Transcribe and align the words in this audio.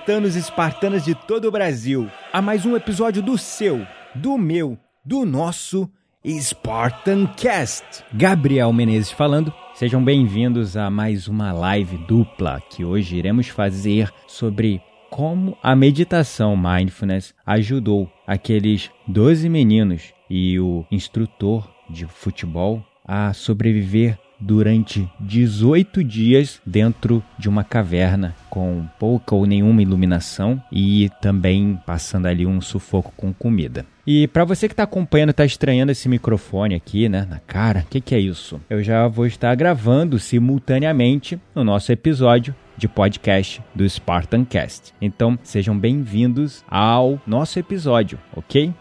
Espartanos 0.00 0.34
e 0.34 0.38
espartanas 0.38 1.04
de 1.04 1.14
todo 1.14 1.46
o 1.46 1.50
Brasil, 1.50 2.10
a 2.32 2.40
mais 2.40 2.64
um 2.64 2.74
episódio 2.74 3.20
do 3.20 3.36
seu, 3.36 3.86
do 4.14 4.38
meu, 4.38 4.78
do 5.04 5.26
nosso 5.26 5.90
Spartan 6.26 7.26
Cast. 7.36 7.84
Gabriel 8.14 8.72
Menezes 8.72 9.12
falando. 9.12 9.52
Sejam 9.74 10.02
bem-vindos 10.02 10.74
a 10.74 10.88
mais 10.88 11.28
uma 11.28 11.52
live 11.52 11.98
dupla 11.98 12.62
que 12.70 12.82
hoje 12.82 13.16
iremos 13.16 13.48
fazer 13.48 14.10
sobre 14.26 14.80
como 15.10 15.56
a 15.62 15.76
meditação 15.76 16.56
mindfulness 16.56 17.34
ajudou 17.44 18.10
aqueles 18.26 18.90
12 19.06 19.50
meninos 19.50 20.14
e 20.30 20.58
o 20.58 20.86
instrutor 20.90 21.70
de 21.90 22.06
futebol 22.06 22.82
a 23.04 23.34
sobreviver 23.34 24.18
durante 24.40 25.08
18 25.20 26.02
dias 26.02 26.60
dentro 26.64 27.22
de 27.38 27.48
uma 27.48 27.62
caverna 27.62 28.34
com 28.48 28.86
pouca 28.98 29.34
ou 29.34 29.46
nenhuma 29.46 29.82
iluminação 29.82 30.60
e 30.72 31.10
também 31.20 31.78
passando 31.86 32.26
ali 32.26 32.46
um 32.46 32.60
sufoco 32.60 33.12
com 33.16 33.32
comida. 33.32 33.84
E 34.06 34.26
para 34.28 34.44
você 34.44 34.66
que 34.66 34.72
está 34.72 34.84
acompanhando, 34.84 35.30
está 35.30 35.44
estranhando 35.44 35.92
esse 35.92 36.08
microfone 36.08 36.74
aqui, 36.74 37.08
né, 37.08 37.26
na 37.28 37.38
cara, 37.38 37.80
o 37.80 37.90
que, 37.90 38.00
que 38.00 38.14
é 38.14 38.18
isso? 38.18 38.60
Eu 38.68 38.82
já 38.82 39.06
vou 39.06 39.26
estar 39.26 39.54
gravando 39.54 40.18
simultaneamente 40.18 41.38
no 41.54 41.62
nosso 41.62 41.92
episódio 41.92 42.54
de 42.76 42.88
podcast 42.88 43.62
do 43.74 43.88
Spartan 43.88 44.44
Cast. 44.44 44.94
Então, 45.02 45.38
sejam 45.42 45.78
bem-vindos 45.78 46.64
ao 46.66 47.20
nosso 47.26 47.58
episódio, 47.58 48.18
ok? 48.34 48.72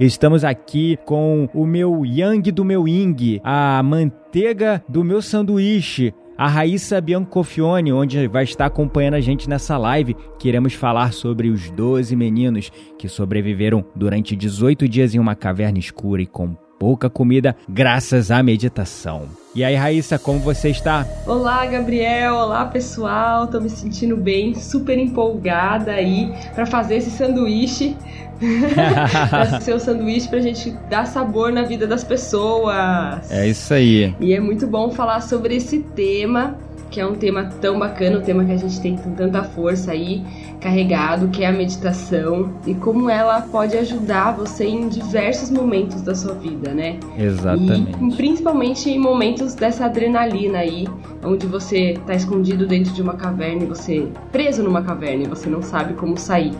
Estamos 0.00 0.42
aqui 0.42 0.98
com 1.04 1.48
o 1.52 1.66
meu 1.66 2.04
Yang 2.04 2.50
do 2.50 2.64
meu 2.64 2.88
Ying, 2.88 3.40
a 3.44 3.82
manteiga 3.82 4.82
do 4.88 5.04
meu 5.04 5.20
sanduíche, 5.20 6.14
a 6.36 6.48
Raíssa 6.48 7.00
Biancofione, 7.00 7.92
onde 7.92 8.26
vai 8.26 8.44
estar 8.44 8.66
acompanhando 8.66 9.14
a 9.14 9.20
gente 9.20 9.48
nessa 9.48 9.76
live, 9.76 10.16
que 10.38 10.48
iremos 10.48 10.72
falar 10.72 11.12
sobre 11.12 11.50
os 11.50 11.70
12 11.70 12.16
meninos 12.16 12.72
que 12.98 13.06
sobreviveram 13.06 13.84
durante 13.94 14.34
18 14.34 14.88
dias 14.88 15.14
em 15.14 15.18
uma 15.18 15.36
caverna 15.36 15.78
escura 15.78 16.22
e 16.22 16.26
com 16.26 16.56
pouca 16.82 17.08
comida, 17.08 17.54
graças 17.68 18.32
à 18.32 18.42
meditação. 18.42 19.26
E 19.54 19.62
aí, 19.62 19.76
Raíssa, 19.76 20.18
como 20.18 20.40
você 20.40 20.70
está? 20.70 21.06
Olá, 21.24 21.64
Gabriel. 21.64 22.34
Olá, 22.34 22.64
pessoal. 22.64 23.46
Tô 23.46 23.60
me 23.60 23.70
sentindo 23.70 24.16
bem, 24.16 24.52
super 24.56 24.98
empolgada 24.98 25.92
aí 25.92 26.34
para 26.56 26.66
fazer 26.66 26.96
esse 26.96 27.12
sanduíche. 27.12 27.96
ser 29.62 29.76
o 29.76 29.78
sanduíche 29.78 30.26
pra 30.28 30.40
gente 30.40 30.72
dar 30.90 31.06
sabor 31.06 31.52
na 31.52 31.62
vida 31.62 31.86
das 31.86 32.02
pessoas. 32.02 33.30
É 33.30 33.46
isso 33.46 33.72
aí. 33.72 34.12
E 34.18 34.34
é 34.34 34.40
muito 34.40 34.66
bom 34.66 34.90
falar 34.90 35.20
sobre 35.20 35.54
esse 35.54 35.78
tema, 35.94 36.58
que 36.90 37.00
é 37.00 37.06
um 37.06 37.14
tema 37.14 37.44
tão 37.60 37.78
bacana, 37.78 38.18
um 38.18 38.22
tema 38.22 38.44
que 38.44 38.50
a 38.50 38.56
gente 38.56 38.80
tem 38.80 38.96
com 38.96 39.14
tanta 39.14 39.44
força 39.44 39.92
aí 39.92 40.20
carregado, 40.62 41.28
que 41.28 41.42
é 41.42 41.48
a 41.48 41.52
meditação 41.52 42.52
e 42.66 42.72
como 42.74 43.10
ela 43.10 43.40
pode 43.42 43.76
ajudar 43.76 44.32
você 44.32 44.64
em 44.66 44.88
diversos 44.88 45.50
momentos 45.50 46.00
da 46.02 46.14
sua 46.14 46.34
vida, 46.34 46.72
né? 46.72 46.98
Exatamente. 47.18 47.90
E 48.00 48.16
principalmente 48.16 48.88
em 48.88 48.98
momentos 48.98 49.54
dessa 49.54 49.86
adrenalina 49.86 50.58
aí, 50.58 50.86
onde 51.24 51.46
você 51.46 51.98
tá 52.06 52.14
escondido 52.14 52.66
dentro 52.66 52.92
de 52.92 53.02
uma 53.02 53.14
caverna 53.14 53.64
e 53.64 53.66
você 53.66 54.06
preso 54.30 54.62
numa 54.62 54.82
caverna 54.82 55.24
e 55.24 55.28
você 55.28 55.50
não 55.50 55.60
sabe 55.62 55.94
como 55.94 56.16
sair. 56.16 56.52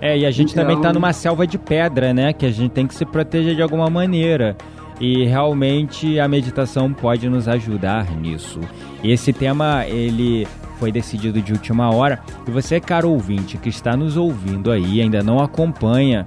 É, 0.00 0.16
e 0.16 0.24
a 0.24 0.30
gente 0.30 0.52
Então- 0.52 0.64
também 0.64 0.80
tá 0.80 0.90
numa 0.92 1.12
selva 1.12 1.46
de 1.46 1.58
pedra, 1.58 2.14
né? 2.14 2.32
Que 2.32 2.46
a 2.46 2.50
gente 2.50 2.70
tem 2.70 2.86
que 2.86 2.94
se 2.94 3.04
proteger 3.04 3.54
de 3.54 3.60
alguma 3.60 3.90
maneira. 3.90 4.56
E 4.98 5.24
realmente 5.24 6.18
a 6.18 6.26
meditação 6.26 6.92
pode 6.92 7.28
nos 7.28 7.48
ajudar 7.48 8.10
nisso. 8.16 8.60
Esse 9.04 9.30
tema, 9.32 9.84
ele 9.86 10.46
foi 10.80 10.90
decidido 10.90 11.42
de 11.42 11.52
última 11.52 11.94
hora. 11.94 12.18
E 12.48 12.50
você, 12.50 12.80
caro 12.80 13.10
ouvinte, 13.10 13.58
que 13.58 13.68
está 13.68 13.94
nos 13.94 14.16
ouvindo 14.16 14.72
aí, 14.72 15.02
ainda 15.02 15.22
não 15.22 15.38
acompanha 15.38 16.26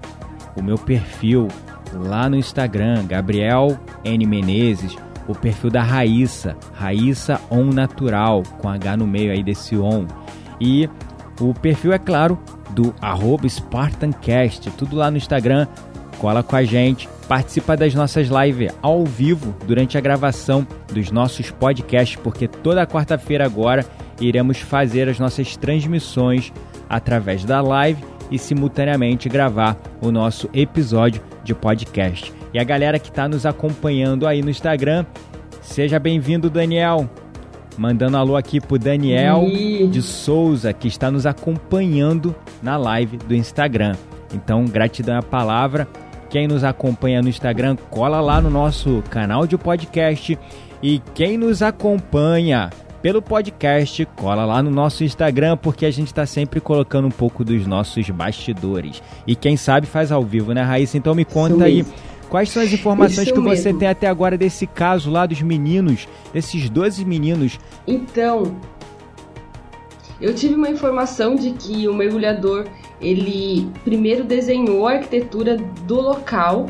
o 0.56 0.62
meu 0.62 0.78
perfil 0.78 1.48
lá 1.92 2.30
no 2.30 2.36
Instagram, 2.36 3.06
Gabriel 3.08 3.80
N. 4.06 4.26
Menezes, 4.28 4.96
o 5.28 5.34
perfil 5.34 5.72
da 5.72 5.82
Raíssa, 5.82 6.56
Raíssa 6.74 7.42
On 7.50 7.66
Natural, 7.66 8.44
com 8.60 8.70
H 8.70 8.96
no 8.96 9.08
meio 9.08 9.32
aí 9.32 9.44
desse 9.44 9.76
On. 9.76 10.06
E 10.62 10.88
o 11.42 11.52
perfil, 11.54 11.92
é 11.92 11.98
claro, 11.98 12.38
do 12.70 12.94
arroba 13.02 13.50
SpartanCast, 13.50 14.70
tudo 14.72 14.96
lá 14.96 15.10
no 15.10 15.18
Instagram. 15.18 15.68
Cola 16.20 16.44
com 16.44 16.56
a 16.56 16.64
gente, 16.64 17.10
participa 17.28 17.76
das 17.76 17.94
nossas 17.96 18.28
lives 18.28 18.72
ao 18.82 19.04
vivo 19.04 19.54
durante 19.66 19.98
a 19.98 20.02
gravação 20.02 20.66
dos 20.94 21.12
nossos 21.12 21.50
podcasts, 21.50 22.18
porque 22.24 22.48
toda 22.48 22.86
quarta-feira 22.88 23.46
agora 23.46 23.86
iremos 24.20 24.60
fazer 24.60 25.10
as 25.10 25.20
nossas 25.20 25.56
transmissões 25.56 26.52
através 26.90 27.44
da 27.44 27.62
live 27.62 28.04
e 28.30 28.38
simultaneamente 28.38 29.30
gravar 29.30 29.78
o 30.02 30.12
nosso 30.12 30.50
episódio 30.54 31.22
de 31.44 31.54
podcast. 31.54 32.34
E 32.54 32.60
a 32.60 32.64
galera 32.64 33.00
que 33.00 33.10
está 33.10 33.28
nos 33.28 33.46
acompanhando 33.46 34.28
aí 34.28 34.42
no 34.42 34.50
Instagram, 34.50 35.06
seja 35.62 36.00
bem-vindo, 36.00 36.50
Daniel. 36.50 37.10
Mandando 37.78 38.18
alô 38.18 38.36
aqui 38.36 38.62
pro 38.62 38.78
Daniel 38.78 39.44
Ih. 39.48 39.88
de 39.88 40.02
Souza, 40.02 40.72
que 40.72 40.88
está 40.88 41.10
nos 41.10 41.26
acompanhando 41.26 42.36
na 42.62 42.78
live 42.78 43.18
do 43.18 43.34
Instagram. 43.34 43.96
Então, 44.34 44.66
gratidão 44.66 45.18
à 45.18 45.24
palavra. 45.24 45.88
Quem 46.30 46.48
nos 46.48 46.64
acompanha 46.64 47.22
no 47.22 47.30
Instagram, 47.30 47.76
cola 47.90 48.22
lá 48.22 48.42
no 48.42 48.50
nosso 48.50 49.04
canal 49.10 49.48
de 49.48 49.58
podcast. 49.58 50.38
E 50.82 51.02
quem 51.14 51.38
nos 51.38 51.62
acompanha 51.62 52.70
pelo 53.04 53.22
podcast, 53.22 54.06
cola 54.16 54.46
lá 54.46 54.64
no 54.64 54.72
nosso 54.72 55.04
Instagram, 55.04 55.58
porque 55.58 55.86
a 55.86 55.92
gente 55.92 56.08
está 56.08 56.26
sempre 56.26 56.62
colocando 56.62 57.06
um 57.06 57.12
pouco 57.12 57.44
dos 57.44 57.68
nossos 57.68 58.10
bastidores. 58.10 59.04
E 59.28 59.36
quem 59.36 59.58
sabe 59.58 59.86
faz 59.86 60.10
ao 60.10 60.24
vivo, 60.24 60.54
né, 60.54 60.62
Raíssa? 60.62 60.98
Então 60.98 61.14
me 61.14 61.26
conta 61.26 61.56
Isso 61.56 61.64
aí. 61.64 61.76
mesmo. 61.76 61.94
Quais 62.30 62.50
são 62.50 62.64
as 62.64 62.72
informações 62.72 63.28
Isso 63.28 63.34
que 63.34 63.42
você 63.42 63.66
mesmo. 63.66 63.80
tem 63.80 63.90
até 63.90 64.08
agora 64.08 64.38
desse 64.38 64.66
caso 64.66 65.12
lá 65.12 65.26
dos 65.26 65.42
meninos, 65.42 66.08
desses 66.34 66.70
12 66.70 67.04
meninos? 67.04 67.60
Então, 67.86 68.56
eu 70.22 70.34
tive 70.34 70.56
uma 70.56 70.70
informação 70.70 71.36
de 71.36 71.52
que 71.52 71.86
o 71.90 71.94
mergulhador 71.94 72.68
ele 73.02 73.70
primeiro 73.84 74.24
desenhou 74.24 74.88
a 74.88 74.94
arquitetura 74.94 75.58
do 75.58 76.00
local, 76.00 76.68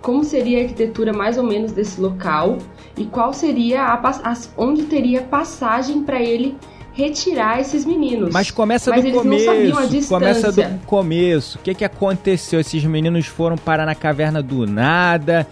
como 0.00 0.24
seria 0.24 0.60
a 0.60 0.62
arquitetura 0.62 1.12
mais 1.12 1.36
ou 1.36 1.44
menos 1.44 1.72
desse 1.72 2.00
local 2.00 2.56
e 2.96 3.04
qual 3.04 3.32
seria 3.32 3.82
a, 3.82 4.08
as- 4.30 4.52
onde 4.56 4.84
teria 4.84 5.22
passagem 5.22 6.02
para 6.02 6.22
ele 6.22 6.56
retirar 6.92 7.60
esses 7.60 7.84
meninos. 7.84 8.32
Mas 8.32 8.50
começa 8.52 8.90
Mas 8.90 9.02
do 9.02 9.08
eles 9.08 9.24
não 9.24 9.38
sabiam 9.40 9.78
a 9.78 9.82
começo. 9.82 10.08
Começa 10.08 10.52
do 10.52 10.86
começo. 10.86 11.58
O 11.58 11.60
que, 11.60 11.74
que 11.74 11.84
aconteceu? 11.84 12.60
Esses 12.60 12.84
meninos 12.84 13.26
foram 13.26 13.56
parar 13.56 13.84
na 13.84 13.96
caverna 13.96 14.40
do 14.40 14.64
nada. 14.64 15.46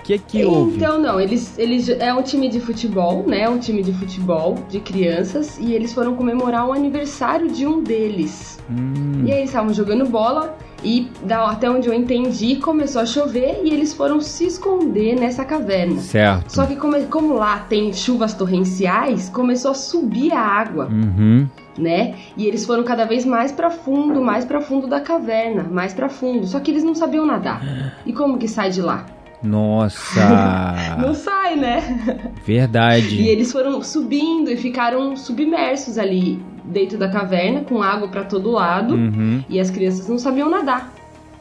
O 0.00 0.02
que, 0.02 0.18
que 0.18 0.44
houve? 0.44 0.76
Então, 0.76 0.98
não, 0.98 1.20
eles, 1.20 1.56
eles 1.58 1.88
é 1.88 2.12
um 2.14 2.22
time 2.22 2.48
de 2.48 2.58
futebol, 2.60 3.24
né? 3.28 3.48
Um 3.48 3.58
time 3.58 3.82
de 3.82 3.92
futebol 3.92 4.56
de 4.68 4.80
crianças 4.80 5.56
e 5.60 5.72
eles 5.72 5.92
foram 5.92 6.16
comemorar 6.16 6.66
o 6.66 6.72
aniversário 6.72 7.48
de 7.48 7.64
um 7.66 7.80
deles. 7.82 8.58
Hum, 8.70 9.22
E 9.26 9.30
aí 9.30 9.38
eles 9.38 9.50
estavam 9.50 9.72
jogando 9.72 10.04
bola 10.06 10.56
e 10.82 11.08
da- 11.24 11.50
até 11.50 11.68
onde 11.70 11.88
eu 11.88 11.94
entendi 11.94 12.56
começou 12.56 13.02
a 13.02 13.06
chover 13.06 13.60
e 13.64 13.70
eles 13.70 13.92
foram 13.92 14.20
se 14.20 14.46
esconder 14.46 15.14
nessa 15.18 15.44
caverna. 15.44 16.00
certo. 16.00 16.50
Só 16.52 16.64
que 16.66 16.76
como, 16.76 17.00
como 17.06 17.34
lá 17.34 17.58
tem 17.68 17.92
chuvas 17.92 18.34
torrenciais, 18.34 19.28
começou 19.28 19.70
a 19.72 19.74
subir 19.74 20.32
a 20.32 20.40
água, 20.40 20.86
Uhum. 20.90 21.48
né? 21.76 22.14
E 22.36 22.46
eles 22.46 22.64
foram 22.64 22.84
cada 22.84 23.04
vez 23.04 23.24
mais 23.24 23.50
pra 23.52 23.70
fundo, 23.70 24.20
mais 24.22 24.44
pra 24.44 24.60
fundo 24.60 24.86
da 24.86 25.00
caverna, 25.00 25.64
mais 25.70 25.92
pra 25.94 26.08
fundo. 26.08 26.46
Só 26.46 26.60
que 26.60 26.70
eles 26.70 26.84
não 26.84 26.94
sabiam 26.94 27.26
nadar. 27.26 27.60
E 28.06 28.12
como 28.12 28.38
que 28.38 28.46
sai 28.48 28.70
de 28.70 28.80
lá? 28.82 29.06
Nossa! 29.40 30.20
Não 31.00 31.14
sai, 31.14 31.54
né? 31.56 32.32
Verdade. 32.44 33.20
E 33.22 33.28
eles 33.28 33.52
foram 33.52 33.80
subindo 33.82 34.50
e 34.50 34.56
ficaram 34.56 35.14
submersos 35.16 35.96
ali 35.96 36.42
dentro 36.68 36.98
da 36.98 37.08
caverna, 37.08 37.62
com 37.62 37.82
água 37.82 38.08
para 38.08 38.24
todo 38.24 38.50
lado. 38.50 38.94
Uhum. 38.94 39.44
E 39.48 39.58
as 39.58 39.70
crianças 39.70 40.08
não 40.08 40.18
sabiam 40.18 40.50
nadar. 40.50 40.92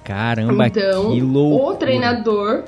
Caramba, 0.04 0.68
então, 0.68 1.12
que 1.12 1.22
loucura. 1.22 1.64
o 1.64 1.76
treinador. 1.76 2.64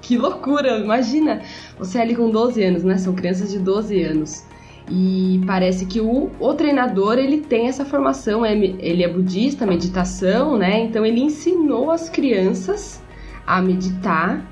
Que 0.00 0.16
loucura! 0.16 0.78
Imagina, 0.78 1.42
você 1.76 1.98
é 1.98 2.02
ali 2.02 2.14
com 2.14 2.30
12 2.30 2.62
anos, 2.62 2.84
né? 2.84 2.96
São 2.96 3.12
crianças 3.12 3.50
de 3.50 3.58
12 3.58 4.02
anos. 4.02 4.44
E 4.88 5.40
parece 5.44 5.84
que 5.84 6.00
o, 6.00 6.30
o 6.38 6.54
treinador 6.54 7.18
ele 7.18 7.38
tem 7.38 7.66
essa 7.66 7.84
formação, 7.84 8.46
é, 8.46 8.54
ele 8.54 9.02
é 9.02 9.08
budista, 9.08 9.66
meditação, 9.66 10.56
né? 10.56 10.84
Então 10.84 11.04
ele 11.04 11.20
ensinou 11.20 11.90
as 11.90 12.08
crianças 12.08 13.02
a 13.44 13.60
meditar 13.60 14.46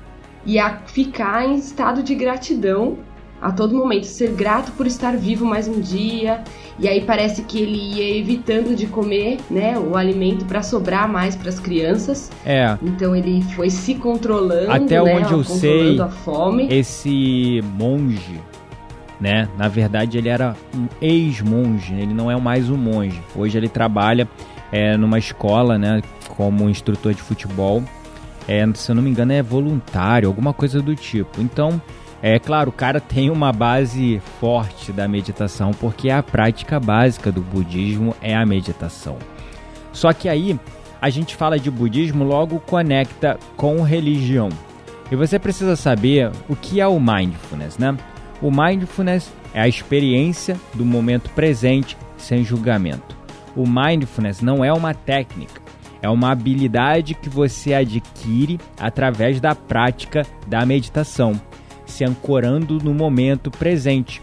e 0.45 0.59
a 0.59 0.79
ficar 0.79 1.45
em 1.45 1.55
estado 1.55 2.03
de 2.03 2.13
gratidão 2.15 2.97
a 3.45 3.51
todo 3.51 3.75
momento, 3.75 4.05
ser 4.05 4.31
grato 4.31 4.71
por 4.71 4.87
estar 4.87 5.15
vivo 5.15 5.45
mais 5.45 5.67
um 5.67 5.79
dia. 5.79 6.43
E 6.79 6.87
aí 6.87 7.01
parece 7.01 7.43
que 7.43 7.59
ele 7.59 7.77
ia 7.77 8.17
evitando 8.17 8.75
de 8.75 8.87
comer, 8.87 9.37
né, 9.51 9.77
o 9.77 9.95
alimento 9.95 10.45
para 10.45 10.63
sobrar 10.63 11.07
mais 11.07 11.35
para 11.35 11.49
as 11.49 11.59
crianças. 11.59 12.31
É. 12.43 12.75
Então 12.81 13.15
ele 13.15 13.43
foi 13.55 13.69
se 13.69 13.93
controlando, 13.93 14.71
até 14.71 14.99
né, 14.99 15.15
onde 15.15 15.31
eu 15.31 15.43
sei, 15.43 15.95
esse 16.71 17.63
monge, 17.77 18.41
né, 19.21 19.47
na 19.59 19.67
verdade 19.67 20.17
ele 20.17 20.27
era 20.27 20.55
um 20.75 20.87
ex-monge, 20.99 21.93
ele 21.93 22.15
não 22.15 22.31
é 22.31 22.35
mais 22.35 22.67
um 22.67 22.75
monge. 22.75 23.21
Hoje 23.35 23.59
ele 23.59 23.69
trabalha 23.69 24.27
é, 24.71 24.97
numa 24.97 25.19
escola, 25.19 25.77
né, 25.77 26.01
como 26.35 26.67
instrutor 26.67 27.13
de 27.13 27.21
futebol. 27.21 27.83
É, 28.47 28.67
se 28.73 28.91
eu 28.91 28.95
não 28.95 29.03
me 29.03 29.09
engano 29.11 29.33
é 29.33 29.43
voluntário, 29.43 30.27
alguma 30.27 30.51
coisa 30.51 30.81
do 30.81 30.95
tipo. 30.95 31.39
Então 31.39 31.79
é 32.27 32.39
claro, 32.39 32.71
o 32.71 32.73
cara 32.73 32.99
tem 32.99 33.29
uma 33.29 33.53
base 33.53 34.19
forte 34.39 34.91
da 34.91 35.07
meditação, 35.07 35.69
porque 35.69 36.09
a 36.09 36.23
prática 36.23 36.79
básica 36.79 37.31
do 37.31 37.39
budismo 37.39 38.15
é 38.19 38.35
a 38.35 38.43
meditação. 38.43 39.19
Só 39.93 40.11
que 40.11 40.27
aí 40.27 40.59
a 40.99 41.07
gente 41.11 41.35
fala 41.35 41.59
de 41.59 41.69
budismo, 41.69 42.23
logo 42.23 42.59
conecta 42.59 43.37
com 43.55 43.79
religião. 43.83 44.49
E 45.11 45.15
você 45.15 45.37
precisa 45.37 45.75
saber 45.75 46.31
o 46.49 46.55
que 46.55 46.81
é 46.81 46.87
o 46.87 46.99
mindfulness, 46.99 47.77
né? 47.77 47.95
O 48.41 48.49
mindfulness 48.49 49.31
é 49.53 49.61
a 49.61 49.67
experiência 49.67 50.59
do 50.73 50.83
momento 50.83 51.29
presente 51.29 51.95
sem 52.17 52.43
julgamento. 52.43 53.15
O 53.55 53.69
mindfulness 53.69 54.41
não 54.41 54.65
é 54.65 54.73
uma 54.73 54.95
técnica, 54.95 55.61
é 56.01 56.09
uma 56.09 56.31
habilidade 56.31 57.13
que 57.13 57.29
você 57.29 57.75
adquire 57.75 58.59
através 58.79 59.39
da 59.39 59.53
prática 59.53 60.25
da 60.47 60.65
meditação 60.65 61.39
se 61.85 62.03
ancorando 62.03 62.79
no 62.83 62.93
momento 62.93 63.49
presente, 63.51 64.21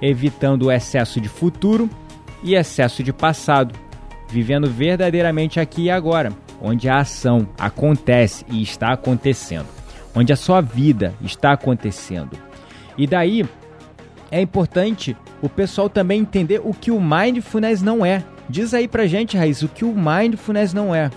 evitando 0.00 0.66
o 0.66 0.72
excesso 0.72 1.20
de 1.20 1.28
futuro 1.28 1.88
e 2.42 2.54
excesso 2.54 3.02
de 3.02 3.12
passado, 3.12 3.74
vivendo 4.28 4.68
verdadeiramente 4.68 5.60
aqui 5.60 5.84
e 5.84 5.90
agora, 5.90 6.32
onde 6.60 6.88
a 6.88 6.98
ação 6.98 7.48
acontece 7.58 8.44
e 8.50 8.62
está 8.62 8.92
acontecendo, 8.92 9.66
onde 10.14 10.32
a 10.32 10.36
sua 10.36 10.60
vida 10.60 11.14
está 11.22 11.52
acontecendo. 11.52 12.36
E 12.96 13.06
daí 13.06 13.44
é 14.30 14.40
importante 14.40 15.16
o 15.40 15.48
pessoal 15.48 15.88
também 15.88 16.20
entender 16.20 16.60
o 16.64 16.72
que 16.72 16.90
o 16.90 17.00
mindfulness 17.00 17.82
não 17.82 18.04
é. 18.04 18.24
Diz 18.48 18.72
aí 18.74 18.88
pra 18.88 19.06
gente, 19.06 19.36
Raiz, 19.36 19.62
o 19.62 19.68
que 19.68 19.84
o 19.84 19.94
mindfulness 19.94 20.72
não 20.72 20.94
é. 20.94 21.10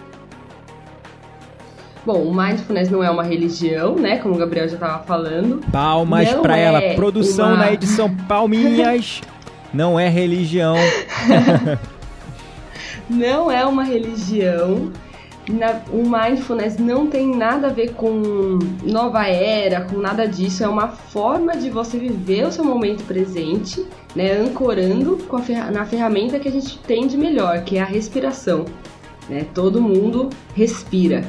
Bom, 2.05 2.21
o 2.21 2.35
mindfulness 2.35 2.91
não 2.91 3.03
é 3.03 3.09
uma 3.09 3.23
religião, 3.23 3.95
né? 3.95 4.17
Como 4.17 4.35
o 4.35 4.37
Gabriel 4.37 4.67
já 4.67 4.75
estava 4.75 5.03
falando. 5.03 5.59
Palmas 5.71 6.31
para 6.35 6.57
é 6.57 6.61
ela. 6.61 6.81
Produção 6.95 7.47
uma... 7.47 7.57
na 7.57 7.73
edição 7.73 8.15
Palminhas. 8.27 9.21
não 9.73 9.99
é 9.99 10.07
religião. 10.07 10.75
não 13.09 13.51
é 13.51 13.65
uma 13.65 13.83
religião. 13.83 14.91
Na, 15.49 15.81
o 15.91 16.03
mindfulness 16.07 16.77
não 16.77 17.07
tem 17.07 17.35
nada 17.35 17.67
a 17.67 17.69
ver 17.71 17.93
com 17.93 18.59
nova 18.83 19.27
era, 19.27 19.81
com 19.81 19.97
nada 19.97 20.27
disso. 20.27 20.63
É 20.63 20.67
uma 20.67 20.89
forma 20.89 21.57
de 21.57 21.71
você 21.71 21.97
viver 21.97 22.45
o 22.45 22.51
seu 22.51 22.63
momento 22.63 23.03
presente, 23.05 23.83
né? 24.15 24.31
Ancorando 24.33 25.17
com 25.27 25.37
a, 25.37 25.71
na 25.71 25.85
ferramenta 25.85 26.37
que 26.37 26.47
a 26.47 26.51
gente 26.51 26.77
tem 26.79 27.07
de 27.07 27.17
melhor, 27.17 27.63
que 27.63 27.77
é 27.77 27.81
a 27.81 27.85
respiração. 27.85 28.65
Né? 29.27 29.45
Todo 29.55 29.81
mundo 29.81 30.29
respira. 30.53 31.23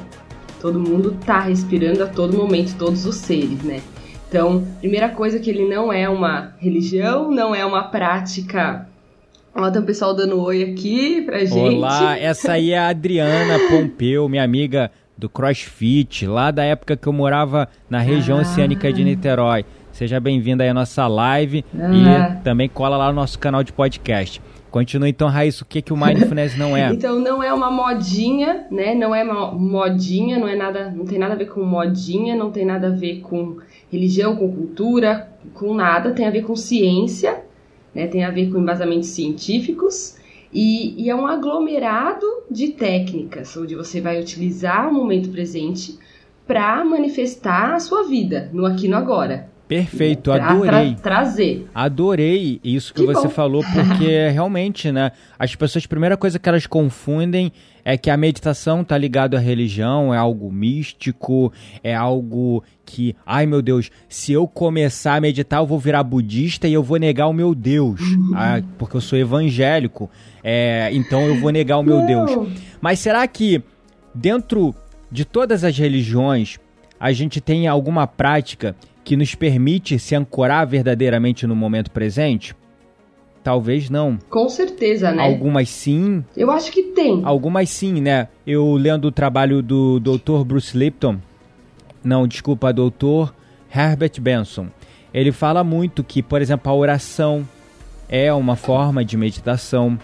Todo 0.66 0.80
mundo 0.80 1.16
tá 1.24 1.38
respirando 1.38 2.02
a 2.02 2.08
todo 2.08 2.36
momento, 2.36 2.76
todos 2.76 3.06
os 3.06 3.14
seres, 3.14 3.62
né? 3.62 3.80
Então, 4.28 4.66
primeira 4.80 5.08
coisa 5.10 5.38
que 5.38 5.48
ele 5.48 5.64
não 5.64 5.92
é 5.92 6.08
uma 6.08 6.56
religião, 6.58 7.30
não 7.30 7.54
é 7.54 7.64
uma 7.64 7.84
prática. 7.84 8.88
Ó, 9.54 9.70
tem 9.70 9.80
o 9.80 9.84
pessoal 9.84 10.12
dando 10.12 10.42
oi 10.42 10.64
aqui 10.64 11.22
pra 11.22 11.44
gente. 11.44 11.76
Olá, 11.76 12.18
essa 12.18 12.54
aí 12.54 12.72
é 12.72 12.78
a 12.78 12.88
Adriana 12.88 13.60
Pompeu, 13.70 14.28
minha 14.28 14.42
amiga 14.42 14.90
do 15.16 15.28
CrossFit, 15.28 16.26
lá 16.26 16.50
da 16.50 16.64
época 16.64 16.96
que 16.96 17.06
eu 17.06 17.12
morava 17.12 17.68
na 17.88 18.00
região 18.00 18.38
ah. 18.38 18.40
oceânica 18.40 18.92
de 18.92 19.04
Niterói. 19.04 19.64
Seja 19.92 20.18
bem-vinda 20.18 20.64
aí 20.64 20.70
à 20.70 20.74
nossa 20.74 21.06
live 21.06 21.64
ah. 21.78 22.38
e 22.40 22.42
também 22.42 22.68
cola 22.68 22.96
lá 22.96 23.06
no 23.06 23.14
nosso 23.14 23.38
canal 23.38 23.62
de 23.62 23.72
podcast. 23.72 24.42
Continua 24.70 25.08
então, 25.08 25.28
Raíssa, 25.28 25.64
o 25.64 25.66
que, 25.66 25.80
que 25.80 25.92
o 25.92 25.96
mindfulness 25.96 26.56
não 26.56 26.76
é? 26.76 26.90
então, 26.92 27.18
não 27.18 27.42
é 27.42 27.52
uma 27.52 27.70
modinha, 27.70 28.66
né? 28.70 28.94
Não 28.94 29.14
é 29.14 29.22
uma 29.22 29.52
modinha, 29.52 30.38
não 30.38 30.48
é 30.48 30.56
nada, 30.56 30.90
não 30.90 31.04
tem 31.04 31.18
nada 31.18 31.34
a 31.34 31.36
ver 31.36 31.46
com 31.46 31.62
modinha, 31.62 32.34
não 32.36 32.50
tem 32.50 32.64
nada 32.64 32.88
a 32.88 32.90
ver 32.90 33.20
com 33.20 33.58
religião, 33.90 34.36
com 34.36 34.52
cultura, 34.52 35.28
com 35.54 35.74
nada, 35.74 36.12
tem 36.12 36.26
a 36.26 36.30
ver 36.30 36.42
com 36.42 36.54
ciência, 36.54 37.42
né? 37.94 38.06
Tem 38.06 38.24
a 38.24 38.30
ver 38.30 38.50
com 38.50 38.58
embasamentos 38.58 39.08
científicos. 39.08 40.16
E, 40.52 41.02
e 41.02 41.10
é 41.10 41.14
um 41.14 41.26
aglomerado 41.26 42.26
de 42.50 42.68
técnicas, 42.68 43.56
onde 43.56 43.74
você 43.74 44.00
vai 44.00 44.20
utilizar 44.20 44.88
o 44.88 44.94
momento 44.94 45.28
presente 45.30 45.98
para 46.46 46.84
manifestar 46.84 47.74
a 47.74 47.80
sua 47.80 48.04
vida 48.04 48.48
no 48.52 48.64
aqui 48.64 48.88
no 48.88 48.96
agora. 48.96 49.50
Perfeito, 49.68 50.30
adorei. 50.30 50.94
Tra 50.94 51.02
trazer. 51.02 51.68
Adorei 51.74 52.60
isso 52.62 52.94
que, 52.94 53.00
que 53.00 53.06
você 53.06 53.26
bom. 53.26 53.32
falou, 53.32 53.64
porque 53.64 54.28
realmente, 54.28 54.92
né? 54.92 55.10
As 55.38 55.54
pessoas, 55.56 55.84
a 55.84 55.88
primeira 55.88 56.16
coisa 56.16 56.38
que 56.38 56.48
elas 56.48 56.66
confundem 56.66 57.52
é 57.84 57.96
que 57.96 58.08
a 58.08 58.16
meditação 58.16 58.84
tá 58.84 58.96
ligado 58.96 59.36
à 59.36 59.40
religião, 59.40 60.14
é 60.14 60.18
algo 60.18 60.52
místico, 60.52 61.52
é 61.82 61.94
algo 61.94 62.62
que, 62.84 63.14
ai 63.24 63.46
meu 63.46 63.60
Deus, 63.60 63.90
se 64.08 64.32
eu 64.32 64.46
começar 64.46 65.14
a 65.14 65.20
meditar, 65.20 65.60
eu 65.60 65.66
vou 65.66 65.78
virar 65.78 66.02
budista 66.02 66.66
e 66.66 66.72
eu 66.72 66.82
vou 66.82 66.98
negar 66.98 67.28
o 67.28 67.32
meu 67.32 67.54
Deus, 67.54 68.00
uhum. 68.00 68.32
ah, 68.34 68.60
porque 68.78 68.96
eu 68.96 69.00
sou 69.00 69.18
evangélico, 69.18 70.10
é, 70.42 70.90
então 70.92 71.22
eu 71.22 71.40
vou 71.40 71.50
negar 71.50 71.78
o 71.78 71.82
meu 71.82 71.98
Não. 71.98 72.06
Deus. 72.06 72.48
Mas 72.80 72.98
será 72.98 73.26
que 73.26 73.62
dentro 74.14 74.74
de 75.10 75.24
todas 75.24 75.62
as 75.62 75.76
religiões 75.76 76.58
a 76.98 77.12
gente 77.12 77.40
tem 77.40 77.68
alguma 77.68 78.06
prática 78.06 78.74
que 79.06 79.16
nos 79.16 79.36
permite 79.36 80.00
se 80.00 80.16
ancorar 80.16 80.66
verdadeiramente 80.66 81.46
no 81.46 81.54
momento 81.54 81.92
presente? 81.92 82.56
Talvez 83.40 83.88
não. 83.88 84.18
Com 84.28 84.48
certeza, 84.48 85.12
né? 85.12 85.22
Algumas 85.22 85.70
sim. 85.70 86.24
Eu 86.36 86.50
acho 86.50 86.72
que 86.72 86.82
tem. 86.82 87.20
Algumas 87.24 87.70
sim, 87.70 88.00
né? 88.00 88.26
Eu 88.44 88.72
lendo 88.74 89.04
o 89.04 89.12
trabalho 89.12 89.62
do 89.62 90.00
Dr. 90.00 90.42
Bruce 90.44 90.76
Lipton, 90.76 91.18
não, 92.02 92.26
desculpa, 92.26 92.72
Dr. 92.72 93.32
Herbert 93.72 94.20
Benson. 94.20 94.66
Ele 95.14 95.30
fala 95.30 95.62
muito 95.62 96.02
que, 96.02 96.20
por 96.20 96.42
exemplo, 96.42 96.72
a 96.72 96.74
oração 96.74 97.48
é 98.08 98.32
uma 98.32 98.56
forma 98.56 99.04
de 99.04 99.16
meditação. 99.16 99.96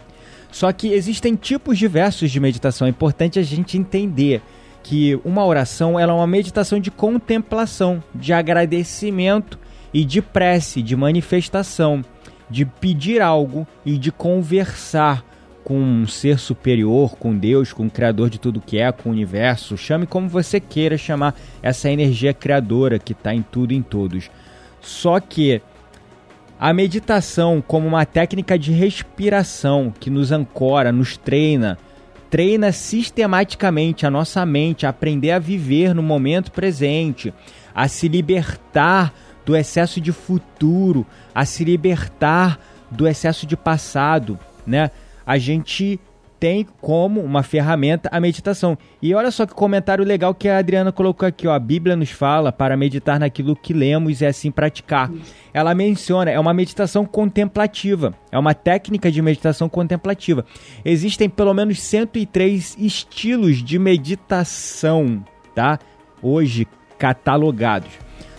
Só 0.53 0.71
que 0.71 0.93
existem 0.93 1.35
tipos 1.35 1.77
diversos 1.77 2.31
de 2.31 2.39
meditação. 2.39 2.87
É 2.87 2.91
importante 2.91 3.41
a 3.41 3.43
gente 3.43 3.77
entender 3.77 4.41
que 4.83 5.19
uma 5.25 5.45
oração 5.45 5.99
ela 5.99 6.13
é 6.13 6.17
uma 6.17 6.27
meditação 6.27 6.81
de 6.81 6.91
contemplação, 6.91 8.03
de 8.15 8.33
agradecimento 8.33 9.59
e 9.93 10.05
de 10.05 10.21
prece, 10.21 10.83
de 10.83 10.97
manifestação, 10.97 12.03
de 12.51 12.65
pedir 12.65 13.23
algo 13.23 13.67
e 13.85 13.97
de 13.97 14.11
conversar 14.11 15.25
com 15.65 15.79
um 15.79 16.07
ser 16.07 16.39
superior, 16.39 17.17
com 17.17 17.37
Deus, 17.37 17.73
com 17.73 17.87
o 17.87 17.91
Criador 17.91 18.29
de 18.29 18.39
tudo 18.39 18.61
que 18.61 18.79
é, 18.79 18.91
com 18.91 19.09
o 19.09 19.13
universo. 19.13 19.77
Chame 19.77 20.07
como 20.07 20.29
você 20.29 20.59
queira 20.59 20.99
chamar 20.99 21.35
essa 21.63 21.89
energia 21.91 22.35
criadora 22.35 22.99
que 22.99 23.13
está 23.13 23.33
em 23.35 23.43
tudo 23.43 23.73
e 23.73 23.77
em 23.77 23.83
todos. 23.83 24.31
Só 24.81 25.21
que 25.21 25.63
a 26.59 26.73
meditação, 26.73 27.63
como 27.67 27.87
uma 27.87 28.05
técnica 28.05 28.59
de 28.59 28.73
respiração 28.73 29.93
que 29.99 30.11
nos 30.11 30.33
ancora, 30.33 30.93
nos 30.93 31.17
treina, 31.17 31.79
treina 32.33 32.73
sistematicamente 32.73 34.07
a 34.07 34.11
nossa 34.11 34.47
mente 34.47 34.87
a 34.87 34.89
aprender 34.89 35.33
a 35.33 35.39
viver 35.39 35.95
no 35.95 36.03
momento 36.03 36.51
presente, 36.51 37.31
a 37.75 37.87
se 37.89 38.09
libertar 38.09 39.13
do 39.45 39.55
excesso 39.55 40.01
de 40.01 40.13
futuro, 40.13 41.07
a 41.35 41.45
se 41.45 41.63
libertar 41.63 42.59
do 42.91 43.07
excesso 43.07 43.47
de 43.47 43.55
passado, 43.55 44.39
né? 44.67 44.91
A 45.27 45.37
gente 45.37 46.01
tem 46.43 46.67
como 46.81 47.21
uma 47.21 47.45
ferramenta 47.45 48.09
a 48.11 48.19
meditação. 48.19 48.77
E 49.01 49.15
olha 49.15 49.31
só 49.31 49.47
que 49.47 49.55
comentário 49.55 50.05
legal 50.05 50.35
que 50.35 50.49
a 50.49 50.59
Adriana 50.59 50.91
colocou 50.91 51.25
aqui, 51.25 51.47
ó. 51.47 51.53
A 51.53 51.59
Bíblia 51.61 51.95
nos 51.95 52.11
fala 52.11 52.51
para 52.51 52.77
meditar 52.77 53.21
naquilo 53.21 53.55
que 53.55 53.73
lemos 53.73 54.21
e 54.21 54.27
assim 54.27 54.51
praticar. 54.51 55.09
Ela 55.55 55.73
menciona, 55.73 56.33
é 56.33 56.41
uma 56.41 56.53
meditação 56.53 57.07
contemplativa. 57.07 58.13
É 58.33 58.37
uma 58.37 58.55
técnica 58.55 59.09
de 59.09 59.23
meditação 59.23 59.69
contemplativa. 59.69 60.45
Existem 60.85 61.31
pelo 61.31 61.55
menos 61.55 61.81
103 61.81 62.77
estilos 62.77 63.63
de 63.63 63.79
meditação, 63.79 65.25
tá? 65.55 65.79
Hoje 66.21 66.67
catalogados. 66.99 67.93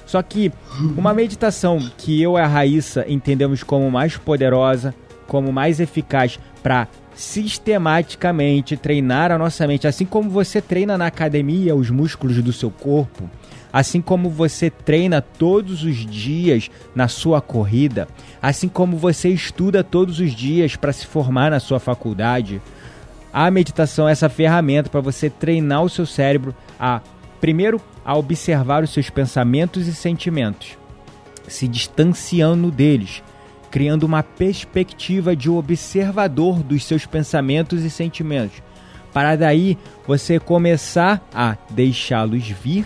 Só 0.05 0.21
que 0.21 0.51
uma 0.97 1.13
meditação 1.13 1.79
que 1.97 2.21
eu 2.21 2.37
e 2.37 2.41
a 2.41 2.47
Raíssa 2.47 3.05
entendemos 3.07 3.63
como 3.63 3.89
mais 3.89 4.17
poderosa, 4.17 4.93
como 5.25 5.53
mais 5.53 5.79
eficaz 5.79 6.37
para 6.61 6.89
sistematicamente 7.15 8.75
treinar 8.75 9.31
a 9.31 9.37
nossa 9.37 9.67
mente, 9.67 9.87
assim 9.87 10.05
como 10.05 10.29
você 10.29 10.61
treina 10.61 10.97
na 10.97 11.07
academia 11.07 11.75
os 11.75 11.89
músculos 11.89 12.41
do 12.41 12.51
seu 12.51 12.71
corpo, 12.71 13.29
assim 13.71 14.01
como 14.01 14.29
você 14.29 14.69
treina 14.69 15.21
todos 15.21 15.83
os 15.83 15.95
dias 16.05 16.69
na 16.95 17.07
sua 17.07 17.41
corrida, 17.41 18.07
assim 18.41 18.67
como 18.67 18.97
você 18.97 19.29
estuda 19.29 19.83
todos 19.83 20.19
os 20.19 20.33
dias 20.33 20.75
para 20.75 20.93
se 20.93 21.05
formar 21.05 21.51
na 21.51 21.59
sua 21.59 21.79
faculdade. 21.79 22.61
A 23.31 23.49
meditação 23.49 24.07
é 24.07 24.11
essa 24.11 24.29
ferramenta 24.29 24.89
para 24.89 25.01
você 25.01 25.29
treinar 25.29 25.83
o 25.83 25.89
seu 25.89 26.05
cérebro 26.05 26.55
a 26.79 27.01
primeiro 27.41 27.81
a 28.05 28.15
observar 28.15 28.83
os 28.83 28.91
seus 28.91 29.09
pensamentos 29.09 29.87
e 29.87 29.93
sentimentos, 29.93 30.77
se 31.47 31.67
distanciando 31.67 32.69
deles 32.69 33.23
criando 33.73 34.03
uma 34.03 34.21
perspectiva 34.21 35.35
de 35.35 35.49
observador 35.49 36.61
dos 36.61 36.85
seus 36.85 37.07
pensamentos 37.07 37.81
e 37.81 37.89
sentimentos, 37.89 38.61
para 39.11 39.35
daí 39.35 39.79
você 40.05 40.39
começar 40.39 41.27
a 41.33 41.57
deixá-los 41.71 42.47
vir 42.47 42.85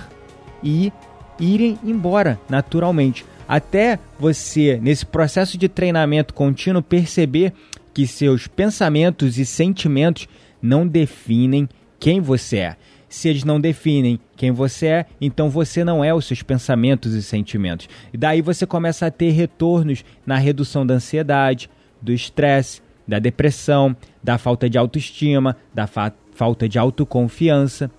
e 0.63 0.93
irem 1.37 1.77
embora 1.83 2.39
naturalmente. 2.49 3.25
Até 3.45 3.99
você, 4.17 4.79
nesse 4.81 5.05
processo 5.05 5.57
de 5.57 5.67
treinamento 5.67 6.33
contínuo, 6.33 6.81
perceber 6.81 7.51
que 7.93 8.07
seus 8.07 8.47
pensamentos 8.47 9.37
e 9.37 9.45
sentimentos 9.45 10.25
não 10.61 10.87
definem 10.87 11.67
quem 11.99 12.21
você 12.21 12.59
é. 12.59 12.77
Se 13.09 13.29
eles 13.29 13.43
não 13.43 13.59
definem 13.59 14.19
quem 14.35 14.51
você 14.51 14.87
é, 14.87 15.05
então 15.21 15.49
você 15.49 15.83
não 15.83 16.03
é 16.03 16.13
os 16.13 16.25
seus 16.25 16.43
pensamentos 16.43 17.13
e 17.13 17.23
sentimentos. 17.23 17.87
E 18.13 18.17
daí 18.17 18.41
você 18.41 18.65
começa 18.65 19.05
a 19.05 19.11
ter 19.11 19.31
retornos 19.31 20.03
na 20.25 20.37
redução 20.37 20.85
da 20.85 20.95
ansiedade, 20.95 21.69
do 22.01 22.11
estresse, 22.11 22.81
da 23.07 23.19
depressão, 23.19 23.95
da 24.21 24.37
falta 24.37 24.69
de 24.69 24.77
autoestima, 24.77 25.55
da 25.73 25.87
fa 25.87 26.13
falta 26.33 26.69
de 26.69 26.77
autoconfiança, 26.77 27.89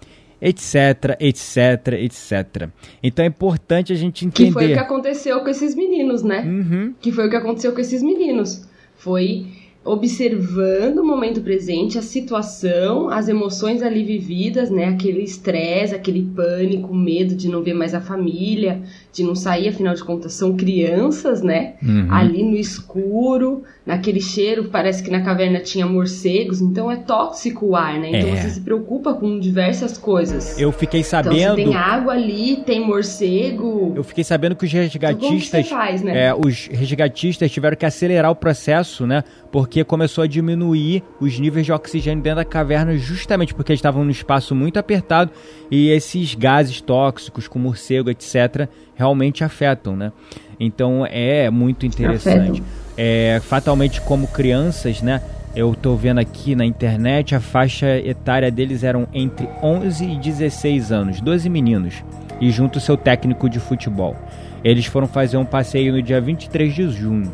etc, 0.41 1.17
etc, 1.19 1.95
etc. 1.95 2.69
Então 3.03 3.25
é 3.25 3.29
importante 3.29 3.93
a 3.93 3.97
gente 3.97 4.25
entender. 4.25 4.47
Que 4.47 4.53
foi 4.53 4.67
o 4.67 4.75
que 4.75 4.79
aconteceu 4.79 5.41
com 5.41 5.49
esses 5.49 5.75
meninos, 5.75 6.23
né? 6.23 6.43
Uhum. 6.43 6.95
Que 7.01 7.11
foi 7.11 7.27
o 7.27 7.31
que 7.31 7.35
aconteceu 7.35 7.73
com 7.73 7.81
esses 7.81 8.01
meninos. 8.01 8.69
Foi 8.97 9.47
observando 9.89 10.99
o 10.99 11.07
momento 11.07 11.41
presente, 11.41 11.99
a 11.99 12.03
situação, 12.03 13.09
as 13.09 13.29
emoções 13.29 13.83
ali 13.83 14.05
vividas, 14.05 14.71
né? 14.71 14.85
Aquele 14.85 15.23
estresse, 15.23 15.95
aquele 15.95 16.23
pânico, 16.35 16.95
medo 16.95 17.35
de 17.35 17.49
não 17.49 17.63
ver 17.63 17.75
mais 17.75 17.95
a 17.95 18.01
família, 18.01 18.83
de 19.13 19.23
não 19.25 19.35
sair, 19.35 19.69
afinal 19.69 19.95
de 19.95 20.05
contas, 20.05 20.33
são 20.33 20.57
crianças, 20.57 21.43
né? 21.43 21.75
Uhum. 21.83 22.07
Ali 22.11 22.43
no 22.43 22.57
escuro, 22.57 23.63
naquele 23.85 24.21
cheiro, 24.21 24.69
parece 24.71 25.03
que 25.03 25.11
na 25.11 25.23
caverna 25.23 25.61
tinha 25.61 25.87
morcegos, 25.87 26.61
então 26.61 26.91
é 26.91 26.97
tóxico 26.97 27.67
o 27.67 27.77
ar, 27.77 27.99
né? 27.99 28.09
Então 28.09 28.29
é. 28.31 28.37
você 28.37 28.51
se 28.51 28.61
preocupa 28.61 29.15
com 29.15 29.39
diversas 29.41 29.97
coisas. 29.97 30.61
Eu 30.61 30.71
fiquei 30.71 31.03
sabendo. 31.03 31.37
Então, 31.37 31.57
tem 31.57 31.75
água 31.75 32.13
ali, 32.13 32.57
tem 32.67 32.85
morcego. 32.85 33.95
Eu 33.97 34.05
fiquei 34.05 34.23
sabendo 34.23 34.55
que 34.55 34.67
os 34.67 34.73
resgatistas. 34.73 35.65
Que 35.65 35.71
faz, 35.71 36.03
né? 36.03 36.27
é, 36.27 36.35
os 36.35 36.67
resgatistas 36.67 37.51
tiveram 37.51 37.77
que 37.77 37.87
acelerar 37.87 38.31
o 38.31 38.37
processo, 38.37 39.07
né? 39.07 39.25
Porque 39.51 39.83
começou 39.85 40.23
a 40.23 40.27
diminuir 40.27 41.03
os 41.19 41.39
níveis 41.39 41.65
de 41.65 41.73
oxigênio 41.73 42.23
dentro 42.23 42.37
da 42.37 42.45
caverna, 42.45 42.97
justamente 42.97 43.55
porque 43.55 43.73
eles 43.73 43.79
estavam 43.79 44.05
num 44.05 44.11
espaço 44.11 44.55
muito 44.55 44.79
apertado 44.79 45.33
e 45.71 45.91
esses 45.91 46.35
gases 46.35 46.81
tóxicos, 46.81 47.49
como 47.49 47.65
morcego, 47.65 48.11
etc., 48.11 48.69
realmente 48.99 49.45
afetam, 49.45 49.97
né? 49.97 50.13
Então 50.59 51.07
é 51.07 51.49
muito 51.49 51.87
interessante. 51.87 52.63
É, 53.01 53.41
fatalmente, 53.45 54.01
como 54.01 54.27
crianças, 54.27 55.01
né? 55.01 55.23
Eu 55.55 55.73
tô 55.73 55.95
vendo 55.95 56.19
aqui 56.19 56.57
na 56.57 56.67
internet, 56.67 57.33
a 57.35 57.41
faixa 57.41 57.97
etária 57.99 58.51
deles 58.51 58.83
eram 58.83 59.07
entre 59.15 59.49
11 59.63 60.05
e 60.05 60.17
16 60.17 60.91
anos, 60.91 61.21
12 61.21 61.49
meninos, 61.49 62.03
e 62.41 62.51
junto 62.51 62.81
seu 62.81 62.97
técnico 62.97 63.49
de 63.49 63.61
futebol. 63.61 64.17
Eles 64.65 64.87
foram 64.87 65.07
fazer 65.07 65.37
um 65.37 65.45
passeio 65.45 65.93
no 65.93 66.03
dia 66.03 66.21
23 66.21 66.75
de 66.75 66.91
junho, 66.91 67.33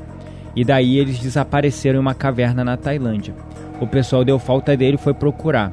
e 0.55 0.65
daí 0.65 0.99
eles 0.99 1.19
desapareceram 1.19 1.97
em 1.99 2.03
uma 2.03 2.15
caverna 2.15 2.63
na 2.63 2.77
Tailândia. 2.77 3.35
O 3.81 3.87
pessoal 3.87 4.23
deu 4.23 4.39
falta 4.39 4.77
dele 4.77 4.97
e 4.97 5.03
foi 5.03 5.15
procurar. 5.15 5.73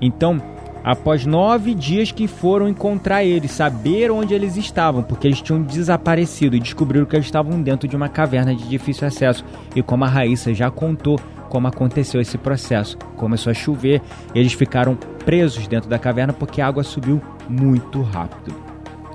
Então, 0.00 0.40
após 0.86 1.26
nove 1.26 1.74
dias 1.74 2.12
que 2.12 2.28
foram 2.28 2.68
encontrar 2.68 3.24
eles, 3.24 3.50
saber 3.50 4.08
onde 4.08 4.32
eles 4.32 4.56
estavam, 4.56 5.02
porque 5.02 5.26
eles 5.26 5.42
tinham 5.42 5.60
desaparecido 5.60 6.54
e 6.54 6.60
descobriram 6.60 7.04
que 7.04 7.16
eles 7.16 7.26
estavam 7.26 7.60
dentro 7.60 7.88
de 7.88 7.96
uma 7.96 8.08
caverna 8.08 8.54
de 8.54 8.68
difícil 8.68 9.08
acesso. 9.08 9.44
E 9.74 9.82
como 9.82 10.04
a 10.04 10.08
Raíssa 10.08 10.54
já 10.54 10.70
contou 10.70 11.18
como 11.48 11.66
aconteceu 11.66 12.20
esse 12.20 12.38
processo, 12.38 12.96
começou 13.16 13.50
a 13.50 13.54
chover, 13.54 14.00
eles 14.32 14.52
ficaram 14.52 14.94
presos 15.24 15.66
dentro 15.66 15.90
da 15.90 15.98
caverna 15.98 16.32
porque 16.32 16.60
a 16.60 16.68
água 16.68 16.84
subiu 16.84 17.20
muito 17.48 18.00
rápido. 18.02 18.54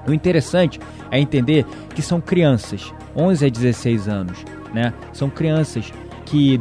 O 0.06 0.14
interessante 0.14 0.78
é 1.10 1.22
entender 1.22 1.66
que 1.96 2.02
são 2.02 2.20
crianças, 2.20 2.94
11 3.16 3.46
a 3.46 3.50
16 3.50 4.10
anos, 4.10 4.44
né? 4.74 4.94
São 5.14 5.30
crianças 5.30 5.94
que 6.26 6.60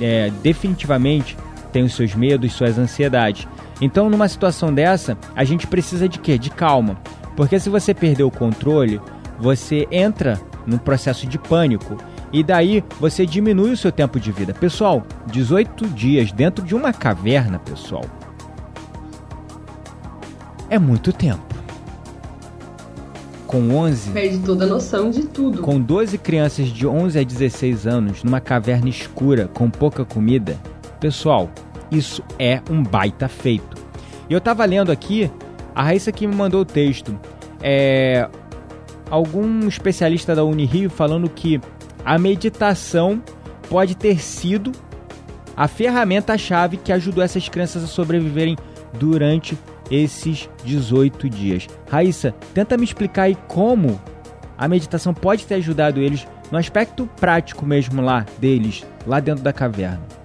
é, 0.00 0.32
definitivamente 0.42 1.36
têm 1.72 1.84
os 1.84 1.94
seus 1.94 2.14
medos, 2.14 2.52
suas 2.52 2.76
ansiedades 2.76 3.46
então, 3.80 4.08
numa 4.08 4.28
situação 4.28 4.72
dessa, 4.72 5.16
a 5.34 5.44
gente 5.44 5.66
precisa 5.66 6.08
de 6.08 6.18
quê? 6.18 6.38
De 6.38 6.50
calma. 6.50 6.96
Porque 7.36 7.58
se 7.58 7.70
você 7.70 7.94
perder 7.94 8.24
o 8.24 8.30
controle, 8.30 9.00
você 9.38 9.88
entra 9.90 10.40
num 10.66 10.78
processo 10.78 11.26
de 11.26 11.38
pânico 11.38 11.96
e 12.32 12.42
daí 12.42 12.82
você 13.00 13.26
diminui 13.26 13.72
o 13.72 13.76
seu 13.76 13.92
tempo 13.92 14.18
de 14.18 14.30
vida. 14.32 14.54
Pessoal, 14.54 15.02
18 15.26 15.86
dias 15.88 16.32
dentro 16.32 16.64
de 16.64 16.74
uma 16.74 16.92
caverna, 16.92 17.58
pessoal, 17.58 18.04
é 20.70 20.78
muito 20.78 21.12
tempo. 21.12 21.52
Com 23.46 23.74
11. 23.74 24.12
Perde 24.12 24.38
toda 24.38 24.64
a 24.64 24.68
noção 24.68 25.10
de 25.10 25.24
tudo. 25.24 25.60
Com 25.60 25.78
12 25.78 26.16
crianças 26.16 26.68
de 26.68 26.86
11 26.86 27.18
a 27.18 27.22
16 27.22 27.86
anos 27.86 28.24
numa 28.24 28.40
caverna 28.40 28.88
escura 28.88 29.46
com 29.52 29.68
pouca 29.68 30.06
comida, 30.06 30.58
pessoal, 30.98 31.50
isso 31.92 32.22
é 32.38 32.60
um 32.70 32.82
baita 32.82 33.28
feito. 33.28 33.76
E 34.28 34.32
eu 34.32 34.40
tava 34.40 34.64
lendo 34.64 34.90
aqui, 34.90 35.30
a 35.74 35.82
Raíssa 35.82 36.10
que 36.10 36.26
me 36.26 36.34
mandou 36.34 36.62
o 36.62 36.64
texto, 36.64 37.18
é, 37.60 38.28
algum 39.10 39.68
especialista 39.68 40.34
da 40.34 40.44
Unirio 40.44 40.88
falando 40.88 41.28
que 41.28 41.60
a 42.04 42.18
meditação 42.18 43.22
pode 43.68 43.94
ter 43.94 44.20
sido 44.20 44.72
a 45.56 45.68
ferramenta-chave 45.68 46.76
que 46.76 46.92
ajudou 46.92 47.22
essas 47.22 47.48
crianças 47.48 47.84
a 47.84 47.86
sobreviverem 47.86 48.56
durante 48.94 49.56
esses 49.90 50.48
18 50.64 51.28
dias. 51.28 51.68
Raíssa, 51.90 52.34
tenta 52.54 52.76
me 52.76 52.84
explicar 52.84 53.24
aí 53.24 53.36
como 53.48 54.00
a 54.56 54.66
meditação 54.66 55.12
pode 55.12 55.46
ter 55.46 55.56
ajudado 55.56 56.00
eles 56.00 56.26
no 56.50 56.58
aspecto 56.58 57.06
prático 57.18 57.66
mesmo 57.66 58.00
lá 58.00 58.24
deles, 58.38 58.84
lá 59.06 59.20
dentro 59.20 59.42
da 59.42 59.52
caverna. 59.52 60.21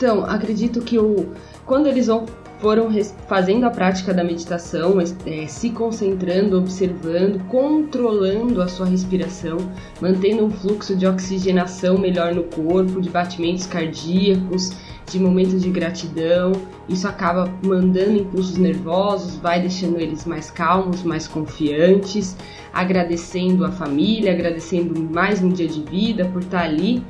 Então, 0.00 0.24
acredito 0.24 0.80
que 0.80 0.98
o, 0.98 1.28
quando 1.66 1.86
eles 1.86 2.06
vão, 2.06 2.24
foram 2.58 2.88
fazendo 3.28 3.66
a 3.66 3.70
prática 3.70 4.14
da 4.14 4.24
meditação, 4.24 4.94
é, 4.98 5.46
se 5.46 5.68
concentrando, 5.68 6.56
observando, 6.56 7.46
controlando 7.48 8.62
a 8.62 8.66
sua 8.66 8.86
respiração, 8.86 9.58
mantendo 10.00 10.46
um 10.46 10.50
fluxo 10.50 10.96
de 10.96 11.06
oxigenação 11.06 11.98
melhor 11.98 12.34
no 12.34 12.44
corpo, 12.44 12.98
de 12.98 13.10
batimentos 13.10 13.66
cardíacos, 13.66 14.72
de 15.04 15.18
momentos 15.18 15.60
de 15.60 15.68
gratidão, 15.68 16.52
isso 16.88 17.06
acaba 17.06 17.52
mandando 17.62 18.22
impulsos 18.22 18.56
nervosos, 18.56 19.36
vai 19.36 19.60
deixando 19.60 20.00
eles 20.00 20.24
mais 20.24 20.50
calmos, 20.50 21.02
mais 21.02 21.28
confiantes, 21.28 22.34
agradecendo 22.72 23.66
a 23.66 23.70
família, 23.70 24.32
agradecendo 24.32 24.98
mais 25.12 25.42
um 25.42 25.50
dia 25.50 25.68
de 25.68 25.82
vida 25.82 26.24
por 26.24 26.40
estar 26.40 26.62
ali 26.62 27.04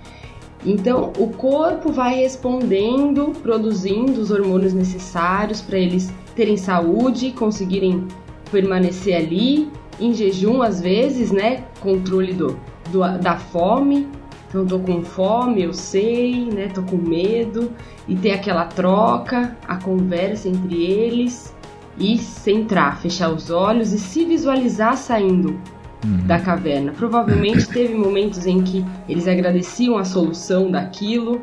então, 0.65 1.13
o 1.19 1.29
corpo 1.29 1.91
vai 1.91 2.17
respondendo, 2.17 3.33
produzindo 3.43 4.21
os 4.21 4.31
hormônios 4.31 4.75
necessários 4.75 5.61
para 5.61 5.79
eles 5.79 6.13
terem 6.35 6.57
saúde, 6.57 7.33
conseguirem 7.33 8.07
permanecer 8.51 9.17
ali, 9.17 9.71
em 9.99 10.13
jejum 10.13 10.63
às 10.63 10.81
vezes, 10.81 11.31
né? 11.31 11.65
Controle 11.81 12.35
do, 12.35 12.59
do 12.91 13.01
da 13.19 13.37
fome, 13.37 14.07
Então, 14.49 14.67
tô 14.67 14.81
com 14.81 15.03
fome, 15.03 15.63
eu 15.63 15.73
sei, 15.73 16.47
né? 16.47 16.69
Tô 16.69 16.83
com 16.83 16.97
medo. 16.97 17.71
E 18.09 18.15
ter 18.17 18.33
aquela 18.33 18.65
troca, 18.67 19.57
a 19.67 19.77
conversa 19.77 20.49
entre 20.49 20.83
eles 20.83 21.55
e 21.97 22.19
centrar, 22.19 23.01
fechar 23.01 23.31
os 23.31 23.51
olhos 23.51 23.93
e 23.93 23.99
se 23.99 24.25
visualizar 24.25 24.97
saindo 24.97 25.59
uhum. 26.05 26.27
da 26.27 26.39
caverna. 26.39 26.93
Provavelmente 26.93 27.67
teve 27.71 27.95
momentos 27.95 28.47
em 28.47 28.63
que 28.63 28.85
eles 29.09 29.27
agradeciam 29.27 29.97
a 29.97 30.05
solução 30.05 30.71
daquilo. 30.71 31.41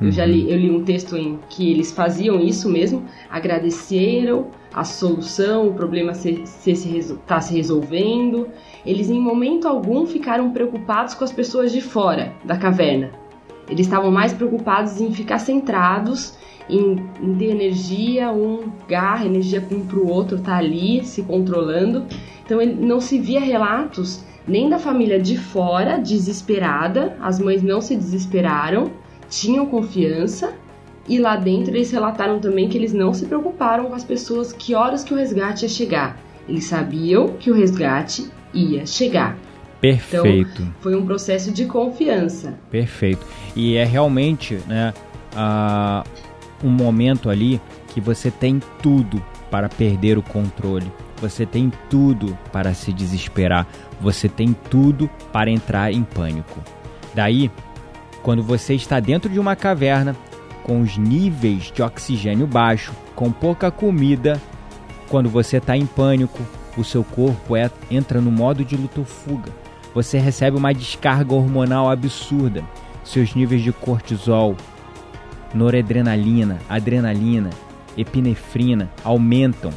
Eu 0.00 0.12
já 0.12 0.24
li, 0.24 0.44
uhum. 0.44 0.50
eu 0.50 0.58
li 0.58 0.70
um 0.70 0.84
texto 0.84 1.16
em 1.16 1.40
que 1.48 1.72
eles 1.72 1.90
faziam 1.90 2.38
isso 2.38 2.68
mesmo, 2.68 3.04
agradeceram 3.28 4.46
a 4.72 4.84
solução, 4.84 5.66
o 5.66 5.74
problema 5.74 6.14
se, 6.14 6.42
se, 6.44 6.76
se, 6.76 7.14
tá 7.26 7.40
se 7.40 7.54
resolvendo. 7.54 8.48
Eles 8.86 9.10
em 9.10 9.20
momento 9.20 9.66
algum 9.66 10.06
ficaram 10.06 10.52
preocupados 10.52 11.14
com 11.14 11.24
as 11.24 11.32
pessoas 11.32 11.72
de 11.72 11.80
fora 11.80 12.32
da 12.44 12.56
caverna. 12.56 13.10
Eles 13.68 13.86
estavam 13.86 14.10
mais 14.10 14.32
preocupados 14.32 15.00
em 15.00 15.12
ficar 15.12 15.38
centrados 15.38 16.38
em, 16.68 16.96
em 17.20 17.34
ter 17.34 17.50
energia, 17.50 18.30
um 18.30 18.70
garra 18.86 19.26
energia 19.26 19.66
um 19.70 19.80
para 19.80 19.98
o 19.98 20.08
outro, 20.08 20.38
tá 20.38 20.56
ali 20.56 21.04
se 21.04 21.22
controlando. 21.22 22.04
Então 22.48 22.62
ele 22.62 22.72
não 22.74 22.98
se 22.98 23.18
via 23.18 23.40
relatos 23.40 24.24
nem 24.46 24.70
da 24.70 24.78
família 24.78 25.20
de 25.20 25.36
fora 25.36 25.98
desesperada, 25.98 27.14
as 27.20 27.38
mães 27.38 27.62
não 27.62 27.82
se 27.82 27.94
desesperaram, 27.94 28.90
tinham 29.28 29.66
confiança 29.66 30.54
e 31.06 31.18
lá 31.18 31.36
dentro 31.36 31.76
eles 31.76 31.90
relataram 31.90 32.40
também 32.40 32.66
que 32.66 32.78
eles 32.78 32.94
não 32.94 33.12
se 33.12 33.26
preocuparam 33.26 33.84
com 33.84 33.94
as 33.94 34.02
pessoas 34.02 34.50
que 34.50 34.74
horas 34.74 35.04
que 35.04 35.12
o 35.12 35.16
resgate 35.18 35.66
ia 35.66 35.68
chegar. 35.68 36.18
Eles 36.48 36.64
sabiam 36.64 37.34
que 37.38 37.50
o 37.50 37.54
resgate 37.54 38.30
ia 38.54 38.86
chegar. 38.86 39.36
Perfeito. 39.78 40.62
Então, 40.62 40.74
foi 40.80 40.96
um 40.96 41.04
processo 41.04 41.52
de 41.52 41.66
confiança. 41.66 42.58
Perfeito. 42.70 43.26
E 43.54 43.76
é 43.76 43.84
realmente, 43.84 44.58
né, 44.66 44.94
a, 45.36 46.02
um 46.64 46.70
momento 46.70 47.28
ali 47.28 47.60
que 47.88 48.00
você 48.00 48.30
tem 48.30 48.58
tudo 48.82 49.22
para 49.50 49.68
perder 49.68 50.16
o 50.16 50.22
controle. 50.22 50.90
Você 51.20 51.44
tem 51.44 51.72
tudo 51.90 52.38
para 52.52 52.74
se 52.74 52.92
desesperar. 52.92 53.66
Você 54.00 54.28
tem 54.28 54.52
tudo 54.52 55.10
para 55.32 55.50
entrar 55.50 55.92
em 55.92 56.04
pânico. 56.04 56.60
Daí, 57.14 57.50
quando 58.22 58.42
você 58.42 58.74
está 58.74 59.00
dentro 59.00 59.28
de 59.28 59.38
uma 59.38 59.56
caverna, 59.56 60.16
com 60.62 60.80
os 60.80 60.96
níveis 60.96 61.72
de 61.74 61.82
oxigênio 61.82 62.46
baixo, 62.46 62.92
com 63.14 63.32
pouca 63.32 63.70
comida, 63.70 64.40
quando 65.08 65.28
você 65.28 65.56
está 65.56 65.76
em 65.76 65.86
pânico, 65.86 66.40
o 66.76 66.84
seu 66.84 67.02
corpo 67.02 67.56
é, 67.56 67.70
entra 67.90 68.20
no 68.20 68.30
modo 68.30 68.64
de 68.64 68.76
luto-fuga. 68.76 69.50
Você 69.94 70.18
recebe 70.18 70.56
uma 70.56 70.72
descarga 70.72 71.34
hormonal 71.34 71.90
absurda. 71.90 72.62
Seus 73.02 73.34
níveis 73.34 73.62
de 73.62 73.72
cortisol, 73.72 74.54
noradrenalina, 75.54 76.58
adrenalina, 76.68 77.50
epinefrina 77.96 78.90
aumentam 79.02 79.72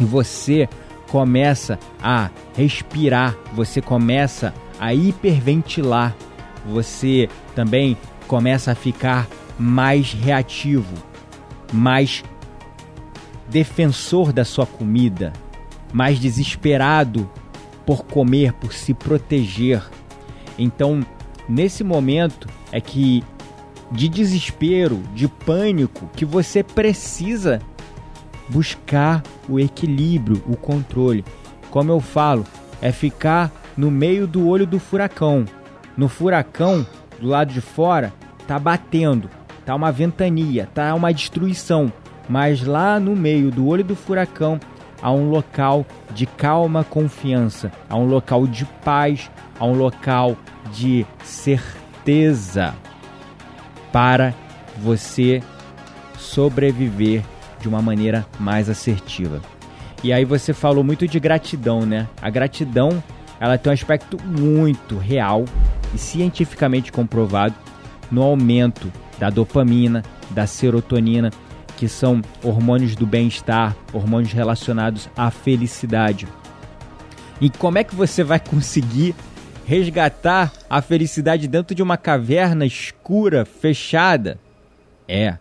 e 0.00 0.04
você 0.04 0.68
começa 1.08 1.78
a 2.02 2.30
respirar, 2.56 3.36
você 3.54 3.80
começa 3.82 4.54
a 4.80 4.94
hiperventilar, 4.94 6.14
você 6.66 7.28
também 7.54 7.96
começa 8.26 8.72
a 8.72 8.74
ficar 8.74 9.28
mais 9.58 10.12
reativo, 10.12 10.94
mais 11.72 12.24
defensor 13.48 14.32
da 14.32 14.44
sua 14.44 14.66
comida, 14.66 15.32
mais 15.92 16.18
desesperado 16.18 17.30
por 17.84 18.04
comer, 18.04 18.52
por 18.54 18.72
se 18.72 18.94
proteger. 18.94 19.82
Então, 20.58 21.04
nesse 21.48 21.84
momento 21.84 22.48
é 22.70 22.80
que 22.80 23.22
de 23.90 24.08
desespero, 24.08 25.02
de 25.14 25.28
pânico, 25.28 26.08
que 26.16 26.24
você 26.24 26.62
precisa 26.62 27.60
buscar 28.48 29.22
o 29.48 29.58
equilíbrio, 29.58 30.42
o 30.46 30.56
controle. 30.56 31.24
Como 31.70 31.90
eu 31.90 32.00
falo, 32.00 32.44
é 32.80 32.92
ficar 32.92 33.50
no 33.76 33.90
meio 33.90 34.26
do 34.26 34.48
olho 34.48 34.66
do 34.66 34.78
furacão. 34.78 35.44
No 35.96 36.08
furacão, 36.08 36.86
do 37.20 37.28
lado 37.28 37.52
de 37.52 37.60
fora, 37.60 38.12
tá 38.46 38.58
batendo, 38.58 39.30
tá 39.64 39.74
uma 39.74 39.92
ventania, 39.92 40.68
tá 40.74 40.94
uma 40.94 41.12
destruição. 41.12 41.92
Mas 42.28 42.62
lá 42.64 42.98
no 43.00 43.16
meio 43.16 43.50
do 43.50 43.66
olho 43.66 43.84
do 43.84 43.96
furacão 43.96 44.58
há 45.02 45.10
um 45.10 45.28
local 45.28 45.84
de 46.14 46.26
calma 46.26 46.84
confiança, 46.84 47.72
há 47.90 47.96
um 47.96 48.06
local 48.06 48.46
de 48.46 48.64
paz, 48.84 49.30
há 49.58 49.64
um 49.64 49.74
local 49.74 50.36
de 50.72 51.04
certeza 51.24 52.74
para 53.92 54.32
você 54.78 55.42
sobreviver 56.16 57.22
de 57.62 57.68
uma 57.68 57.80
maneira 57.80 58.26
mais 58.38 58.68
assertiva. 58.68 59.40
E 60.02 60.12
aí 60.12 60.24
você 60.24 60.52
falou 60.52 60.82
muito 60.82 61.06
de 61.06 61.20
gratidão, 61.20 61.86
né? 61.86 62.08
A 62.20 62.28
gratidão, 62.28 63.02
ela 63.38 63.56
tem 63.56 63.70
um 63.70 63.74
aspecto 63.74 64.18
muito 64.24 64.98
real 64.98 65.44
e 65.94 65.98
cientificamente 65.98 66.90
comprovado 66.90 67.54
no 68.10 68.22
aumento 68.22 68.92
da 69.18 69.30
dopamina, 69.30 70.02
da 70.30 70.46
serotonina, 70.46 71.30
que 71.76 71.88
são 71.88 72.20
hormônios 72.42 72.96
do 72.96 73.06
bem-estar, 73.06 73.76
hormônios 73.92 74.32
relacionados 74.32 75.08
à 75.16 75.30
felicidade. 75.30 76.26
E 77.40 77.48
como 77.48 77.78
é 77.78 77.84
que 77.84 77.94
você 77.94 78.24
vai 78.24 78.40
conseguir 78.40 79.14
resgatar 79.64 80.52
a 80.68 80.82
felicidade 80.82 81.46
dentro 81.46 81.74
de 81.74 81.82
uma 81.82 81.96
caverna 81.96 82.66
escura, 82.66 83.44
fechada? 83.44 84.38
É 85.06 85.38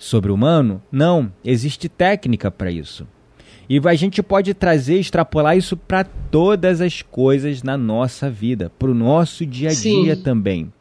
sobre-humano? 0.00 0.82
Não, 0.90 1.30
existe 1.44 1.86
técnica 1.86 2.50
para 2.50 2.70
isso. 2.70 3.06
E 3.68 3.78
a 3.84 3.94
gente 3.94 4.20
pode 4.20 4.52
trazer, 4.54 4.98
extrapolar 4.98 5.56
isso 5.56 5.76
para 5.76 6.02
todas 6.02 6.80
as 6.80 7.02
coisas 7.02 7.62
na 7.62 7.76
nossa 7.76 8.28
vida, 8.28 8.72
para 8.76 8.90
o 8.90 8.94
nosso 8.94 9.46
dia 9.46 9.68
a 9.68 9.74
dia 9.74 10.16
Sim. 10.16 10.22
também. 10.22 10.72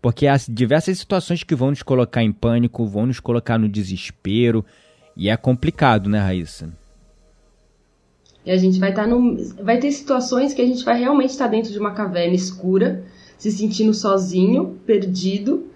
Porque 0.00 0.26
há 0.26 0.36
diversas 0.48 0.98
situações 0.98 1.42
que 1.42 1.54
vão 1.54 1.68
nos 1.70 1.82
colocar 1.82 2.22
em 2.22 2.32
pânico, 2.32 2.86
vão 2.86 3.04
nos 3.04 3.20
colocar 3.20 3.58
no 3.58 3.68
desespero, 3.68 4.64
e 5.14 5.28
é 5.28 5.36
complicado, 5.36 6.08
né, 6.08 6.18
Raíssa? 6.18 6.72
E 8.46 8.50
a 8.50 8.56
gente 8.56 8.78
vai 8.78 8.90
estar 8.90 9.02
tá 9.02 9.08
no. 9.08 9.36
Vai 9.62 9.78
ter 9.78 9.92
situações 9.92 10.54
que 10.54 10.62
a 10.62 10.66
gente 10.66 10.82
vai 10.82 10.98
realmente 10.98 11.30
estar 11.30 11.44
tá 11.44 11.50
dentro 11.50 11.70
de 11.70 11.78
uma 11.78 11.90
caverna 11.90 12.34
escura, 12.34 13.04
se 13.36 13.52
sentindo 13.52 13.92
sozinho, 13.92 14.78
perdido, 14.86 15.69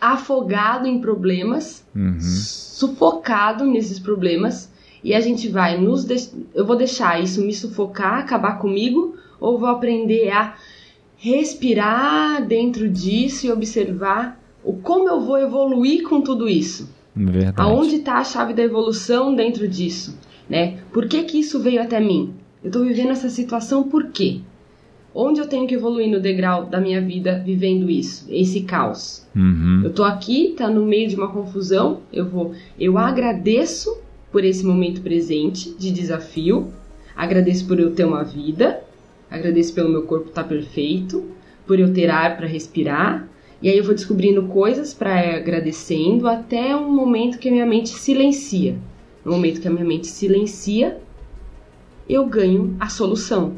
afogado 0.00 0.86
em 0.86 1.00
problemas, 1.00 1.84
uhum. 1.94 2.18
sufocado 2.20 3.64
nesses 3.64 3.98
problemas. 3.98 4.70
E 5.02 5.14
a 5.14 5.20
gente 5.20 5.48
vai 5.48 5.78
nos. 5.78 6.04
De... 6.04 6.16
Eu 6.54 6.66
vou 6.66 6.76
deixar 6.76 7.22
isso 7.22 7.42
me 7.42 7.54
sufocar, 7.54 8.18
acabar 8.18 8.58
comigo, 8.58 9.14
ou 9.38 9.58
vou 9.58 9.68
aprender 9.68 10.30
a 10.30 10.54
respirar 11.16 12.46
dentro 12.46 12.88
disso 12.88 13.46
e 13.46 13.52
observar 13.52 14.40
o 14.62 14.74
como 14.74 15.08
eu 15.08 15.20
vou 15.20 15.38
evoluir 15.38 16.02
com 16.08 16.20
tudo 16.20 16.48
isso. 16.48 16.88
Verdade. 17.14 17.54
Aonde 17.56 17.96
está 17.96 18.18
a 18.18 18.24
chave 18.24 18.54
da 18.54 18.62
evolução 18.62 19.34
dentro 19.34 19.66
disso? 19.66 20.16
né? 20.50 20.78
Por 20.92 21.06
que 21.06 21.22
que 21.22 21.38
isso 21.38 21.60
veio 21.60 21.80
até 21.80 22.00
mim? 22.00 22.34
Eu 22.62 22.66
estou 22.68 22.84
vivendo 22.84 23.10
essa 23.10 23.30
situação 23.30 23.84
por 23.84 24.08
quê? 24.08 24.40
Onde 25.14 25.40
eu 25.40 25.48
tenho 25.48 25.66
que 25.66 25.74
evoluir 25.74 26.08
no 26.08 26.20
degrau 26.20 26.66
da 26.66 26.80
minha 26.80 27.00
vida 27.00 27.42
vivendo 27.44 27.90
isso, 27.90 28.26
esse 28.30 28.60
caos? 28.60 29.26
Uhum. 29.34 29.82
Eu 29.84 29.92
tô 29.92 30.04
aqui, 30.04 30.54
tá 30.56 30.68
no 30.68 30.86
meio 30.86 31.08
de 31.08 31.16
uma 31.16 31.28
confusão, 31.28 32.00
eu 32.12 32.28
vou, 32.28 32.54
eu 32.78 32.96
agradeço 32.96 33.98
por 34.30 34.44
esse 34.44 34.64
momento 34.64 35.00
presente 35.00 35.74
de 35.76 35.90
desafio, 35.90 36.72
agradeço 37.16 37.66
por 37.66 37.80
eu 37.80 37.92
ter 37.92 38.04
uma 38.04 38.22
vida, 38.22 38.84
agradeço 39.28 39.74
pelo 39.74 39.88
meu 39.88 40.02
corpo 40.02 40.28
estar 40.28 40.44
tá 40.44 40.48
perfeito, 40.48 41.24
por 41.66 41.80
eu 41.80 41.92
ter 41.92 42.08
ar 42.08 42.36
para 42.36 42.46
respirar, 42.46 43.28
e 43.60 43.68
aí 43.68 43.76
eu 43.76 43.84
vou 43.84 43.94
descobrindo 43.94 44.44
coisas 44.44 44.94
para 44.94 45.36
agradecendo 45.36 46.28
até 46.28 46.74
um 46.74 46.90
momento 46.90 47.38
que 47.38 47.48
a 47.48 47.52
minha 47.52 47.66
mente 47.66 47.90
silencia. 47.90 48.76
No 49.24 49.32
momento 49.32 49.60
que 49.60 49.68
a 49.68 49.70
minha 49.70 49.84
mente 49.84 50.06
silencia, 50.06 50.98
eu 52.08 52.24
ganho 52.26 52.74
a 52.80 52.88
solução. 52.88 53.56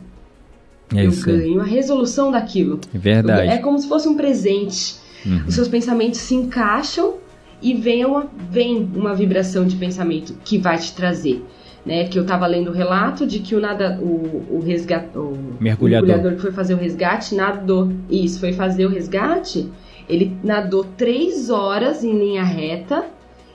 É 0.95 1.07
eu 1.07 1.13
ganho 1.13 1.61
a 1.61 1.65
resolução 1.65 2.31
daquilo. 2.31 2.81
É 2.95 2.99
verdade. 2.99 3.49
É 3.49 3.59
como 3.59 3.79
se 3.79 3.89
fosse 3.89 4.09
um 4.09 4.17
presente. 4.17 4.97
Uhum. 5.25 5.45
Os 5.47 5.55
seus 5.55 5.69
pensamentos 5.69 6.21
se 6.21 6.35
encaixam 6.35 7.15
e 7.61 7.75
vem 7.75 8.05
uma, 8.05 8.29
vem 8.51 8.91
uma 8.95 9.15
vibração 9.15 9.65
de 9.65 9.77
pensamento 9.77 10.35
que 10.45 10.59
vai 10.59 10.79
te 10.79 10.93
trazer. 10.95 11.45
Né, 11.85 12.05
que 12.05 12.17
eu 12.17 12.23
estava 12.23 12.47
lendo 12.47 12.71
o 12.71 12.73
relato 12.73 13.27
de 13.27 13.41
que 13.41 13.57
o 13.57 13.61
nada 13.61 13.99
o, 14.01 14.57
o 14.57 14.63
resgate 14.65 15.19
o 15.19 15.37
mergulhador. 15.59 16.07
mergulhador 16.07 16.37
que 16.37 16.41
foi 16.41 16.53
fazer 16.53 16.75
o 16.75 16.77
resgate 16.77 17.35
nadou 17.35 17.91
isso 18.09 18.39
foi 18.39 18.53
fazer 18.53 18.87
o 18.87 18.89
resgate 18.89 19.69
ele 20.09 20.37
nadou 20.45 20.85
três 20.85 21.51
horas 21.51 22.05
em 22.05 22.17
linha 22.17 22.45
reta 22.45 23.07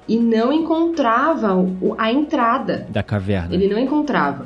e 0.08 0.18
não 0.18 0.54
encontrava 0.54 1.54
a 1.98 2.12
entrada 2.12 2.88
da 2.90 3.04
caverna. 3.04 3.54
Ele 3.54 3.68
não 3.68 3.78
encontrava 3.78 4.46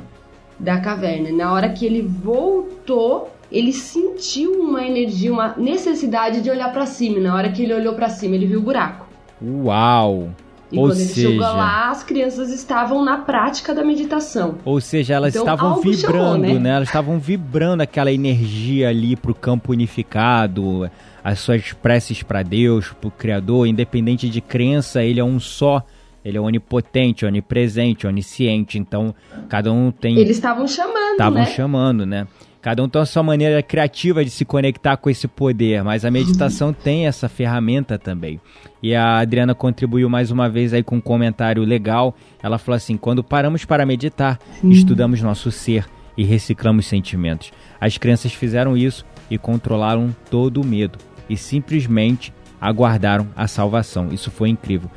da 0.62 0.80
caverna. 0.80 1.32
Na 1.32 1.52
hora 1.52 1.68
que 1.68 1.84
ele 1.84 2.00
voltou, 2.02 3.30
ele 3.50 3.72
sentiu 3.72 4.52
uma 4.62 4.86
energia, 4.86 5.32
uma 5.32 5.54
necessidade 5.56 6.40
de 6.40 6.48
olhar 6.48 6.72
para 6.72 6.86
cima. 6.86 7.18
E 7.18 7.20
na 7.20 7.34
hora 7.34 7.50
que 7.50 7.62
ele 7.62 7.74
olhou 7.74 7.94
para 7.94 8.08
cima, 8.08 8.36
ele 8.36 8.46
viu 8.46 8.60
o 8.60 8.62
buraco. 8.62 9.06
Uau! 9.42 10.30
E 10.70 10.78
ou 10.78 10.86
quando 10.86 10.94
seja, 10.94 11.28
ele 11.28 11.32
chegou 11.32 11.46
lá, 11.46 11.90
as 11.90 12.02
crianças 12.02 12.48
estavam 12.50 13.04
na 13.04 13.18
prática 13.18 13.74
da 13.74 13.84
meditação. 13.84 14.54
Ou 14.64 14.80
seja, 14.80 15.14
elas 15.14 15.34
então, 15.34 15.42
estavam 15.42 15.82
vibrando, 15.82 16.00
chamou, 16.00 16.38
né? 16.38 16.58
né? 16.58 16.70
Elas 16.70 16.88
estavam 16.88 17.18
vibrando 17.18 17.82
aquela 17.82 18.10
energia 18.10 18.88
ali 18.88 19.14
pro 19.14 19.34
campo 19.34 19.72
unificado, 19.72 20.90
as 21.22 21.40
suas 21.40 21.74
preces 21.74 22.22
para 22.22 22.42
Deus, 22.42 22.88
pro 22.88 23.10
Criador, 23.10 23.66
independente 23.66 24.30
de 24.30 24.40
crença, 24.40 25.02
ele 25.02 25.20
é 25.20 25.24
um 25.24 25.38
só. 25.38 25.84
Ele 26.24 26.38
é 26.38 26.40
onipotente, 26.40 27.26
onipresente, 27.26 28.06
onisciente. 28.06 28.78
Então, 28.78 29.14
cada 29.48 29.72
um 29.72 29.90
tem. 29.90 30.16
Eles 30.18 30.36
estavam 30.36 30.66
chamando, 30.68 31.12
Estavam 31.12 31.40
né? 31.40 31.46
chamando, 31.46 32.06
né? 32.06 32.26
Cada 32.60 32.80
um 32.80 32.88
tem 32.88 33.02
a 33.02 33.06
sua 33.06 33.24
maneira 33.24 33.60
criativa 33.60 34.24
de 34.24 34.30
se 34.30 34.44
conectar 34.44 34.96
com 34.96 35.10
esse 35.10 35.26
poder, 35.26 35.82
mas 35.82 36.04
a 36.04 36.12
meditação 36.12 36.70
tem 36.72 37.08
essa 37.08 37.28
ferramenta 37.28 37.98
também. 37.98 38.40
E 38.80 38.94
a 38.94 39.18
Adriana 39.18 39.52
contribuiu 39.52 40.08
mais 40.08 40.30
uma 40.30 40.48
vez 40.48 40.72
aí 40.72 40.82
com 40.82 40.96
um 40.96 41.00
comentário 41.00 41.64
legal. 41.64 42.14
Ela 42.40 42.58
falou 42.58 42.76
assim: 42.76 42.96
quando 42.96 43.24
paramos 43.24 43.64
para 43.64 43.84
meditar, 43.84 44.38
Sim. 44.60 44.70
estudamos 44.70 45.20
nosso 45.20 45.50
ser 45.50 45.86
e 46.16 46.22
reciclamos 46.22 46.86
sentimentos. 46.86 47.50
As 47.80 47.98
crianças 47.98 48.32
fizeram 48.32 48.76
isso 48.76 49.04
e 49.28 49.36
controlaram 49.36 50.14
todo 50.30 50.60
o 50.60 50.64
medo 50.66 51.00
e 51.28 51.36
simplesmente 51.36 52.32
aguardaram 52.60 53.26
a 53.34 53.48
salvação. 53.48 54.08
Isso 54.12 54.30
foi 54.30 54.50
incrível. 54.50 54.88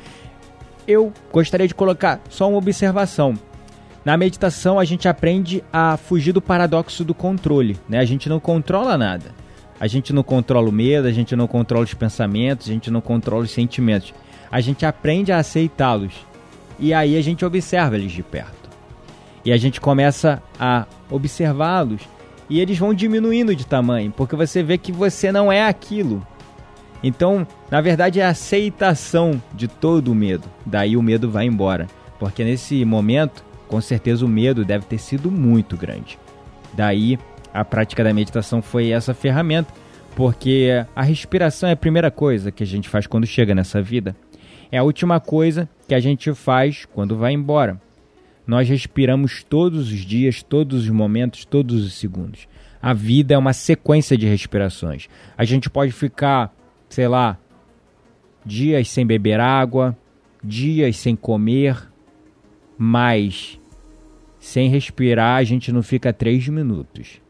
Eu 0.86 1.12
gostaria 1.32 1.66
de 1.66 1.74
colocar 1.74 2.20
só 2.28 2.48
uma 2.48 2.58
observação. 2.58 3.34
Na 4.04 4.16
meditação, 4.16 4.78
a 4.78 4.84
gente 4.84 5.08
aprende 5.08 5.64
a 5.72 5.96
fugir 5.96 6.32
do 6.32 6.40
paradoxo 6.40 7.04
do 7.04 7.12
controle. 7.12 7.76
Né? 7.88 7.98
A 7.98 8.04
gente 8.04 8.28
não 8.28 8.38
controla 8.38 8.96
nada. 8.96 9.34
A 9.80 9.86
gente 9.86 10.12
não 10.12 10.22
controla 10.22 10.68
o 10.68 10.72
medo, 10.72 11.08
a 11.08 11.12
gente 11.12 11.34
não 11.34 11.46
controla 11.46 11.84
os 11.84 11.92
pensamentos, 11.92 12.68
a 12.68 12.72
gente 12.72 12.90
não 12.90 13.00
controla 13.00 13.42
os 13.42 13.50
sentimentos. 13.50 14.14
A 14.50 14.60
gente 14.60 14.86
aprende 14.86 15.32
a 15.32 15.38
aceitá-los. 15.38 16.12
E 16.78 16.94
aí 16.94 17.16
a 17.16 17.22
gente 17.22 17.44
observa 17.44 17.96
eles 17.96 18.12
de 18.12 18.22
perto. 18.22 18.70
E 19.44 19.52
a 19.52 19.56
gente 19.56 19.80
começa 19.80 20.42
a 20.58 20.86
observá-los 21.10 22.02
e 22.48 22.60
eles 22.60 22.78
vão 22.78 22.94
diminuindo 22.94 23.56
de 23.56 23.66
tamanho, 23.66 24.12
porque 24.12 24.36
você 24.36 24.62
vê 24.62 24.78
que 24.78 24.92
você 24.92 25.32
não 25.32 25.50
é 25.50 25.66
aquilo. 25.66 26.24
Então, 27.06 27.46
na 27.70 27.80
verdade, 27.80 28.18
é 28.18 28.24
a 28.24 28.30
aceitação 28.30 29.40
de 29.54 29.68
todo 29.68 30.10
o 30.10 30.14
medo. 30.14 30.50
Daí 30.64 30.96
o 30.96 31.02
medo 31.02 31.30
vai 31.30 31.46
embora. 31.46 31.86
Porque 32.18 32.42
nesse 32.42 32.84
momento 32.84 33.44
com 33.68 33.80
certeza 33.80 34.24
o 34.24 34.28
medo 34.28 34.64
deve 34.64 34.86
ter 34.86 34.98
sido 34.98 35.30
muito 35.30 35.76
grande. 35.76 36.18
Daí 36.74 37.16
a 37.54 37.64
prática 37.64 38.02
da 38.02 38.12
meditação 38.12 38.60
foi 38.60 38.90
essa 38.90 39.14
ferramenta, 39.14 39.72
porque 40.16 40.68
a 40.94 41.02
respiração 41.02 41.68
é 41.68 41.72
a 41.72 41.76
primeira 41.76 42.10
coisa 42.10 42.50
que 42.50 42.64
a 42.64 42.66
gente 42.66 42.88
faz 42.88 43.06
quando 43.06 43.26
chega 43.26 43.54
nessa 43.54 43.80
vida. 43.80 44.16
É 44.72 44.78
a 44.78 44.82
última 44.82 45.20
coisa 45.20 45.68
que 45.86 45.94
a 45.94 46.00
gente 46.00 46.34
faz 46.34 46.86
quando 46.92 47.16
vai 47.16 47.32
embora. 47.32 47.80
Nós 48.44 48.68
respiramos 48.68 49.44
todos 49.44 49.92
os 49.92 50.00
dias, 50.00 50.42
todos 50.42 50.82
os 50.82 50.90
momentos, 50.90 51.44
todos 51.44 51.84
os 51.84 51.94
segundos. 51.94 52.48
A 52.80 52.92
vida 52.92 53.34
é 53.34 53.38
uma 53.38 53.52
sequência 53.52 54.16
de 54.16 54.26
respirações. 54.26 55.08
A 55.36 55.44
gente 55.44 55.68
pode 55.68 55.92
ficar, 55.92 56.54
sei 56.88 57.08
lá, 57.08 57.38
dias 58.44 58.88
sem 58.88 59.06
beber 59.06 59.40
água, 59.40 59.96
dias 60.42 60.96
sem 60.96 61.16
comer, 61.16 61.90
mas 62.78 63.58
sem 64.38 64.68
respirar 64.68 65.38
a 65.38 65.44
gente 65.44 65.72
não 65.72 65.82
fica 65.82 66.12
três 66.12 66.46
minutos. 66.48 67.20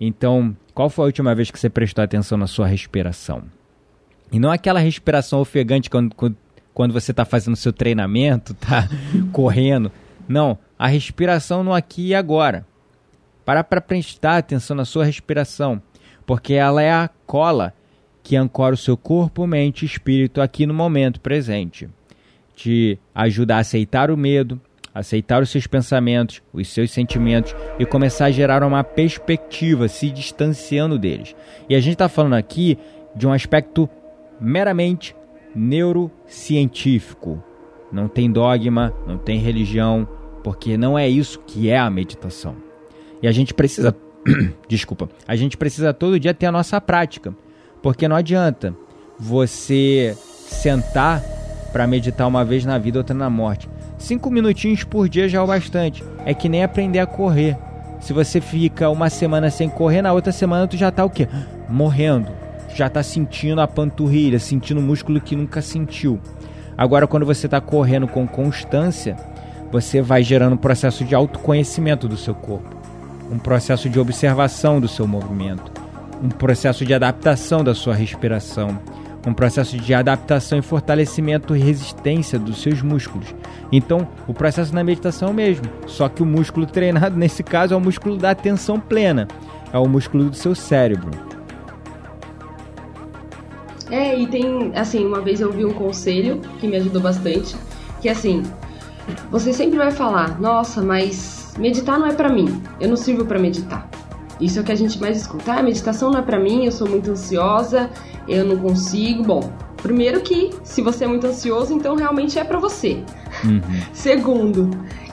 Então, 0.00 0.56
qual 0.74 0.90
foi 0.90 1.04
a 1.04 1.06
última 1.06 1.34
vez 1.34 1.50
que 1.50 1.58
você 1.58 1.68
prestou 1.68 2.02
atenção 2.02 2.38
na 2.38 2.46
sua 2.46 2.66
respiração? 2.66 3.44
E 4.30 4.38
não 4.38 4.50
aquela 4.50 4.80
respiração 4.80 5.40
ofegante 5.40 5.88
quando, 5.88 6.14
quando 6.74 6.92
você 6.92 7.10
está 7.10 7.24
fazendo 7.24 7.56
seu 7.56 7.72
treinamento, 7.72 8.54
tá 8.54 8.88
correndo. 9.32 9.90
Não, 10.28 10.58
a 10.78 10.86
respiração 10.86 11.64
no 11.64 11.72
aqui 11.72 12.08
e 12.08 12.14
agora. 12.14 12.66
Para 13.44 13.64
para 13.64 13.80
prestar 13.80 14.36
atenção 14.36 14.76
na 14.76 14.84
sua 14.84 15.04
respiração, 15.04 15.80
porque 16.26 16.52
ela 16.52 16.82
é 16.82 16.92
a 16.92 17.08
cola 17.26 17.72
que 18.28 18.36
ancora 18.36 18.74
o 18.74 18.78
seu 18.78 18.94
corpo, 18.94 19.46
mente 19.46 19.84
e 19.84 19.86
espírito 19.86 20.42
aqui 20.42 20.66
no 20.66 20.74
momento 20.74 21.18
presente. 21.18 21.88
Te 22.54 22.98
ajuda 23.14 23.56
a 23.56 23.60
aceitar 23.60 24.10
o 24.10 24.18
medo, 24.18 24.60
aceitar 24.94 25.42
os 25.42 25.48
seus 25.48 25.66
pensamentos, 25.66 26.42
os 26.52 26.68
seus 26.68 26.90
sentimentos 26.90 27.56
e 27.78 27.86
começar 27.86 28.26
a 28.26 28.30
gerar 28.30 28.62
uma 28.62 28.84
perspectiva, 28.84 29.88
se 29.88 30.10
distanciando 30.10 30.98
deles. 30.98 31.34
E 31.70 31.74
a 31.74 31.80
gente 31.80 31.94
está 31.94 32.06
falando 32.06 32.34
aqui 32.34 32.76
de 33.16 33.26
um 33.26 33.32
aspecto 33.32 33.88
meramente 34.38 35.16
neurocientífico. 35.54 37.42
Não 37.90 38.08
tem 38.08 38.30
dogma, 38.30 38.92
não 39.06 39.16
tem 39.16 39.38
religião, 39.38 40.06
porque 40.44 40.76
não 40.76 40.98
é 40.98 41.08
isso 41.08 41.40
que 41.46 41.70
é 41.70 41.78
a 41.78 41.88
meditação. 41.88 42.56
E 43.22 43.26
a 43.26 43.32
gente 43.32 43.54
precisa, 43.54 43.96
desculpa, 44.68 45.08
a 45.26 45.34
gente 45.34 45.56
precisa 45.56 45.94
todo 45.94 46.20
dia 46.20 46.34
ter 46.34 46.44
a 46.44 46.52
nossa 46.52 46.78
prática, 46.78 47.34
porque 47.82 48.08
não 48.08 48.16
adianta 48.16 48.74
você 49.18 50.16
sentar 50.20 51.22
para 51.72 51.86
meditar 51.86 52.26
uma 52.26 52.44
vez 52.44 52.64
na 52.64 52.78
vida, 52.78 52.98
outra 52.98 53.14
na 53.14 53.28
morte. 53.28 53.68
Cinco 53.98 54.30
minutinhos 54.30 54.84
por 54.84 55.08
dia 55.08 55.28
já 55.28 55.38
é 55.38 55.40
o 55.40 55.46
bastante. 55.46 56.04
É 56.24 56.32
que 56.32 56.48
nem 56.48 56.62
aprender 56.62 57.00
a 57.00 57.06
correr. 57.06 57.56
Se 58.00 58.12
você 58.12 58.40
fica 58.40 58.88
uma 58.88 59.10
semana 59.10 59.50
sem 59.50 59.68
correr, 59.68 60.02
na 60.02 60.12
outra 60.12 60.32
semana 60.32 60.68
tu 60.68 60.76
já 60.76 60.90
tá 60.90 61.04
o 61.04 61.10
quê? 61.10 61.28
Morrendo. 61.68 62.28
Já 62.74 62.88
tá 62.88 63.02
sentindo 63.02 63.60
a 63.60 63.66
panturrilha, 63.66 64.38
sentindo 64.38 64.78
o 64.80 64.82
músculo 64.82 65.20
que 65.20 65.34
nunca 65.34 65.60
sentiu. 65.60 66.20
Agora, 66.76 67.08
quando 67.08 67.26
você 67.26 67.46
está 67.46 67.60
correndo 67.60 68.06
com 68.06 68.26
constância, 68.26 69.16
você 69.70 70.00
vai 70.00 70.22
gerando 70.22 70.54
um 70.54 70.58
processo 70.58 71.04
de 71.04 71.14
autoconhecimento 71.14 72.06
do 72.06 72.16
seu 72.16 72.34
corpo, 72.34 72.76
um 73.30 73.38
processo 73.38 73.88
de 73.88 73.98
observação 73.98 74.80
do 74.80 74.86
seu 74.86 75.06
movimento, 75.06 75.72
um 76.22 76.28
processo 76.28 76.84
de 76.84 76.94
adaptação 76.94 77.62
da 77.62 77.74
sua 77.74 77.94
respiração, 77.94 78.78
um 79.26 79.34
processo 79.34 79.76
de 79.76 79.92
adaptação 79.94 80.58
e 80.58 80.62
fortalecimento 80.62 81.54
e 81.54 81.58
resistência 81.58 82.38
dos 82.38 82.62
seus 82.62 82.82
músculos. 82.82 83.34
Então, 83.70 84.08
o 84.26 84.34
processo 84.34 84.74
na 84.74 84.82
meditação 84.82 85.28
é 85.28 85.30
o 85.30 85.34
mesmo, 85.34 85.66
só 85.86 86.08
que 86.08 86.22
o 86.22 86.26
músculo 86.26 86.66
treinado 86.66 87.16
nesse 87.18 87.42
caso 87.42 87.74
é 87.74 87.76
o 87.76 87.80
músculo 87.80 88.16
da 88.16 88.30
atenção 88.30 88.80
plena, 88.80 89.28
é 89.72 89.78
o 89.78 89.86
músculo 89.86 90.30
do 90.30 90.36
seu 90.36 90.54
cérebro. 90.54 91.10
É, 93.90 94.18
e 94.18 94.26
tem, 94.26 94.70
assim, 94.74 95.06
uma 95.06 95.20
vez 95.20 95.40
eu 95.40 95.50
vi 95.50 95.64
um 95.64 95.72
conselho 95.72 96.40
que 96.60 96.66
me 96.66 96.76
ajudou 96.76 97.00
bastante, 97.00 97.56
que 98.00 98.08
assim, 98.08 98.42
você 99.30 99.52
sempre 99.52 99.78
vai 99.78 99.90
falar, 99.90 100.38
nossa, 100.38 100.82
mas 100.82 101.54
meditar 101.58 101.98
não 101.98 102.06
é 102.06 102.12
para 102.12 102.28
mim, 102.28 102.62
eu 102.78 102.88
não 102.88 102.96
sirvo 102.96 103.24
para 103.24 103.38
meditar. 103.38 103.87
Isso 104.40 104.58
é 104.58 104.62
o 104.62 104.64
que 104.64 104.72
a 104.72 104.76
gente 104.76 105.00
mais 105.00 105.16
escuta. 105.16 105.52
Ah, 105.52 105.62
meditação 105.62 106.10
não 106.10 106.20
é 106.20 106.22
para 106.22 106.38
mim, 106.38 106.64
eu 106.64 106.72
sou 106.72 106.88
muito 106.88 107.10
ansiosa, 107.10 107.90
eu 108.28 108.44
não 108.44 108.56
consigo. 108.56 109.22
Bom, 109.24 109.52
primeiro 109.82 110.20
que 110.20 110.50
se 110.62 110.82
você 110.82 111.04
é 111.04 111.08
muito 111.08 111.26
ansioso, 111.26 111.74
então 111.74 111.96
realmente 111.96 112.38
é 112.38 112.44
para 112.44 112.58
você. 112.58 113.02
Uhum. 113.44 113.60
Segundo, 113.92 114.70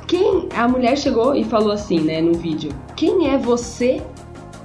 quem 0.08 0.48
a 0.56 0.68
mulher 0.68 0.98
chegou 0.98 1.36
e 1.36 1.44
falou 1.44 1.72
assim, 1.72 2.00
né, 2.02 2.22
no 2.22 2.34
vídeo: 2.34 2.72
"Quem 2.96 3.30
é 3.30 3.38
você 3.38 4.02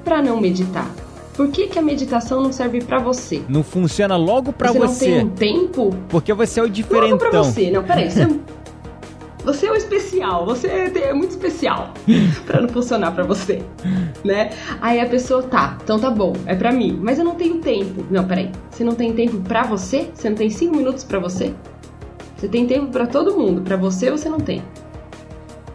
para 0.04 0.22
não 0.22 0.40
meditar?" 0.40 0.90
Por 1.34 1.48
que, 1.48 1.68
que 1.68 1.78
a 1.78 1.82
meditação 1.82 2.42
não 2.42 2.52
serve 2.52 2.82
para 2.82 2.98
você? 2.98 3.40
Não 3.48 3.62
funciona 3.62 4.14
logo 4.14 4.52
para 4.52 4.72
você. 4.72 4.78
Você 4.78 5.22
não 5.22 5.30
tem 5.30 5.58
um 5.58 5.64
tempo? 5.64 5.96
Porque 6.10 6.34
você 6.34 6.60
é 6.60 6.62
o 6.62 6.68
diferentão. 6.68 7.16
Logo 7.16 7.30
pra 7.30 7.42
você. 7.42 7.70
Não, 7.70 7.82
peraí. 7.82 8.10
Você, 8.10 8.28
você 9.44 9.66
é 9.66 9.70
o 9.70 9.74
especial, 9.74 10.44
você 10.44 10.68
é 10.68 11.12
muito 11.12 11.30
especial 11.30 11.92
para 12.46 12.60
não 12.60 12.68
funcionar 12.68 13.12
para 13.12 13.24
você, 13.24 13.62
né? 14.24 14.50
Aí 14.80 15.00
a 15.00 15.06
pessoa 15.06 15.42
tá, 15.42 15.78
então 15.82 15.98
tá 15.98 16.10
bom, 16.10 16.34
é 16.46 16.54
para 16.54 16.72
mim, 16.72 16.98
mas 17.00 17.18
eu 17.18 17.24
não 17.24 17.34
tenho 17.34 17.58
tempo. 17.58 18.04
Não, 18.10 18.24
peraí, 18.24 18.50
você 18.70 18.84
não 18.84 18.94
tem 18.94 19.12
tempo 19.12 19.38
para 19.40 19.62
você? 19.62 20.10
Você 20.14 20.28
não 20.28 20.36
tem 20.36 20.50
cinco 20.50 20.76
minutos 20.76 21.04
para 21.04 21.18
você? 21.18 21.54
Você 22.36 22.48
tem 22.48 22.66
tempo 22.66 22.86
para 22.86 23.06
todo 23.06 23.36
mundo, 23.36 23.62
para 23.62 23.76
você 23.76 24.10
você 24.10 24.28
não 24.28 24.40
tem. 24.40 24.62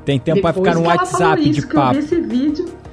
Tem 0.03 0.19
tempo 0.19 0.41
para 0.41 0.53
ficar 0.53 0.75
no 0.75 0.83
WhatsApp 0.83 1.41
isso, 1.41 1.61
de 1.61 1.67
papo. 1.67 1.91
Que 1.91 1.97
eu 1.97 2.01
vi 2.01 2.05
esse 2.05 2.21
vídeo. 2.21 2.65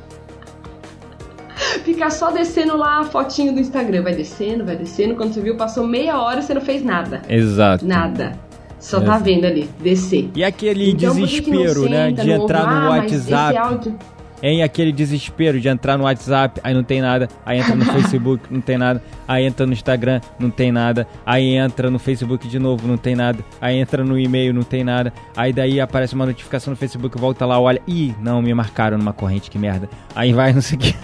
Ficar 1.85 2.11
só 2.11 2.31
descendo 2.31 2.77
lá 2.77 3.01
a 3.01 3.05
fotinho 3.05 3.53
do 3.53 3.61
Instagram, 3.61 4.03
vai 4.03 4.15
descendo, 4.15 4.65
vai 4.65 4.77
descendo, 4.77 5.15
quando 5.15 5.35
você 5.35 5.41
viu 5.41 5.57
passou 5.57 5.87
meia 5.87 6.21
hora 6.21 6.41
e 6.41 6.43
você 6.43 6.55
não 6.55 6.61
fez 6.61 6.83
nada. 6.83 7.23
Exato. 7.29 7.85
Nada. 7.85 8.39
Só 8.83 9.01
tá 9.01 9.17
vendo 9.17 9.45
ali, 9.47 9.71
descer. 9.81 10.29
E 10.35 10.43
aquele 10.43 10.91
então, 10.91 11.15
desespero, 11.15 11.89
né? 11.89 12.11
De 12.11 12.29
entrar 12.33 12.67
no 12.67 12.89
ah, 12.89 12.91
WhatsApp. 12.91 13.57
Áudio... 13.57 13.97
em 14.43 14.61
aquele 14.61 14.91
desespero 14.91 15.61
de 15.61 15.69
entrar 15.69 15.97
no 15.97 16.03
WhatsApp, 16.03 16.61
aí 16.65 16.75
não 16.75 16.83
tem 16.83 17.01
nada, 17.01 17.29
aí 17.47 17.61
entra 17.61 17.77
no 17.77 17.85
Facebook, 17.95 18.43
não 18.51 18.61
tem 18.61 18.77
nada, 18.77 19.01
aí 19.27 19.45
entra 19.45 19.65
no 19.65 19.73
Instagram, 19.73 20.21
não 20.37 20.51
tem 20.51 20.73
nada, 20.73 21.07
aí 21.25 21.55
entra 21.55 21.89
no 21.93 21.99
Facebook 22.01 22.49
de 22.49 22.59
novo, 22.59 22.89
não 22.89 22.97
tem 22.97 23.15
nada, 23.15 23.39
aí 23.61 23.77
entra 23.77 24.03
no 24.03 24.19
e-mail, 24.19 24.53
não 24.53 24.65
tem 24.65 24.83
nada, 24.83 25.13
aí 25.37 25.53
daí 25.53 25.81
aparece 25.81 26.17
uma 26.17 26.27
notificação 26.27 26.73
no 26.73 26.77
Facebook, 26.77 27.17
volta 27.17 27.47
lá, 27.47 27.61
olha, 27.61 27.81
ih, 27.87 28.13
não, 28.21 28.43
me 28.43 28.53
marcaram 28.53 28.99
numa 28.99 29.13
corrente, 29.13 29.49
que 29.49 29.61
merda. 29.61 29.89
Aí 30.13 30.33
vai, 30.33 30.53
não 30.53 30.61
sei 30.61 30.77
o 30.77 30.81
que. 30.81 30.95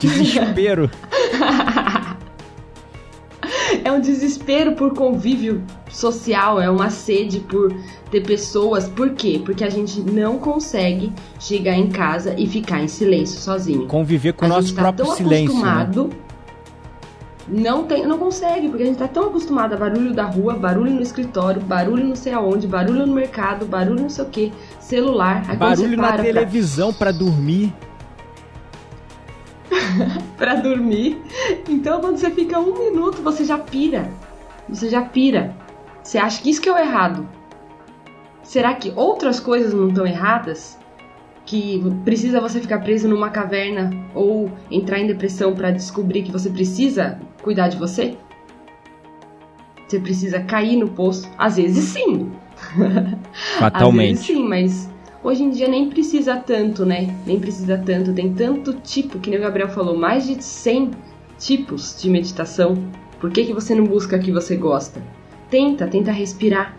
desespero. 0.00 0.90
é 3.92 3.96
um 3.96 4.00
desespero 4.00 4.72
por 4.72 4.94
convívio 4.94 5.62
social, 5.90 6.60
é 6.60 6.70
uma 6.70 6.90
sede 6.90 7.40
por 7.40 7.74
ter 8.10 8.22
pessoas. 8.22 8.88
Por 8.88 9.10
quê? 9.10 9.40
Porque 9.44 9.64
a 9.64 9.70
gente 9.70 10.00
não 10.00 10.38
consegue 10.38 11.12
chegar 11.38 11.74
em 11.74 11.88
casa 11.88 12.34
e 12.38 12.46
ficar 12.46 12.82
em 12.82 12.88
silêncio 12.88 13.38
sozinho. 13.38 13.86
Conviver 13.86 14.32
com 14.32 14.46
o 14.46 14.48
nosso 14.48 14.74
tá 14.74 14.82
próprio 14.82 15.06
silêncio. 15.12 15.54
Né? 15.54 15.70
Acostumado, 15.70 16.04
né? 16.04 16.16
Não, 17.48 17.84
tem, 17.84 18.06
não 18.06 18.18
consegue, 18.18 18.68
porque 18.68 18.84
a 18.84 18.86
gente 18.86 18.98
tá 18.98 19.08
tão 19.08 19.24
acostumado 19.26 19.74
a 19.74 19.76
barulho 19.76 20.14
da 20.14 20.24
rua, 20.24 20.54
barulho 20.54 20.92
no 20.92 21.02
escritório, 21.02 21.60
barulho 21.60 22.04
não 22.04 22.14
sei 22.14 22.32
aonde, 22.32 22.68
barulho 22.68 23.04
no 23.04 23.12
mercado, 23.12 23.66
barulho 23.66 24.00
não 24.00 24.08
sei 24.08 24.24
o 24.24 24.28
que, 24.28 24.52
celular. 24.80 25.44
barulho 25.56 25.96
na 25.96 26.16
televisão 26.16 26.92
pra... 26.92 27.12
para 27.12 27.18
dormir. 27.18 27.74
para 30.36 30.56
dormir. 30.56 31.20
Então, 31.68 32.00
quando 32.00 32.16
você 32.16 32.30
fica 32.30 32.58
um 32.58 32.78
minuto, 32.78 33.22
você 33.22 33.44
já 33.44 33.58
pira. 33.58 34.10
Você 34.68 34.88
já 34.88 35.02
pira. 35.02 35.54
Você 36.02 36.18
acha 36.18 36.42
que 36.42 36.50
isso 36.50 36.60
que 36.60 36.68
é 36.68 36.72
o 36.72 36.78
errado. 36.78 37.28
Será 38.42 38.74
que 38.74 38.92
outras 38.96 39.38
coisas 39.38 39.72
não 39.72 39.88
estão 39.88 40.06
erradas? 40.06 40.78
Que 41.44 41.82
precisa 42.04 42.40
você 42.40 42.60
ficar 42.60 42.80
preso 42.80 43.08
numa 43.08 43.30
caverna 43.30 43.90
ou 44.14 44.50
entrar 44.70 44.98
em 44.98 45.06
depressão 45.06 45.54
para 45.54 45.70
descobrir 45.70 46.22
que 46.22 46.32
você 46.32 46.50
precisa 46.50 47.18
cuidar 47.42 47.68
de 47.68 47.76
você? 47.76 48.16
Você 49.86 49.98
precisa 49.98 50.40
cair 50.40 50.76
no 50.76 50.88
poço? 50.88 51.30
Às 51.36 51.56
vezes 51.56 51.84
sim. 51.84 52.30
Fatalmente. 53.58 54.12
Às 54.12 54.26
vezes 54.26 54.26
sim, 54.26 54.48
mas 54.48 54.91
Hoje 55.24 55.44
em 55.44 55.50
dia 55.50 55.68
nem 55.68 55.88
precisa 55.88 56.36
tanto, 56.36 56.84
né? 56.84 57.14
Nem 57.24 57.38
precisa 57.38 57.78
tanto. 57.78 58.12
Tem 58.12 58.34
tanto 58.34 58.74
tipo, 58.74 59.20
que 59.20 59.30
nem 59.30 59.38
o 59.38 59.42
Gabriel 59.42 59.68
falou, 59.68 59.96
mais 59.96 60.26
de 60.26 60.42
100 60.42 60.90
tipos 61.38 61.96
de 62.00 62.10
meditação. 62.10 62.76
Por 63.20 63.30
que, 63.30 63.44
que 63.44 63.52
você 63.52 63.72
não 63.72 63.84
busca 63.84 64.16
a 64.16 64.18
que 64.18 64.32
você 64.32 64.56
gosta? 64.56 65.00
Tenta, 65.48 65.86
tenta 65.86 66.10
respirar. 66.10 66.74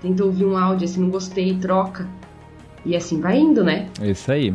Tenta 0.00 0.24
ouvir 0.24 0.44
um 0.44 0.56
áudio, 0.56 0.86
se 0.86 1.00
não 1.00 1.10
gostei, 1.10 1.54
troca. 1.56 2.08
E 2.86 2.94
assim 2.94 3.20
vai 3.20 3.38
indo, 3.38 3.64
né? 3.64 3.88
Isso 4.00 4.30
aí. 4.30 4.54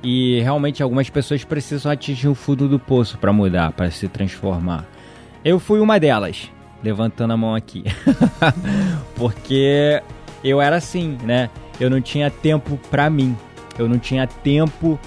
E 0.00 0.40
realmente 0.40 0.82
algumas 0.82 1.10
pessoas 1.10 1.42
precisam 1.42 1.90
atingir 1.90 2.28
o 2.28 2.34
fundo 2.34 2.68
do 2.68 2.78
poço 2.78 3.18
para 3.18 3.32
mudar, 3.32 3.72
para 3.72 3.90
se 3.90 4.06
transformar. 4.06 4.86
Eu 5.44 5.58
fui 5.58 5.80
uma 5.80 5.98
delas, 5.98 6.50
levantando 6.82 7.32
a 7.32 7.36
mão 7.36 7.54
aqui. 7.56 7.82
Porque 9.16 10.00
eu 10.44 10.60
era 10.60 10.76
assim, 10.76 11.16
né? 11.24 11.50
Eu 11.80 11.90
não 11.90 12.00
tinha 12.00 12.30
tempo 12.30 12.78
para 12.90 13.08
mim. 13.08 13.36
Eu 13.78 13.88
não 13.88 13.98
tinha 13.98 14.26
tempo 14.26 14.98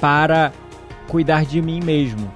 para 0.00 0.52
cuidar 1.08 1.44
de 1.44 1.60
mim 1.62 1.80
mesmo. 1.82 2.30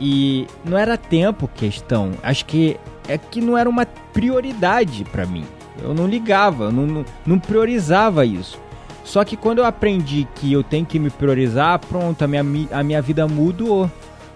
E 0.00 0.46
não 0.64 0.78
era 0.78 0.96
tempo 0.96 1.48
questão. 1.48 2.12
Acho 2.22 2.44
que 2.46 2.78
é 3.08 3.18
que 3.18 3.40
não 3.40 3.58
era 3.58 3.68
uma 3.68 3.86
prioridade 3.86 5.04
para 5.04 5.26
mim. 5.26 5.44
Eu 5.82 5.94
não 5.94 6.06
ligava, 6.06 6.70
não, 6.70 7.04
não, 7.26 7.38
priorizava 7.38 8.24
isso. 8.24 8.58
Só 9.04 9.24
que 9.24 9.36
quando 9.36 9.58
eu 9.58 9.64
aprendi 9.64 10.26
que 10.34 10.52
eu 10.52 10.62
tenho 10.62 10.84
que 10.84 10.98
me 10.98 11.08
priorizar, 11.08 11.78
pronto, 11.78 12.22
a 12.22 12.26
minha, 12.26 12.68
a 12.72 12.82
minha 12.82 13.00
vida 13.00 13.26
mudou. 13.26 13.90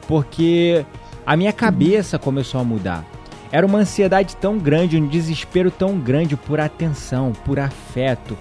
Porque 0.08 0.84
a 1.24 1.36
minha 1.36 1.52
cabeça 1.52 2.18
começou 2.18 2.60
a 2.60 2.64
mudar. 2.64 3.04
Era 3.52 3.66
uma 3.66 3.80
ansiedade 3.80 4.34
tão 4.36 4.58
grande, 4.58 4.96
um 4.96 5.06
desespero 5.06 5.70
tão 5.70 6.00
grande 6.00 6.36
por 6.36 6.58
atenção, 6.58 7.32
por 7.44 7.60
afeto, 7.60 8.36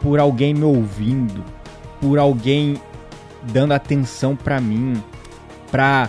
por 0.00 0.20
alguém 0.20 0.54
me 0.54 0.62
ouvindo, 0.62 1.44
por 2.00 2.20
alguém 2.20 2.76
dando 3.42 3.72
atenção 3.72 4.36
para 4.36 4.60
mim, 4.60 5.02
para 5.72 6.08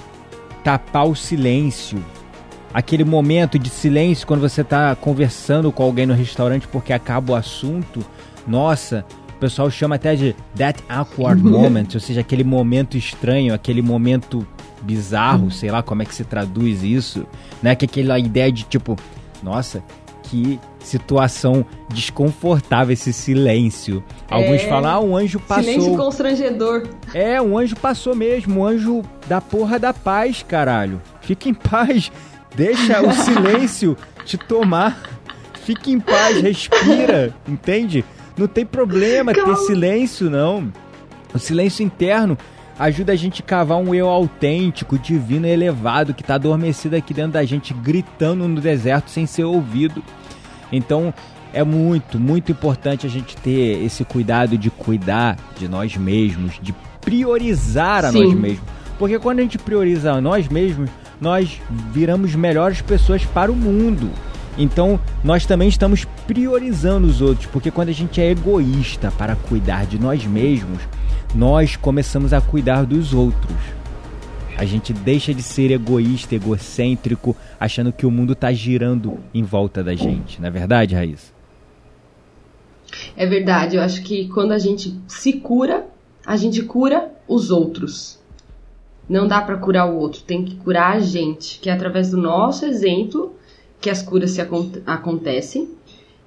tapar 0.64 1.08
o 1.08 1.16
silêncio. 1.16 1.98
Aquele 2.72 3.04
momento 3.04 3.58
de 3.58 3.70
silêncio 3.70 4.28
quando 4.28 4.42
você 4.42 4.64
tá 4.64 4.96
conversando 4.96 5.72
com 5.72 5.82
alguém 5.82 6.06
no 6.06 6.14
restaurante 6.14 6.68
porque 6.68 6.94
acaba 6.94 7.34
o 7.34 7.36
assunto. 7.36 8.06
Nossa, 8.46 9.04
o 9.36 9.40
pessoal 9.40 9.72
chama 9.72 9.96
até 9.96 10.16
de 10.16 10.36
that 10.56 10.84
awkward 10.88 11.42
moment, 11.44 11.88
ou 11.96 12.00
seja, 12.00 12.22
aquele 12.22 12.44
momento 12.44 12.96
estranho, 12.96 13.56
aquele 13.56 13.82
momento 13.82 14.46
bizarro, 14.86 15.52
sei 15.52 15.72
lá 15.72 15.82
como 15.82 16.02
é 16.02 16.06
que 16.06 16.14
se 16.14 16.24
traduz 16.24 16.84
isso, 16.84 17.26
né? 17.62 17.76
Que 17.76 17.86
aquela 17.86 18.20
ideia 18.20 18.52
de 18.52 18.64
tipo, 18.64 18.96
nossa, 19.42 19.84
que 20.24 20.60
situação 20.80 21.66
desconfortável 21.90 22.94
esse 22.94 23.12
silêncio. 23.12 24.04
Alguns 24.30 24.62
é... 24.62 24.68
falam, 24.68 24.92
ah, 24.92 25.00
um 25.00 25.18
anjo 25.18 25.40
passou. 25.40 25.64
Silêncio 25.64 25.98
constrangedor. 25.98 26.88
É, 27.14 27.42
um 27.42 27.58
anjo 27.58 27.76
passou 27.76 28.16
mesmo, 28.16 28.62
um 28.62 28.66
anjo 28.66 29.02
da 29.28 29.42
porra 29.42 29.80
da 29.80 29.94
paz, 29.94 30.44
caralho. 30.48 31.02
Fica 31.22 31.50
em 31.50 31.54
paz. 31.54 32.12
Deixa 32.56 33.02
o 33.02 33.12
silêncio 33.14 33.98
te 34.24 34.38
tomar. 34.38 35.10
Fica 35.64 35.90
em 35.90 36.00
paz, 36.00 36.40
respira, 36.42 37.34
entende? 37.48 38.06
Não 38.38 38.48
tem 38.48 38.66
problema 38.66 39.34
Calma. 39.34 39.56
ter 39.56 39.62
silêncio, 39.62 40.30
não. 40.30 40.72
O 41.34 41.40
silêncio 41.40 41.84
interno 41.84 42.38
ajuda 42.78 43.14
a 43.14 43.16
gente 43.16 43.42
a 43.42 43.46
cavar 43.46 43.78
um 43.78 43.94
eu 43.94 44.08
autêntico, 44.08 45.00
divino 45.00 45.48
e 45.48 45.52
elevado 45.52 46.14
que 46.14 46.22
está 46.22 46.36
adormecido 46.36 46.96
aqui 46.96 47.14
dentro 47.14 47.32
da 47.32 47.46
gente, 47.46 47.74
gritando 47.74 48.48
no 48.48 48.60
deserto 48.60 49.10
sem 49.10 49.26
ser 49.26 49.44
ouvido. 49.44 50.04
Então 50.72 51.14
é 51.54 51.64
muito, 51.64 52.20
muito 52.20 52.52
importante 52.52 53.08
a 53.08 53.10
gente 53.10 53.38
ter 53.38 53.84
esse 53.84 54.04
cuidado 54.04 54.58
de 54.58 54.70
cuidar 54.70 55.38
de 55.58 55.68
nós 55.68 55.96
mesmos, 55.96 56.60
de 56.62 56.74
priorizar 57.00 58.04
a 58.04 58.12
Sim. 58.12 58.26
nós 58.26 58.34
mesmos. 58.34 58.68
Porque 59.00 59.18
quando 59.20 59.40
a 59.40 59.42
gente 59.42 59.58
prioriza 59.58 60.12
a 60.12 60.22
nós 60.22 60.48
mesmos, 60.50 60.90
nós 61.20 61.62
viramos 61.94 62.36
melhores 62.36 62.82
pessoas 62.82 63.24
para 63.24 63.52
o 63.52 63.56
mundo. 63.56 64.10
Então, 64.58 65.00
nós 65.24 65.46
também 65.46 65.68
estamos 65.68 66.06
priorizando 66.26 67.08
os 67.08 67.22
outros, 67.22 67.46
porque 67.48 67.72
quando 67.72 67.90
a 67.90 67.94
gente 67.94 68.22
é 68.22 68.32
egoísta 68.32 69.12
para 69.18 69.36
cuidar 69.36 69.86
de 69.86 70.00
nós 70.00 70.26
mesmos, 70.26 70.80
nós 71.36 71.76
começamos 71.76 72.32
a 72.32 72.40
cuidar 72.40 72.86
dos 72.86 73.14
outros. 73.14 73.58
A 74.58 74.64
gente 74.64 74.94
deixa 74.94 75.34
de 75.34 75.44
ser 75.44 75.70
egoísta, 75.70 76.34
egocêntrico, 76.34 77.36
achando 77.60 77.92
que 77.92 78.06
o 78.06 78.12
mundo 78.12 78.32
está 78.32 78.54
girando 78.54 79.20
em 79.34 79.44
volta 79.44 79.84
da 79.84 79.94
gente. 79.94 80.40
Não 80.40 80.48
é 80.48 80.52
verdade, 80.52 80.96
Raíssa? 80.96 81.34
É 83.18 83.26
verdade. 83.26 83.76
Eu 83.76 83.82
acho 83.82 84.02
que 84.02 84.30
quando 84.30 84.54
a 84.54 84.58
gente 84.58 84.98
se 85.10 85.34
cura, 85.34 85.86
a 86.26 86.38
gente 86.38 86.64
cura 86.64 87.12
os 87.28 87.52
outros. 87.52 88.18
Não 89.10 89.28
dá 89.28 89.42
para 89.42 89.58
curar 89.58 89.92
o 89.92 89.98
outro, 89.98 90.22
tem 90.24 90.46
que 90.46 90.56
curar 90.56 90.96
a 90.96 91.00
gente, 91.00 91.60
que 91.60 91.70
é 91.70 91.74
através 91.74 92.10
do 92.10 92.18
nosso 92.18 92.66
exemplo 92.66 93.36
que 93.80 93.90
as 93.90 94.02
curas 94.02 94.32
se 94.32 94.42
acontecem 94.42 95.70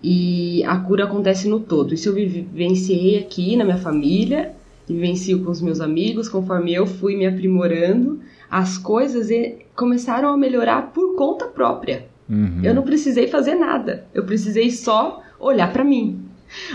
e 0.02 0.62
a 0.64 0.76
cura 0.76 1.04
acontece 1.04 1.48
no 1.48 1.58
todo. 1.58 1.94
Isso 1.94 2.10
eu 2.10 2.14
vivenciei 2.14 3.18
aqui 3.18 3.56
na 3.56 3.64
minha 3.64 3.78
família 3.78 4.54
vivencio 4.94 5.42
com 5.44 5.50
os 5.50 5.60
meus 5.60 5.80
amigos, 5.80 6.28
conforme 6.28 6.72
eu 6.72 6.86
fui 6.86 7.16
me 7.16 7.26
aprimorando, 7.26 8.20
as 8.50 8.78
coisas 8.78 9.28
começaram 9.76 10.28
a 10.28 10.36
melhorar 10.36 10.92
por 10.92 11.14
conta 11.14 11.46
própria. 11.46 12.06
Uhum. 12.28 12.60
Eu 12.62 12.74
não 12.74 12.82
precisei 12.82 13.26
fazer 13.26 13.54
nada. 13.54 14.06
Eu 14.12 14.24
precisei 14.24 14.70
só 14.70 15.22
olhar 15.38 15.72
para 15.72 15.84
mim. 15.84 16.20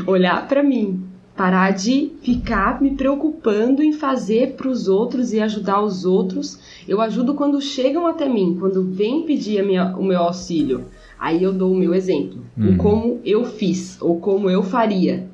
Olhar 0.05 0.47
para 0.47 0.63
mim. 0.63 1.03
Parar 1.35 1.71
de 1.71 2.11
ficar 2.21 2.79
me 2.79 2.91
preocupando 2.91 3.81
em 3.81 3.91
fazer 3.91 4.53
para 4.53 4.67
os 4.67 4.87
outros 4.87 5.33
e 5.33 5.39
ajudar 5.39 5.81
os 5.81 6.05
outros. 6.05 6.59
Eu 6.87 7.01
ajudo 7.01 7.33
quando 7.33 7.59
chegam 7.59 8.05
até 8.05 8.29
mim, 8.29 8.55
quando 8.59 8.83
vêm 8.83 9.23
pedir 9.23 9.63
minha, 9.65 9.95
o 9.97 10.03
meu 10.03 10.19
auxílio. 10.19 10.85
Aí 11.19 11.41
eu 11.41 11.51
dou 11.51 11.71
o 11.71 11.75
meu 11.75 11.93
exemplo, 11.93 12.39
uhum. 12.55 12.73
o 12.73 12.77
como 12.77 13.21
eu 13.23 13.45
fiz 13.45 13.99
ou 14.01 14.19
como 14.19 14.49
eu 14.49 14.61
faria 14.61 15.27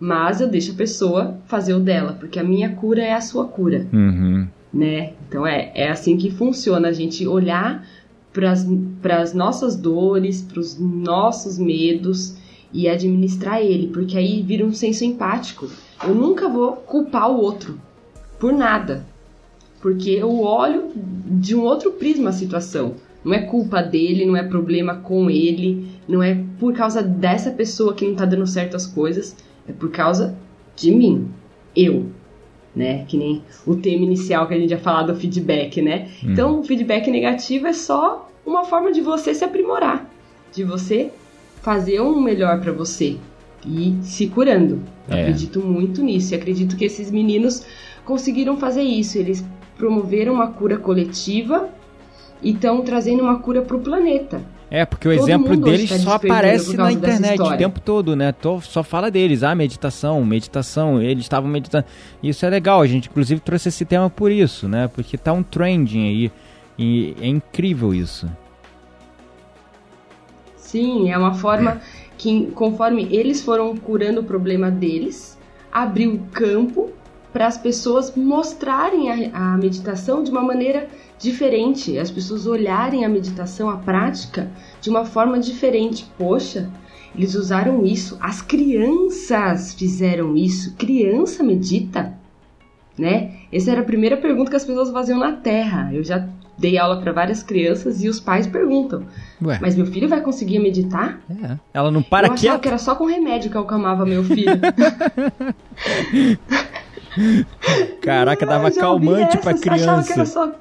mas 0.00 0.40
eu 0.40 0.48
deixo 0.48 0.72
a 0.72 0.76
pessoa 0.76 1.38
fazer 1.46 1.74
o 1.74 1.80
dela, 1.80 2.12
porque 2.12 2.38
a 2.38 2.44
minha 2.44 2.70
cura 2.74 3.02
é 3.02 3.12
a 3.12 3.20
sua 3.20 3.46
cura. 3.46 3.86
Uhum. 3.92 4.46
Né? 4.72 5.12
Então 5.28 5.46
é, 5.46 5.72
é 5.74 5.90
assim 5.90 6.16
que 6.16 6.30
funciona, 6.30 6.88
a 6.88 6.92
gente 6.92 7.26
olhar 7.26 7.84
para 8.32 9.20
as 9.20 9.34
nossas 9.34 9.74
dores, 9.74 10.42
para 10.42 10.60
os 10.60 10.78
nossos 10.78 11.58
medos 11.58 12.36
e 12.72 12.88
administrar 12.88 13.60
ele, 13.60 13.88
porque 13.88 14.16
aí 14.16 14.42
vira 14.42 14.64
um 14.64 14.72
senso 14.72 15.04
empático. 15.04 15.68
Eu 16.06 16.14
nunca 16.14 16.48
vou 16.48 16.72
culpar 16.72 17.30
o 17.30 17.40
outro 17.40 17.80
por 18.38 18.52
nada, 18.52 19.04
porque 19.80 20.10
eu 20.10 20.40
olho 20.40 20.92
de 20.94 21.56
um 21.56 21.62
outro 21.62 21.92
prisma 21.92 22.30
a 22.30 22.32
situação. 22.32 22.94
Não 23.24 23.34
é 23.34 23.40
culpa 23.40 23.82
dele, 23.82 24.24
não 24.24 24.36
é 24.36 24.44
problema 24.44 24.94
com 24.94 25.28
ele, 25.28 25.88
não 26.06 26.22
é 26.22 26.40
por 26.60 26.72
causa 26.72 27.02
dessa 27.02 27.50
pessoa 27.50 27.94
que 27.94 28.06
não 28.06 28.14
tá 28.14 28.24
dando 28.24 28.46
certo 28.46 28.76
as 28.76 28.86
coisas 28.86 29.34
é 29.68 29.72
por 29.72 29.90
causa 29.90 30.36
de 30.74 30.90
mim. 30.90 31.28
Eu. 31.76 32.06
né? 32.74 33.04
Que 33.06 33.16
nem 33.16 33.42
o 33.66 33.74
tema 33.74 34.04
inicial 34.04 34.46
que 34.46 34.54
a 34.54 34.58
gente 34.58 34.70
ia 34.70 34.78
falar 34.78 35.02
do 35.02 35.14
feedback, 35.14 35.82
né? 35.82 36.08
Hum. 36.24 36.32
Então, 36.32 36.60
o 36.60 36.64
feedback 36.64 37.10
negativo 37.10 37.66
é 37.66 37.72
só 37.72 38.30
uma 38.46 38.64
forma 38.64 38.92
de 38.92 39.00
você 39.00 39.34
se 39.34 39.44
aprimorar, 39.44 40.08
de 40.52 40.62
você 40.64 41.10
fazer 41.60 42.00
um 42.00 42.20
melhor 42.20 42.60
para 42.60 42.72
você 42.72 43.16
e 43.66 43.96
se 44.02 44.28
curando. 44.28 44.80
É. 45.08 45.22
Acredito 45.22 45.60
muito 45.60 46.02
nisso 46.02 46.32
e 46.32 46.36
acredito 46.36 46.76
que 46.76 46.84
esses 46.84 47.10
meninos 47.10 47.66
conseguiram 48.04 48.56
fazer 48.56 48.82
isso. 48.82 49.18
Eles 49.18 49.44
promoveram 49.76 50.34
uma 50.34 50.48
cura 50.48 50.76
coletiva 50.78 51.68
e 52.42 52.52
estão 52.52 52.82
trazendo 52.82 53.22
uma 53.22 53.40
cura 53.40 53.62
para 53.62 53.76
o 53.76 53.80
planeta. 53.80 54.40
É, 54.70 54.84
porque 54.84 55.08
o 55.08 55.14
Todo 55.14 55.22
exemplo 55.22 55.56
deles 55.56 55.88
tá 55.88 55.98
só 55.98 56.12
aparece 56.12 56.76
na 56.76 56.92
internet 56.92 57.40
o 57.40 57.56
tempo 57.56 57.80
todo, 57.80 58.14
né? 58.14 58.34
Só 58.62 58.82
fala 58.82 59.10
deles, 59.10 59.42
ah, 59.42 59.54
meditação, 59.54 60.22
meditação, 60.24 61.00
eles 61.00 61.24
estavam 61.24 61.48
meditando. 61.48 61.86
Isso 62.22 62.44
é 62.44 62.50
legal, 62.50 62.82
a 62.82 62.86
gente 62.86 63.08
inclusive 63.08 63.40
trouxe 63.40 63.70
esse 63.70 63.84
tema 63.86 64.10
por 64.10 64.30
isso, 64.30 64.68
né? 64.68 64.88
Porque 64.88 65.16
tá 65.16 65.32
um 65.32 65.42
trending 65.42 66.06
aí 66.06 66.32
e 66.78 67.16
é 67.20 67.26
incrível 67.26 67.94
isso. 67.94 68.28
Sim, 70.54 71.10
é 71.10 71.16
uma 71.16 71.32
forma 71.32 71.80
que, 72.18 72.50
conforme 72.54 73.08
eles 73.10 73.40
foram 73.40 73.74
curando 73.74 74.20
o 74.20 74.24
problema 74.24 74.70
deles, 74.70 75.38
abriu 75.72 76.20
campo 76.30 76.90
para 77.32 77.46
as 77.46 77.56
pessoas 77.56 78.14
mostrarem 78.14 79.32
a, 79.32 79.54
a 79.54 79.56
meditação 79.56 80.22
de 80.22 80.30
uma 80.30 80.42
maneira 80.42 80.88
diferente, 81.18 81.98
as 81.98 82.10
pessoas 82.10 82.46
olharem 82.46 83.04
a 83.04 83.08
meditação, 83.08 83.68
a 83.68 83.76
prática, 83.76 84.50
de 84.80 84.88
uma 84.88 85.04
forma 85.04 85.38
diferente. 85.38 86.06
Poxa, 86.16 86.70
eles 87.14 87.34
usaram 87.34 87.84
isso, 87.84 88.16
as 88.20 88.40
crianças 88.40 89.74
fizeram 89.74 90.36
isso. 90.36 90.74
Criança 90.76 91.42
medita? 91.42 92.16
Né? 92.96 93.32
Essa 93.52 93.72
era 93.72 93.80
a 93.80 93.84
primeira 93.84 94.16
pergunta 94.16 94.50
que 94.50 94.56
as 94.56 94.64
pessoas 94.64 94.90
faziam 94.90 95.18
na 95.18 95.32
Terra. 95.32 95.90
Eu 95.92 96.02
já 96.02 96.28
dei 96.56 96.76
aula 96.76 97.00
para 97.00 97.12
várias 97.12 97.42
crianças 97.42 98.02
e 98.02 98.08
os 98.08 98.18
pais 98.18 98.46
perguntam: 98.46 99.04
Ué. 99.42 99.58
Mas 99.60 99.76
meu 99.76 99.86
filho 99.86 100.08
vai 100.08 100.20
conseguir 100.20 100.58
meditar? 100.58 101.20
É. 101.30 101.56
Ela 101.72 101.90
não 101.90 102.02
para 102.02 102.26
eu 102.26 102.32
achava 102.32 102.58
que 102.58 102.68
era 102.68 102.78
só 102.78 102.96
com 102.96 103.06
remédio 103.06 103.50
que 103.50 103.56
eu 103.56 103.62
acalmava 103.62 104.04
meu 104.04 104.24
filho. 104.24 104.58
Caraca, 108.02 108.44
dava 108.46 108.70
calmante 108.70 109.38
para 109.38 109.54
criança. 109.54 109.92
Achava 109.92 110.02
que 110.04 110.12
era 110.12 110.26
só 110.26 110.52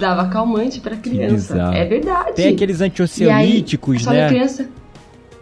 dava 0.00 0.26
calmante 0.28 0.80
para 0.80 0.96
criança. 0.96 1.70
É 1.72 1.84
verdade. 1.84 2.32
Tem 2.32 2.54
aqueles 2.54 2.80
antiocelíticos, 2.80 4.06
né? 4.06 4.28
Criança... 4.28 4.68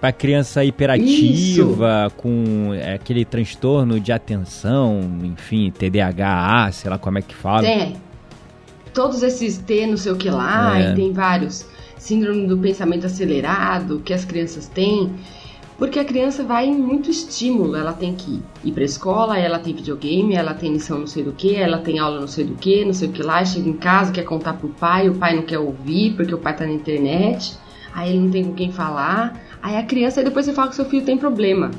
Para 0.00 0.12
criança 0.12 0.64
hiperativa, 0.64 2.06
Isso. 2.06 2.16
com 2.18 2.72
é, 2.72 2.94
aquele 2.94 3.24
transtorno 3.24 3.98
de 3.98 4.12
atenção, 4.12 5.00
enfim, 5.24 5.72
TDAH, 5.72 6.70
sei 6.70 6.88
lá 6.88 6.98
como 6.98 7.18
é 7.18 7.22
que 7.22 7.34
fala. 7.34 7.62
Tem. 7.62 7.96
Todos 8.94 9.24
esses 9.24 9.58
T, 9.58 9.86
não 9.88 9.96
sei 9.96 10.12
o 10.12 10.16
que 10.16 10.30
lá, 10.30 10.80
é. 10.80 10.92
e 10.92 10.94
tem 10.94 11.12
vários. 11.12 11.66
Síndrome 11.96 12.46
do 12.46 12.56
pensamento 12.56 13.06
acelerado 13.06 14.00
que 14.04 14.14
as 14.14 14.24
crianças 14.24 14.68
têm. 14.68 15.12
Porque 15.78 16.00
a 16.00 16.04
criança 16.04 16.42
vai 16.42 16.66
em 16.66 16.76
muito 16.76 17.08
estímulo, 17.08 17.76
ela 17.76 17.92
tem 17.92 18.12
que 18.12 18.42
ir 18.64 18.72
para 18.72 18.82
escola, 18.82 19.38
ela 19.38 19.60
tem 19.60 19.72
videogame, 19.72 20.34
ela 20.34 20.52
tem 20.52 20.72
lição 20.72 20.98
não 20.98 21.06
sei 21.06 21.22
do 21.22 21.32
que, 21.32 21.54
ela 21.54 21.78
tem 21.78 22.00
aula 22.00 22.20
não 22.20 22.26
sei 22.26 22.44
do 22.44 22.56
que, 22.56 22.84
não 22.84 22.92
sei 22.92 23.08
o 23.08 23.12
que 23.12 23.22
lá, 23.22 23.44
chega 23.44 23.68
em 23.68 23.74
casa, 23.74 24.10
quer 24.10 24.24
contar 24.24 24.54
pro 24.54 24.70
pai, 24.70 25.08
o 25.08 25.14
pai 25.14 25.36
não 25.36 25.42
quer 25.42 25.60
ouvir 25.60 26.16
porque 26.16 26.34
o 26.34 26.38
pai 26.38 26.56
tá 26.56 26.66
na 26.66 26.72
internet, 26.72 27.56
aí 27.94 28.10
ele 28.10 28.18
não 28.18 28.30
tem 28.30 28.42
com 28.42 28.54
quem 28.54 28.72
falar, 28.72 29.40
aí 29.62 29.76
a 29.76 29.84
criança, 29.84 30.18
aí 30.18 30.24
depois 30.24 30.46
você 30.46 30.52
fala 30.52 30.68
que 30.68 30.74
seu 30.74 30.84
filho 30.84 31.04
tem 31.04 31.16
problema. 31.16 31.70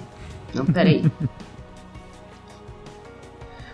Não, 0.53 0.65
peraí. 0.65 1.03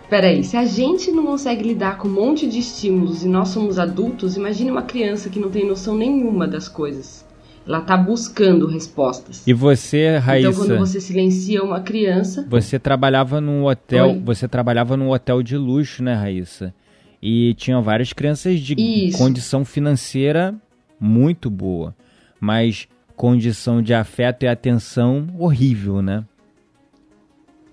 peraí, 0.09 0.43
se 0.43 0.57
a 0.57 0.65
gente 0.65 1.11
não 1.11 1.23
consegue 1.23 1.61
lidar 1.61 1.99
com 1.99 2.07
um 2.07 2.11
monte 2.11 2.47
de 2.47 2.57
estímulos 2.57 3.23
e 3.23 3.27
nós 3.27 3.49
somos 3.49 3.77
adultos, 3.77 4.35
imagine 4.35 4.71
uma 4.71 4.81
criança 4.81 5.29
que 5.29 5.39
não 5.39 5.51
tem 5.51 5.67
noção 5.67 5.95
nenhuma 5.95 6.47
das 6.47 6.67
coisas. 6.67 7.24
Ela 7.67 7.81
tá 7.81 7.97
buscando 7.97 8.67
respostas. 8.67 9.45
E 9.47 9.53
você, 9.53 10.17
Raíssa? 10.17 10.49
Então, 10.49 10.65
quando 10.65 10.77
você 10.77 11.01
silencia 11.01 11.63
uma 11.63 11.81
criança... 11.81 12.45
Você 12.49 12.77
trabalhava 12.77 13.41
num 13.41 13.65
hotel... 13.65 14.09
Oi? 14.09 14.21
Você 14.23 14.47
trabalhava 14.47 14.95
num 14.95 15.09
hotel 15.09 15.41
de 15.41 15.57
luxo, 15.57 16.03
né, 16.03 16.13
Raíssa? 16.13 16.73
E 17.21 17.55
tinham 17.55 17.81
várias 17.81 18.13
crianças 18.13 18.59
de 18.59 18.75
Isso. 18.77 19.17
condição 19.17 19.65
financeira 19.65 20.53
muito 20.99 21.49
boa. 21.49 21.95
Mas 22.39 22.87
condição 23.15 23.81
de 23.81 23.93
afeto 23.93 24.43
e 24.43 24.47
atenção 24.47 25.27
horrível, 25.39 26.03
né? 26.03 26.23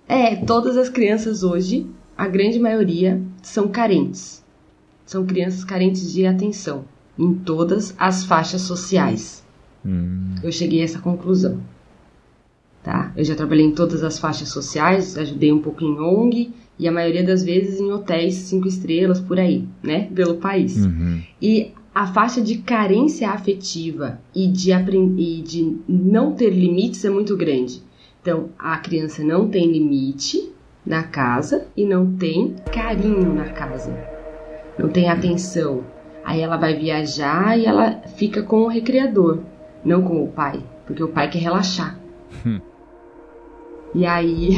É, 0.08 0.36
todas 0.36 0.76
as 0.76 0.88
crianças 0.88 1.42
hoje, 1.42 1.86
a 2.16 2.26
grande 2.28 2.58
maioria, 2.58 3.20
são 3.42 3.68
carentes. 3.68 4.42
São 5.04 5.26
crianças 5.26 5.64
carentes 5.64 6.12
de 6.12 6.26
atenção 6.26 6.84
em 7.18 7.34
todas 7.34 7.94
as 7.98 8.24
faixas 8.24 8.62
sociais. 8.62 9.41
Hum. 9.84 10.34
Eu 10.42 10.52
cheguei 10.52 10.80
a 10.80 10.84
essa 10.84 10.98
conclusão. 10.98 11.60
Tá? 12.82 13.12
Eu 13.16 13.24
já 13.24 13.36
trabalhei 13.36 13.64
em 13.64 13.70
todas 13.70 14.02
as 14.02 14.18
faixas 14.18 14.48
sociais, 14.48 15.16
ajudei 15.16 15.52
um 15.52 15.60
pouco 15.60 15.84
em 15.84 16.00
ONG 16.00 16.50
e 16.78 16.88
a 16.88 16.92
maioria 16.92 17.22
das 17.22 17.44
vezes 17.44 17.78
em 17.80 17.92
hotéis 17.92 18.34
cinco 18.34 18.66
estrelas 18.66 19.20
por 19.20 19.38
aí, 19.38 19.64
né? 19.80 20.08
Pelo 20.12 20.36
país. 20.36 20.76
Uhum. 20.76 21.20
E 21.40 21.70
a 21.94 22.06
faixa 22.08 22.40
de 22.40 22.58
carência 22.58 23.30
afetiva 23.30 24.18
e 24.34 24.48
de, 24.48 24.72
e 24.72 25.42
de 25.42 25.76
não 25.88 26.32
ter 26.32 26.50
limites 26.50 27.04
é 27.04 27.10
muito 27.10 27.36
grande. 27.36 27.80
Então, 28.20 28.48
a 28.58 28.76
criança 28.78 29.22
não 29.22 29.48
tem 29.48 29.70
limite 29.70 30.50
na 30.84 31.04
casa 31.04 31.66
e 31.76 31.84
não 31.84 32.14
tem 32.14 32.56
carinho 32.72 33.32
na 33.32 33.50
casa. 33.50 33.96
Não 34.76 34.88
tem 34.88 35.08
atenção. 35.08 35.84
Aí 36.24 36.40
ela 36.40 36.56
vai 36.56 36.76
viajar 36.76 37.58
e 37.58 37.66
ela 37.66 38.00
fica 38.16 38.42
com 38.42 38.62
o 38.62 38.68
recreador 38.68 39.40
não 39.84 40.02
com 40.02 40.22
o 40.22 40.28
pai, 40.28 40.62
porque 40.86 41.02
o 41.02 41.08
pai 41.08 41.30
quer 41.30 41.40
relaxar. 41.40 41.98
Hum. 42.46 42.60
E 43.94 44.06
aí, 44.06 44.50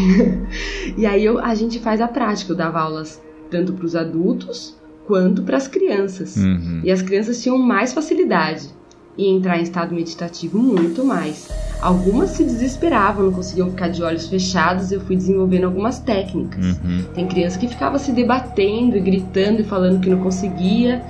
e 0.97 1.07
aí 1.07 1.25
eu, 1.25 1.39
a 1.39 1.55
gente 1.55 1.79
faz 1.79 2.01
a 2.01 2.09
prática. 2.09 2.53
Eu 2.53 2.57
dava 2.57 2.81
aulas 2.81 3.21
tanto 3.51 3.73
para 3.73 3.85
os 3.85 3.97
adultos 3.97 4.77
quanto 5.07 5.43
para 5.43 5.57
as 5.57 5.69
crianças. 5.69 6.37
Uhum. 6.37 6.81
E 6.85 6.91
as 6.91 7.03
crianças 7.03 7.43
tinham 7.43 7.59
mais 7.59 7.93
facilidade 7.93 8.69
em 9.17 9.37
entrar 9.37 9.59
em 9.59 9.63
estado 9.63 9.95
meditativo, 9.95 10.59
muito 10.59 11.05
mais. 11.05 11.49
Algumas 11.81 12.31
se 12.31 12.43
desesperavam, 12.43 13.27
não 13.27 13.33
conseguiam 13.33 13.71
ficar 13.71 13.89
de 13.89 14.03
olhos 14.03 14.27
fechados. 14.27 14.91
Eu 14.91 15.01
fui 15.01 15.17
desenvolvendo 15.17 15.65
algumas 15.65 15.99
técnicas. 15.99 16.65
Uhum. 16.79 17.05
Tem 17.15 17.27
criança 17.27 17.59
que 17.59 17.69
ficava 17.69 17.99
se 17.99 18.11
debatendo 18.13 18.97
e 18.97 19.01
gritando 19.01 19.61
e 19.61 19.65
falando 19.65 20.01
que 20.01 20.11
não 20.11 20.19
conseguia 20.19 21.05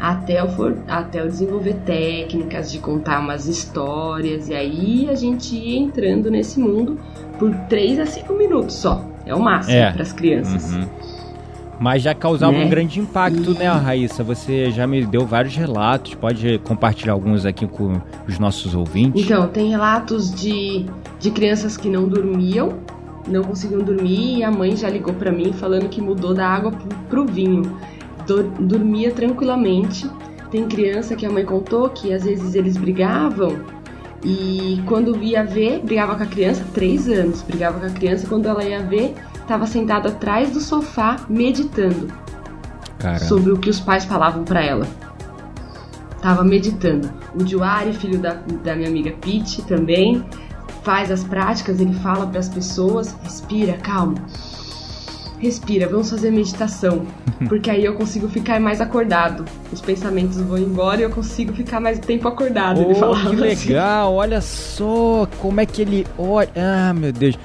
até 0.00 0.40
eu, 0.40 0.48
for, 0.48 0.78
até 0.88 1.20
eu 1.20 1.26
desenvolver 1.26 1.74
técnicas 1.84 2.72
de 2.72 2.78
contar 2.78 3.20
umas 3.20 3.46
histórias. 3.46 4.48
E 4.48 4.54
aí 4.54 5.08
a 5.10 5.14
gente 5.14 5.54
ia 5.54 5.78
entrando 5.78 6.30
nesse 6.30 6.58
mundo 6.58 6.98
por 7.38 7.54
3 7.68 7.98
a 7.98 8.06
5 8.06 8.32
minutos 8.32 8.76
só. 8.76 9.04
É 9.26 9.34
o 9.34 9.40
máximo 9.40 9.76
é. 9.76 9.92
para 9.92 10.02
as 10.02 10.12
crianças. 10.12 10.72
Uhum. 10.72 10.86
Mas 11.78 12.02
já 12.02 12.14
causava 12.14 12.52
né? 12.52 12.64
um 12.64 12.68
grande 12.68 12.98
impacto, 12.98 13.52
né, 13.52 13.68
Raíssa? 13.68 14.24
Você 14.24 14.70
já 14.70 14.86
me 14.86 15.04
deu 15.04 15.26
vários 15.26 15.54
relatos. 15.54 16.14
Pode 16.14 16.58
compartilhar 16.64 17.12
alguns 17.12 17.44
aqui 17.44 17.66
com 17.66 18.00
os 18.26 18.38
nossos 18.38 18.74
ouvintes? 18.74 19.22
Então, 19.22 19.48
tem 19.48 19.68
relatos 19.70 20.34
de, 20.34 20.86
de 21.18 21.30
crianças 21.30 21.76
que 21.76 21.88
não 21.88 22.06
dormiam, 22.06 22.74
não 23.26 23.42
conseguiam 23.42 23.80
dormir, 23.80 24.38
e 24.38 24.44
a 24.44 24.50
mãe 24.50 24.76
já 24.76 24.88
ligou 24.88 25.14
para 25.14 25.30
mim 25.30 25.52
falando 25.52 25.88
que 25.88 26.00
mudou 26.00 26.34
da 26.34 26.46
água 26.46 26.72
pro, 26.72 26.88
pro 27.08 27.24
vinho 27.26 27.62
dormia 28.38 29.10
tranquilamente. 29.10 30.08
Tem 30.50 30.66
criança 30.66 31.14
que 31.14 31.24
a 31.24 31.30
mãe 31.30 31.44
contou 31.44 31.88
que 31.90 32.12
às 32.12 32.24
vezes 32.24 32.54
eles 32.54 32.76
brigavam 32.76 33.64
e 34.22 34.82
quando 34.86 35.16
ia 35.22 35.42
ver, 35.42 35.80
brigava 35.80 36.14
com 36.14 36.22
a 36.22 36.26
criança, 36.26 36.64
três 36.74 37.08
anos, 37.08 37.42
brigava 37.42 37.80
com 37.80 37.86
a 37.86 37.90
criança, 37.90 38.26
quando 38.26 38.46
ela 38.46 38.62
ia 38.62 38.82
ver, 38.82 39.14
estava 39.34 39.66
sentada 39.66 40.10
atrás 40.10 40.50
do 40.50 40.60
sofá 40.60 41.24
meditando 41.28 42.08
Caramba. 42.98 43.24
sobre 43.24 43.52
o 43.52 43.58
que 43.58 43.70
os 43.70 43.80
pais 43.80 44.04
falavam 44.04 44.44
para 44.44 44.62
ela. 44.62 44.86
Tava 46.20 46.44
meditando. 46.44 47.10
O 47.34 47.46
Juari, 47.46 47.94
filho 47.94 48.18
da, 48.18 48.34
da 48.62 48.76
minha 48.76 48.88
amiga 48.88 49.12
Pete, 49.12 49.62
também 49.62 50.22
faz 50.82 51.10
as 51.10 51.24
práticas, 51.24 51.80
ele 51.80 51.94
fala 51.94 52.26
para 52.26 52.40
as 52.40 52.48
pessoas: 52.48 53.16
respira, 53.22 53.74
calma 53.78 54.16
respira, 55.40 55.88
vamos 55.88 56.10
fazer 56.10 56.30
meditação. 56.30 57.06
Porque 57.48 57.70
aí 57.70 57.84
eu 57.84 57.94
consigo 57.94 58.28
ficar 58.28 58.60
mais 58.60 58.80
acordado. 58.80 59.44
Os 59.72 59.80
pensamentos 59.80 60.36
vão 60.36 60.58
embora 60.58 61.00
e 61.00 61.04
eu 61.04 61.10
consigo 61.10 61.52
ficar 61.54 61.80
mais 61.80 61.98
tempo 61.98 62.28
acordado. 62.28 62.82
Oh, 62.82 63.30
que 63.30 63.44
assim. 63.48 63.68
legal, 63.72 64.14
olha 64.14 64.40
só 64.40 65.26
como 65.38 65.60
é 65.60 65.66
que 65.66 65.82
ele 65.82 66.06
olha. 66.18 66.50
Ah, 66.54 66.92
meu 66.92 67.12
Deus. 67.12 67.36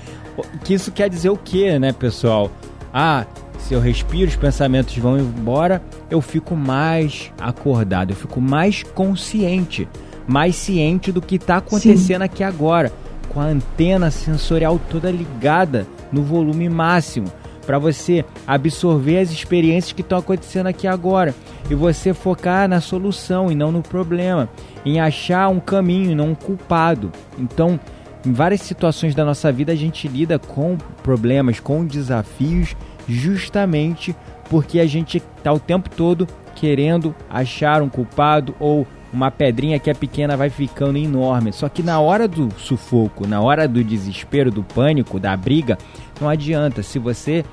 Que 0.65 0.73
isso 0.73 0.91
quer 0.91 1.09
dizer 1.09 1.29
o 1.29 1.37
que, 1.37 1.79
né, 1.79 1.93
pessoal? 1.93 2.51
Ah, 2.93 3.25
se 3.57 3.73
eu 3.73 3.79
respiro, 3.79 4.29
os 4.29 4.35
pensamentos 4.35 4.95
vão 4.97 5.17
embora, 5.17 5.81
eu 6.09 6.19
fico 6.21 6.55
mais 6.55 7.31
acordado, 7.39 8.11
eu 8.11 8.15
fico 8.15 8.41
mais 8.41 8.83
consciente, 8.83 9.87
mais 10.27 10.55
ciente 10.57 11.11
do 11.11 11.21
que 11.21 11.35
está 11.35 11.57
acontecendo 11.57 12.19
Sim. 12.19 12.25
aqui 12.25 12.43
agora, 12.43 12.91
com 13.29 13.39
a 13.39 13.45
antena 13.45 14.11
sensorial 14.11 14.79
toda 14.89 15.09
ligada 15.09 15.87
no 16.11 16.21
volume 16.21 16.67
máximo 16.69 17.31
para 17.65 17.79
você 17.79 18.23
absorver 18.45 19.19
as 19.19 19.31
experiências 19.31 19.93
que 19.93 20.01
estão 20.01 20.17
acontecendo 20.17 20.67
aqui 20.67 20.87
agora 20.87 21.33
e 21.69 21.75
você 21.75 22.13
focar 22.13 22.67
na 22.69 22.79
solução 22.79 23.51
e 23.51 23.55
não 23.55 23.71
no 23.71 23.81
problema, 23.81 24.49
em 24.85 24.99
achar 24.99 25.49
um 25.49 25.59
caminho 25.59 26.11
e 26.11 26.15
não 26.15 26.29
um 26.29 26.35
culpado. 26.35 27.11
Então, 27.37 27.79
em 28.25 28.31
várias 28.31 28.61
situações 28.61 29.13
da 29.13 29.25
nossa 29.25 29.51
vida 29.51 29.71
a 29.71 29.75
gente 29.75 30.07
lida 30.07 30.39
com 30.39 30.77
problemas, 31.03 31.59
com 31.59 31.85
desafios, 31.85 32.75
justamente 33.07 34.15
porque 34.49 34.79
a 34.79 34.85
gente 34.85 35.21
está 35.37 35.51
o 35.51 35.59
tempo 35.59 35.89
todo 35.89 36.27
querendo 36.55 37.13
achar 37.29 37.81
um 37.81 37.89
culpado 37.89 38.55
ou 38.59 38.87
uma 39.11 39.31
pedrinha 39.31 39.79
que 39.79 39.89
é 39.89 39.93
pequena 39.93 40.35
vai 40.35 40.49
ficando 40.49 40.97
enorme. 40.97 41.53
Só 41.53 41.69
que 41.69 41.81
na 41.81 41.99
hora 41.99 42.27
do 42.27 42.49
sufoco, 42.57 43.25
na 43.25 43.41
hora 43.41 43.67
do 43.67 43.83
desespero, 43.83 44.51
do 44.51 44.63
pânico, 44.63 45.19
da 45.19 45.35
briga, 45.37 45.77
não 46.19 46.29
adianta. 46.29 46.83
Se 46.83 46.99
você 46.99 47.43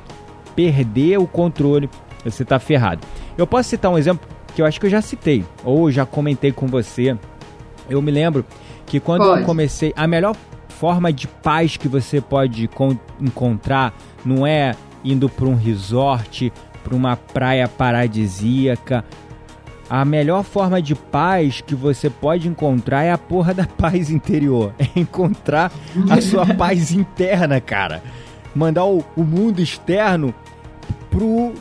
perder 0.54 1.18
o 1.18 1.26
controle, 1.26 1.88
você 2.24 2.42
está 2.42 2.58
ferrado. 2.58 3.06
Eu 3.36 3.46
posso 3.46 3.70
citar 3.70 3.90
um 3.90 3.98
exemplo 3.98 4.28
que 4.54 4.60
eu 4.60 4.66
acho 4.66 4.78
que 4.78 4.86
eu 4.86 4.90
já 4.90 5.00
citei, 5.00 5.44
ou 5.64 5.90
já 5.90 6.04
comentei 6.04 6.52
com 6.52 6.66
você. 6.66 7.16
Eu 7.88 8.02
me 8.02 8.10
lembro 8.10 8.44
que 8.86 9.00
quando 9.00 9.24
pode. 9.24 9.40
eu 9.40 9.46
comecei, 9.46 9.92
a 9.96 10.06
melhor 10.06 10.36
forma 10.68 11.12
de 11.12 11.26
paz 11.26 11.76
que 11.76 11.88
você 11.88 12.20
pode 12.20 12.68
encontrar 13.20 13.94
não 14.24 14.46
é 14.46 14.74
indo 15.04 15.28
para 15.28 15.46
um 15.46 15.54
resort, 15.54 16.52
para 16.84 16.94
uma 16.94 17.16
praia 17.16 17.68
paradisíaca, 17.68 19.04
a 19.88 20.04
melhor 20.04 20.42
forma 20.42 20.80
de 20.80 20.94
paz 20.94 21.60
que 21.60 21.74
você 21.74 22.08
pode 22.08 22.48
encontrar 22.48 23.02
é 23.02 23.12
a 23.12 23.18
porra 23.18 23.52
da 23.52 23.66
paz 23.78 24.10
interior. 24.10 24.72
É 24.78 24.98
encontrar 24.98 25.70
a 26.08 26.20
sua 26.20 26.46
paz 26.56 26.92
interna, 26.92 27.60
cara. 27.60 28.02
Mandar 28.54 28.84
o, 28.84 29.04
o 29.16 29.22
mundo 29.22 29.60
externo 29.60 30.34
pro 31.10 31.52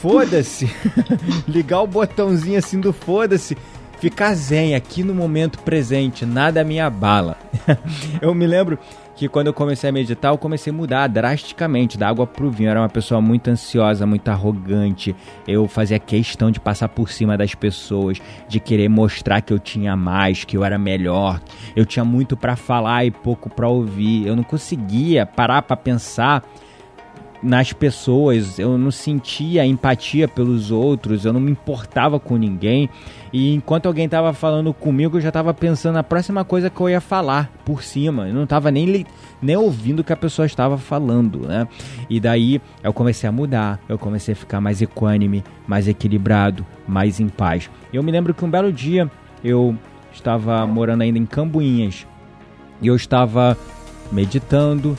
foda-se. 0.00 0.70
Ligar 1.46 1.82
o 1.82 1.86
botãozinho 1.86 2.58
assim 2.58 2.80
do 2.80 2.92
foda-se. 2.92 3.56
Ficar 4.02 4.34
zen 4.34 4.74
aqui 4.74 5.04
no 5.04 5.14
momento 5.14 5.60
presente. 5.60 6.26
Nada 6.26 6.64
me 6.64 6.80
abala. 6.80 7.36
Eu 8.20 8.34
me 8.34 8.48
lembro 8.48 8.76
que 9.14 9.28
quando 9.28 9.46
eu 9.46 9.54
comecei 9.54 9.90
a 9.90 9.92
meditar, 9.92 10.32
eu 10.32 10.38
comecei 10.38 10.72
a 10.72 10.74
mudar 10.74 11.06
drasticamente 11.06 11.96
da 11.96 12.08
água 12.08 12.26
pro 12.26 12.50
vinho. 12.50 12.66
Eu 12.66 12.70
era 12.72 12.80
uma 12.80 12.88
pessoa 12.88 13.20
muito 13.20 13.48
ansiosa, 13.48 14.04
muito 14.04 14.28
arrogante. 14.28 15.14
Eu 15.46 15.68
fazia 15.68 16.00
questão 16.00 16.50
de 16.50 16.58
passar 16.58 16.88
por 16.88 17.10
cima 17.10 17.38
das 17.38 17.54
pessoas, 17.54 18.20
de 18.48 18.58
querer 18.58 18.88
mostrar 18.88 19.40
que 19.40 19.52
eu 19.52 19.58
tinha 19.60 19.94
mais, 19.94 20.42
que 20.42 20.56
eu 20.56 20.64
era 20.64 20.76
melhor. 20.76 21.40
Eu 21.76 21.86
tinha 21.86 22.04
muito 22.04 22.36
para 22.36 22.56
falar 22.56 23.04
e 23.04 23.12
pouco 23.12 23.48
para 23.48 23.68
ouvir. 23.68 24.26
Eu 24.26 24.34
não 24.34 24.42
conseguia 24.42 25.24
parar 25.24 25.62
para 25.62 25.76
pensar 25.76 26.42
nas 27.42 27.72
pessoas, 27.72 28.58
eu 28.58 28.78
não 28.78 28.90
sentia 28.90 29.66
empatia 29.66 30.28
pelos 30.28 30.70
outros, 30.70 31.24
eu 31.24 31.32
não 31.32 31.40
me 31.40 31.50
importava 31.50 32.20
com 32.20 32.36
ninguém. 32.36 32.88
E 33.32 33.54
enquanto 33.54 33.86
alguém 33.86 34.04
estava 34.04 34.32
falando 34.32 34.72
comigo, 34.72 35.16
eu 35.16 35.20
já 35.20 35.28
estava 35.28 35.52
pensando 35.52 35.94
na 35.94 36.02
próxima 36.02 36.44
coisa 36.44 36.70
que 36.70 36.80
eu 36.80 36.88
ia 36.88 37.00
falar 37.00 37.50
por 37.64 37.82
cima. 37.82 38.28
Eu 38.28 38.34
não 38.34 38.44
estava 38.44 38.70
nem, 38.70 39.04
nem 39.40 39.56
ouvindo 39.56 40.00
o 40.00 40.04
que 40.04 40.12
a 40.12 40.16
pessoa 40.16 40.46
estava 40.46 40.78
falando, 40.78 41.48
né? 41.48 41.66
E 42.08 42.20
daí 42.20 42.60
eu 42.82 42.92
comecei 42.92 43.28
a 43.28 43.32
mudar, 43.32 43.80
eu 43.88 43.98
comecei 43.98 44.34
a 44.34 44.36
ficar 44.36 44.60
mais 44.60 44.80
equânime, 44.80 45.42
mais 45.66 45.88
equilibrado, 45.88 46.64
mais 46.86 47.18
em 47.18 47.28
paz. 47.28 47.68
Eu 47.92 48.02
me 48.02 48.12
lembro 48.12 48.34
que 48.34 48.44
um 48.44 48.50
belo 48.50 48.72
dia 48.72 49.10
eu 49.42 49.76
estava 50.12 50.64
morando 50.66 51.02
ainda 51.02 51.18
em 51.18 51.26
Cambuinhas 51.26 52.06
e 52.80 52.86
eu 52.86 52.94
estava 52.94 53.56
meditando, 54.12 54.96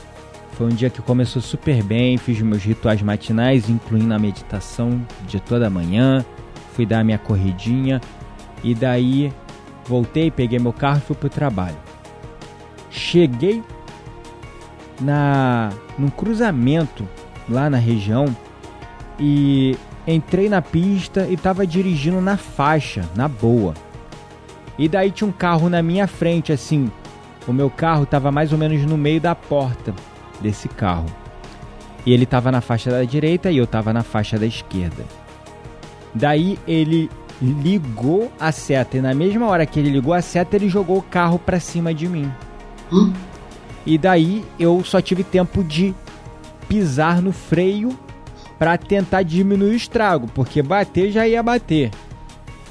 foi 0.53 0.67
um 0.67 0.75
dia 0.75 0.89
que 0.89 1.01
começou 1.01 1.41
super 1.41 1.81
bem, 1.83 2.17
fiz 2.17 2.39
meus 2.41 2.63
rituais 2.63 3.01
matinais, 3.01 3.69
incluindo 3.69 4.13
a 4.13 4.19
meditação 4.19 5.01
de 5.27 5.39
toda 5.39 5.69
manhã, 5.69 6.23
fui 6.73 6.85
dar 6.85 7.03
minha 7.03 7.17
corridinha 7.17 7.99
e 8.63 8.75
daí 8.75 9.33
voltei, 9.85 10.29
peguei 10.29 10.59
meu 10.59 10.71
carro 10.71 10.99
e 10.99 11.01
fui 11.01 11.15
pro 11.15 11.29
trabalho. 11.29 11.77
Cheguei 12.91 13.63
na 15.01 15.71
num 15.97 16.09
cruzamento 16.09 17.07
lá 17.49 17.67
na 17.67 17.77
região 17.77 18.25
e 19.19 19.75
entrei 20.07 20.49
na 20.49 20.61
pista 20.61 21.25
e 21.27 21.33
estava 21.33 21.65
dirigindo 21.65 22.21
na 22.21 22.37
faixa, 22.37 23.09
na 23.15 23.27
boa. 23.27 23.73
E 24.77 24.87
daí 24.87 25.09
tinha 25.09 25.27
um 25.27 25.31
carro 25.31 25.67
na 25.67 25.81
minha 25.81 26.07
frente 26.07 26.51
assim. 26.51 26.91
O 27.47 27.53
meu 27.53 27.69
carro 27.71 28.03
estava 28.03 28.31
mais 28.31 28.51
ou 28.51 28.57
menos 28.57 28.85
no 28.85 28.97
meio 28.97 29.19
da 29.19 29.33
porta 29.33 29.93
desse 30.41 30.67
carro. 30.67 31.05
E 32.05 32.11
ele 32.13 32.23
estava 32.23 32.51
na 32.51 32.61
faixa 32.61 32.91
da 32.91 33.03
direita 33.03 33.51
e 33.51 33.57
eu 33.57 33.63
estava 33.63 33.93
na 33.93 34.03
faixa 34.03 34.37
da 34.37 34.45
esquerda. 34.45 35.03
Daí 36.13 36.59
ele 36.67 37.09
ligou 37.41 38.31
a 38.39 38.51
seta 38.51 38.97
e 38.97 39.01
na 39.01 39.13
mesma 39.13 39.47
hora 39.47 39.65
que 39.65 39.79
ele 39.79 39.89
ligou 39.89 40.13
a 40.13 40.21
seta, 40.21 40.55
ele 40.55 40.69
jogou 40.69 40.97
o 40.97 41.03
carro 41.03 41.39
para 41.39 41.59
cima 41.59 41.93
de 41.93 42.07
mim. 42.07 42.31
Hum? 42.91 43.11
E 43.85 43.97
daí 43.97 44.45
eu 44.59 44.83
só 44.83 45.01
tive 45.01 45.23
tempo 45.23 45.63
de 45.63 45.93
pisar 46.67 47.21
no 47.21 47.31
freio 47.31 47.97
para 48.57 48.77
tentar 48.77 49.23
diminuir 49.23 49.71
o 49.71 49.75
estrago, 49.75 50.27
porque 50.27 50.61
bater 50.61 51.11
já 51.11 51.27
ia 51.27 51.43
bater. 51.43 51.91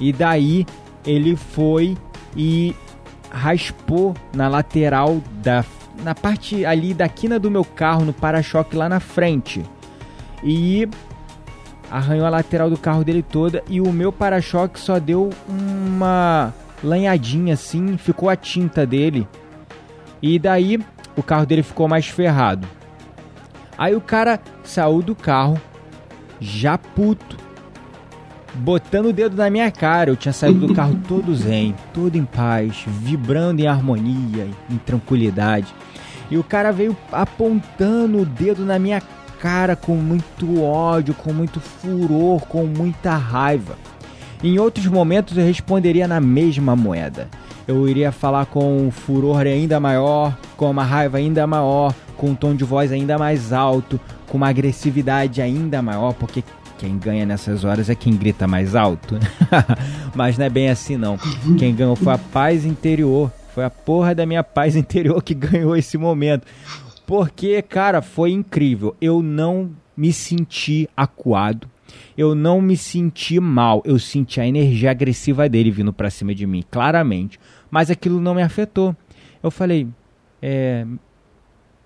E 0.01 0.13
daí 0.13 0.67
ele 1.05 1.37
foi 1.37 1.97
e 2.37 2.75
raspou 3.31 4.15
na 4.35 4.49
lateral 4.49 5.21
da 5.43 5.63
na 6.03 6.15
parte 6.15 6.65
ali 6.65 6.93
da 6.93 7.09
quina 7.09 7.39
do 7.39 7.51
meu 7.51 7.65
carro, 7.65 8.05
no 8.05 8.13
para-choque 8.13 8.77
lá 8.77 8.89
na 8.89 9.01
frente. 9.01 9.63
E 10.43 10.89
arranhou 11.91 12.27
a 12.27 12.31
lateral 12.31 12.71
do 12.71 12.79
carro 12.79 13.05
dele 13.05 13.23
toda 13.23 13.63
e 13.69 13.81
o 13.81 13.93
meu 13.93 14.11
para-choque 14.11 14.81
só 14.81 14.99
deu 14.99 15.31
uma 15.49 16.53
lanhadinha 16.83 17.55
assim, 17.55 17.97
ficou 17.97 18.29
a 18.29 18.37
tinta 18.37 18.87
dele. 18.87 19.29
E 20.21 20.39
daí 20.39 20.81
o 21.17 21.23
carro 21.23 21.47
dele 21.47 21.63
ficou 21.63 21.87
mais 21.89 22.07
ferrado. 22.07 22.67
Aí 23.77 23.95
o 23.95 24.01
cara 24.01 24.41
saiu 24.65 25.03
do 25.03 25.15
carro, 25.15 25.61
já 26.41 26.79
puto, 26.79 27.37
botando 28.55 29.07
o 29.07 29.13
dedo 29.13 29.37
na 29.37 29.51
minha 29.51 29.71
cara. 29.71 30.11
Eu 30.11 30.17
tinha 30.17 30.33
saído 30.33 30.67
do 30.67 30.75
carro 30.75 30.99
todo 31.07 31.35
zen, 31.35 31.75
todo 31.93 32.17
em 32.17 32.25
paz, 32.25 32.85
vibrando 32.87 33.61
em 33.61 33.67
harmonia, 33.67 34.49
em 34.71 34.77
tranquilidade. 34.79 35.75
E 36.33 36.39
o 36.39 36.43
cara 36.43 36.73
veio 36.73 36.97
apontando 37.13 38.23
o 38.23 38.25
dedo 38.25 38.65
na 38.65 38.79
minha 38.79 39.03
cara 39.39 39.77
com 39.77 39.95
muito 39.95 40.63
ódio, 40.63 41.13
com 41.13 41.31
muito 41.31 41.61
furor, 41.61 42.41
com 42.47 42.65
muita 42.65 43.15
raiva. 43.15 43.77
Em 44.43 44.59
outros 44.59 44.87
momentos 44.87 45.37
eu 45.37 45.45
responderia 45.45 46.09
na 46.09 46.23
mesma 46.23 46.75
moeda. 46.75 47.29
Eu 47.69 47.87
iria 47.87 48.11
falar 48.11 48.47
com 48.47 48.79
um 48.79 48.91
furor 48.91 49.43
ainda 49.43 49.79
maior, 49.79 50.35
com 50.57 50.71
uma 50.71 50.85
raiva 50.85 51.19
ainda 51.19 51.47
maior, 51.47 51.95
com 52.17 52.31
um 52.31 52.35
tom 52.35 52.55
de 52.55 52.65
voz 52.65 52.91
ainda 52.91 53.19
mais 53.19 53.53
alto, 53.53 54.01
com 54.27 54.39
uma 54.39 54.49
agressividade 54.49 55.43
ainda 55.43 55.83
maior, 55.83 56.15
porque 56.15 56.43
quem 56.79 56.97
ganha 56.99 57.27
nessas 57.27 57.63
horas 57.63 57.91
é 57.91 57.95
quem 57.95 58.17
grita 58.17 58.47
mais 58.47 58.75
alto. 58.75 59.19
Mas 60.17 60.39
não 60.39 60.47
é 60.47 60.49
bem 60.49 60.71
assim 60.71 60.97
não. 60.97 61.19
Quem 61.59 61.75
ganhou 61.75 61.95
foi 61.95 62.15
a 62.15 62.19
paz 62.19 62.65
interior. 62.65 63.31
Foi 63.55 63.65
a 63.65 63.71
porra 63.71 64.15
da 64.15 64.27
minha 64.27 64.43
paz 64.43 64.75
interior 64.77 65.23
que 65.23 65.35
ganhou 65.35 65.77
esse 65.77 65.97
momento. 65.99 66.47
Porque, 67.07 67.61
cara, 67.63 68.01
foi 68.01 68.31
incrível. 68.31 68.97
Eu 69.01 69.23
não 69.23 69.71
me 69.97 70.13
senti 70.13 70.89
acuado. 70.97 71.69
Eu 72.17 72.35
não 72.35 72.61
me 72.61 72.77
senti 72.77 73.39
mal. 73.39 73.83
Eu 73.85 73.99
senti 73.99 74.41
a 74.41 74.47
energia 74.47 74.91
agressiva 74.91 75.49
dele 75.49 75.71
vindo 75.71 75.93
pra 75.93 76.11
cima 76.11 76.35
de 76.35 76.47
mim, 76.47 76.65
claramente. 76.71 77.39
Mas 77.71 77.91
aquilo 77.91 78.21
não 78.21 78.35
me 78.35 78.43
afetou. 78.43 78.97
Eu 79.43 79.51
falei, 79.51 79.87
é, 80.41 80.87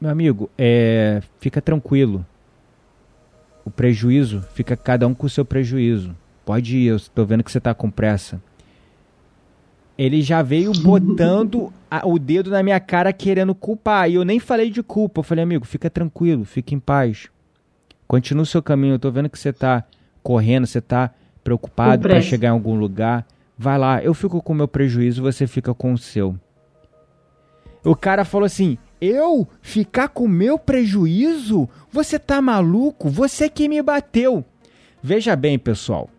meu 0.01 0.11
amigo, 0.11 0.51
é, 0.57 1.23
fica 1.41 1.61
tranquilo 1.61 2.25
o 3.67 3.71
prejuízo 3.71 4.43
fica 4.55 4.77
cada 4.77 5.09
um 5.09 5.13
com 5.13 5.27
o 5.27 5.31
seu 5.31 5.45
prejuízo. 5.45 6.15
Pode 6.45 6.77
ir, 6.77 6.87
eu 6.87 6.97
estou 6.97 7.27
vendo 7.27 7.43
que 7.43 7.51
você 7.51 7.59
está 7.59 7.75
com 7.75 7.91
pressa. 7.91 8.41
Ele 9.99 10.23
já 10.23 10.43
veio 10.43 10.73
botando 10.83 11.73
a, 11.91 12.07
o 12.07 12.19
dedo 12.19 12.51
na 12.51 12.63
minha 12.63 12.81
cara 12.81 13.13
querendo 13.13 13.55
culpar. 13.55 14.11
E 14.11 14.15
eu 14.15 14.25
nem 14.25 14.39
falei 14.39 14.71
de 14.71 14.83
culpa. 14.83 15.21
Eu 15.21 15.25
falei, 15.25 15.45
amigo, 15.45 15.65
fica 15.65 15.89
tranquilo, 15.89 16.45
fica 16.45 16.75
em 16.75 16.81
paz. 16.81 17.29
Continua 18.07 18.43
o 18.43 18.47
seu 18.47 18.63
caminho. 18.63 18.93
Eu 18.93 18.97
estou 18.97 19.13
vendo 19.13 19.29
que 19.29 19.39
você 19.39 19.51
está 19.51 19.85
correndo, 20.23 20.67
você 20.67 20.79
está 20.79 21.13
preocupado 21.43 22.03
para 22.03 22.21
chegar 22.21 22.49
em 22.49 22.53
algum 22.53 22.77
lugar. 22.77 23.27
Vai 23.59 23.79
lá, 23.79 24.03
eu 24.03 24.13
fico 24.13 24.43
com 24.43 24.53
o 24.53 24.57
meu 24.57 24.69
prejuízo, 24.69 25.23
você 25.23 25.47
fica 25.47 25.73
com 25.73 25.93
o 25.93 25.99
seu. 25.99 26.37
O 27.83 27.95
cara 27.95 28.25
falou 28.25 28.45
assim: 28.45 28.77
eu 29.01 29.47
ficar 29.63 30.09
com 30.09 30.27
meu 30.27 30.59
prejuízo? 30.59 31.69
Você 31.91 32.19
tá 32.19 32.43
maluco? 32.43 33.09
Você 33.09 33.49
que 33.49 33.69
me 33.69 33.81
bateu. 33.81 34.45
Veja 35.03 35.37
bem, 35.37 35.59
pessoal. 35.59 36.11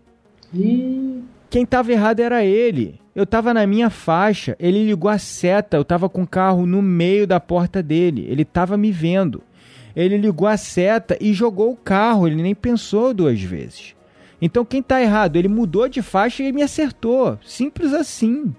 Quem 1.50 1.66
tava 1.66 1.92
errado 1.92 2.22
era 2.22 2.44
ele. 2.44 3.00
Eu 3.18 3.26
tava 3.26 3.52
na 3.52 3.66
minha 3.66 3.90
faixa, 3.90 4.56
ele 4.60 4.86
ligou 4.86 5.10
a 5.10 5.18
seta, 5.18 5.76
eu 5.76 5.84
tava 5.84 6.08
com 6.08 6.22
o 6.22 6.28
carro 6.28 6.68
no 6.68 6.84
meio 6.84 7.26
da 7.26 7.40
porta 7.40 7.82
dele. 7.82 8.28
Ele 8.30 8.46
tava 8.46 8.78
me 8.78 8.92
vendo. 8.92 9.42
Ele 9.96 10.18
ligou 10.18 10.48
a 10.48 10.56
seta 10.56 11.18
e 11.20 11.34
jogou 11.34 11.72
o 11.72 11.76
carro, 11.76 12.28
ele 12.28 12.40
nem 12.44 12.54
pensou 12.54 13.16
duas 13.16 13.42
vezes. 13.42 13.96
Então 14.40 14.64
quem 14.64 14.82
está 14.82 15.02
errado? 15.02 15.36
Ele 15.36 15.48
mudou 15.48 15.90
de 15.90 16.00
faixa 16.04 16.44
e 16.44 16.52
me 16.52 16.62
acertou. 16.62 17.40
Simples 17.44 17.92
assim. 17.92 18.54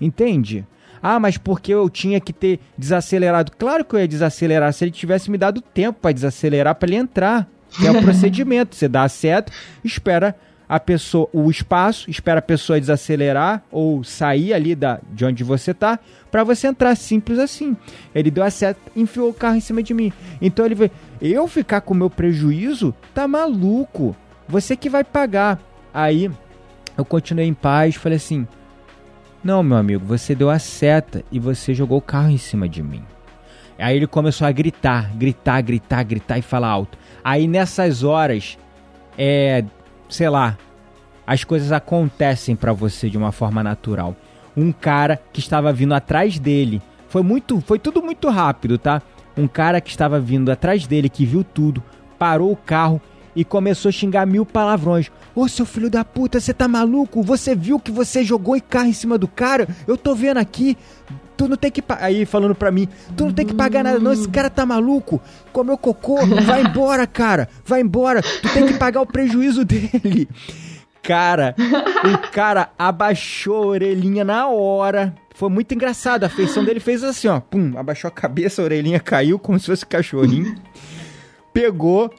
Entende? 0.00 0.64
Ah, 1.02 1.18
mas 1.18 1.36
porque 1.36 1.74
eu 1.74 1.90
tinha 1.90 2.20
que 2.20 2.32
ter 2.32 2.60
desacelerado? 2.78 3.50
Claro 3.58 3.84
que 3.84 3.96
eu 3.96 3.98
ia 3.98 4.06
desacelerar 4.06 4.72
se 4.72 4.84
ele 4.84 4.92
tivesse 4.92 5.28
me 5.32 5.36
dado 5.36 5.60
tempo 5.60 5.98
para 6.00 6.12
desacelerar 6.12 6.76
para 6.76 6.88
ele 6.88 6.96
entrar. 6.96 7.48
Que 7.76 7.88
é 7.88 7.90
o 7.90 7.98
procedimento. 8.04 8.76
Você 8.76 8.86
dá 8.86 9.02
a 9.02 9.08
seta, 9.08 9.52
espera 9.82 10.36
a 10.68 10.80
pessoa, 10.80 11.28
o 11.32 11.50
espaço, 11.50 12.10
espera 12.10 12.40
a 12.40 12.42
pessoa 12.42 12.80
desacelerar 12.80 13.62
ou 13.70 14.02
sair 14.02 14.52
ali 14.52 14.74
da, 14.74 14.98
de 15.12 15.24
onde 15.24 15.44
você 15.44 15.72
tá 15.72 15.98
para 16.30 16.42
você 16.42 16.66
entrar 16.66 16.94
simples 16.96 17.38
assim. 17.38 17.76
Ele 18.14 18.30
deu 18.30 18.42
a 18.42 18.50
seta, 18.50 18.80
enfiou 18.94 19.30
o 19.30 19.34
carro 19.34 19.56
em 19.56 19.60
cima 19.60 19.82
de 19.82 19.94
mim. 19.94 20.12
Então 20.40 20.64
ele 20.66 20.74
veio, 20.74 20.90
eu 21.20 21.46
ficar 21.46 21.80
com 21.80 21.94
o 21.94 21.96
meu 21.96 22.10
prejuízo, 22.10 22.94
tá 23.14 23.28
maluco. 23.28 24.16
Você 24.48 24.76
que 24.76 24.90
vai 24.90 25.04
pagar. 25.04 25.60
Aí 25.94 26.30
eu 26.96 27.04
continuei 27.04 27.46
em 27.46 27.54
paz, 27.54 27.94
falei 27.94 28.16
assim: 28.16 28.46
"Não, 29.42 29.62
meu 29.62 29.76
amigo, 29.76 30.04
você 30.04 30.34
deu 30.34 30.50
a 30.50 30.58
seta 30.58 31.24
e 31.30 31.38
você 31.38 31.72
jogou 31.74 31.98
o 31.98 32.02
carro 32.02 32.30
em 32.30 32.38
cima 32.38 32.68
de 32.68 32.82
mim". 32.82 33.02
Aí 33.78 33.96
ele 33.96 34.06
começou 34.06 34.46
a 34.46 34.52
gritar, 34.52 35.14
gritar, 35.16 35.60
gritar, 35.62 36.02
gritar 36.02 36.38
e 36.38 36.42
falar 36.42 36.68
alto. 36.68 36.98
Aí 37.22 37.46
nessas 37.46 38.02
horas 38.02 38.58
é 39.18 39.64
sei 40.08 40.28
lá, 40.28 40.56
as 41.26 41.44
coisas 41.44 41.72
acontecem 41.72 42.54
para 42.54 42.72
você 42.72 43.10
de 43.10 43.18
uma 43.18 43.32
forma 43.32 43.62
natural. 43.62 44.16
Um 44.56 44.72
cara 44.72 45.20
que 45.32 45.40
estava 45.40 45.72
vindo 45.72 45.94
atrás 45.94 46.38
dele, 46.38 46.80
foi 47.08 47.22
muito, 47.22 47.60
foi 47.60 47.78
tudo 47.78 48.02
muito 48.02 48.28
rápido, 48.28 48.78
tá? 48.78 49.02
Um 49.36 49.46
cara 49.46 49.80
que 49.80 49.90
estava 49.90 50.18
vindo 50.18 50.50
atrás 50.50 50.86
dele, 50.86 51.08
que 51.08 51.26
viu 51.26 51.44
tudo, 51.44 51.82
parou 52.18 52.52
o 52.52 52.56
carro 52.56 53.00
e 53.34 53.44
começou 53.44 53.90
a 53.90 53.92
xingar 53.92 54.26
mil 54.26 54.46
palavrões. 54.46 55.10
Ô 55.34 55.46
seu 55.46 55.66
filho 55.66 55.90
da 55.90 56.02
puta, 56.04 56.40
você 56.40 56.54
tá 56.54 56.66
maluco? 56.66 57.22
Você 57.22 57.54
viu 57.54 57.78
que 57.78 57.90
você 57.90 58.24
jogou 58.24 58.56
e 58.56 58.60
carro 58.62 58.86
em 58.88 58.94
cima 58.94 59.18
do 59.18 59.28
cara? 59.28 59.68
Eu 59.86 59.98
tô 59.98 60.14
vendo 60.14 60.38
aqui. 60.38 60.76
Tu 61.36 61.48
não 61.48 61.56
tem 61.56 61.70
que 61.70 61.82
Aí 62.00 62.24
falando 62.24 62.54
pra 62.54 62.70
mim, 62.70 62.88
tu 63.16 63.26
não 63.26 63.32
tem 63.32 63.46
que 63.46 63.54
pagar 63.54 63.84
nada, 63.84 63.98
não. 63.98 64.12
Esse 64.12 64.28
cara 64.28 64.48
tá 64.48 64.64
maluco. 64.64 65.20
Comeu 65.52 65.76
cocô, 65.76 66.24
vai 66.44 66.62
embora, 66.62 67.06
cara. 67.06 67.48
Vai 67.64 67.80
embora. 67.80 68.22
Tu 68.22 68.48
tem 68.52 68.66
que 68.66 68.74
pagar 68.74 69.00
o 69.00 69.06
prejuízo 69.06 69.64
dele. 69.64 70.28
Cara, 71.02 71.54
o 72.04 72.32
cara 72.32 72.70
abaixou 72.76 73.62
a 73.62 73.66
orelhinha 73.66 74.24
na 74.24 74.48
hora. 74.48 75.14
Foi 75.34 75.48
muito 75.48 75.72
engraçado. 75.72 76.24
A 76.24 76.28
feição 76.28 76.64
dele 76.64 76.80
fez 76.80 77.04
assim, 77.04 77.28
ó. 77.28 77.38
Pum, 77.38 77.74
abaixou 77.76 78.08
a 78.08 78.10
cabeça, 78.10 78.60
a 78.60 78.64
orelhinha 78.64 78.98
caiu 78.98 79.38
como 79.38 79.58
se 79.60 79.66
fosse 79.66 79.86
cachorrinho. 79.86 80.56
Pegou, 81.52 82.10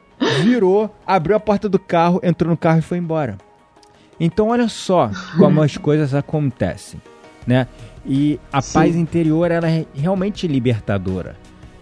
virou, 0.41 0.95
abriu 1.05 1.35
a 1.35 1.39
porta 1.39 1.67
do 1.67 1.77
carro, 1.77 2.21
entrou 2.23 2.49
no 2.49 2.57
carro 2.57 2.79
e 2.79 2.83
foi 2.83 2.97
embora. 2.97 3.37
Então 4.19 4.49
olha 4.49 4.67
só 4.67 5.11
como 5.37 5.61
as 5.61 5.77
coisas 5.77 6.13
acontecem, 6.13 7.01
né? 7.45 7.67
E 8.07 8.39
a 8.51 8.61
Sim. 8.61 8.73
paz 8.73 8.95
interior 8.95 9.51
ela 9.51 9.69
é 9.69 9.85
realmente 9.93 10.47
libertadora. 10.47 11.35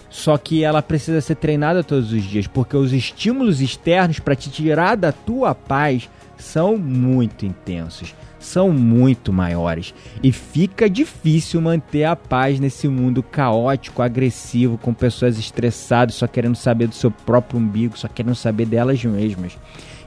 Só 0.09 0.37
que 0.37 0.63
ela 0.63 0.81
precisa 0.81 1.19
ser 1.19 1.35
treinada 1.35 1.83
todos 1.83 2.11
os 2.13 2.23
dias, 2.23 2.47
porque 2.47 2.75
os 2.75 2.93
estímulos 2.93 3.59
externos 3.59 4.17
para 4.17 4.35
te 4.35 4.49
tirar 4.49 4.95
da 4.95 5.11
tua 5.11 5.53
paz 5.53 6.09
são 6.37 6.77
muito 6.77 7.45
intensos, 7.45 8.15
são 8.39 8.71
muito 8.71 9.33
maiores 9.33 9.93
e 10.23 10.31
fica 10.31 10.89
difícil 10.89 11.59
manter 11.59 12.05
a 12.05 12.15
paz 12.15 12.59
nesse 12.59 12.87
mundo 12.87 13.21
caótico, 13.21 14.01
agressivo, 14.01 14.77
com 14.77 14.93
pessoas 14.93 15.37
estressadas, 15.37 16.15
só 16.15 16.27
querendo 16.27 16.55
saber 16.55 16.87
do 16.87 16.95
seu 16.95 17.11
próprio 17.11 17.59
umbigo, 17.59 17.97
só 17.97 18.07
querendo 18.07 18.35
saber 18.35 18.65
delas 18.65 19.03
mesmas. 19.03 19.57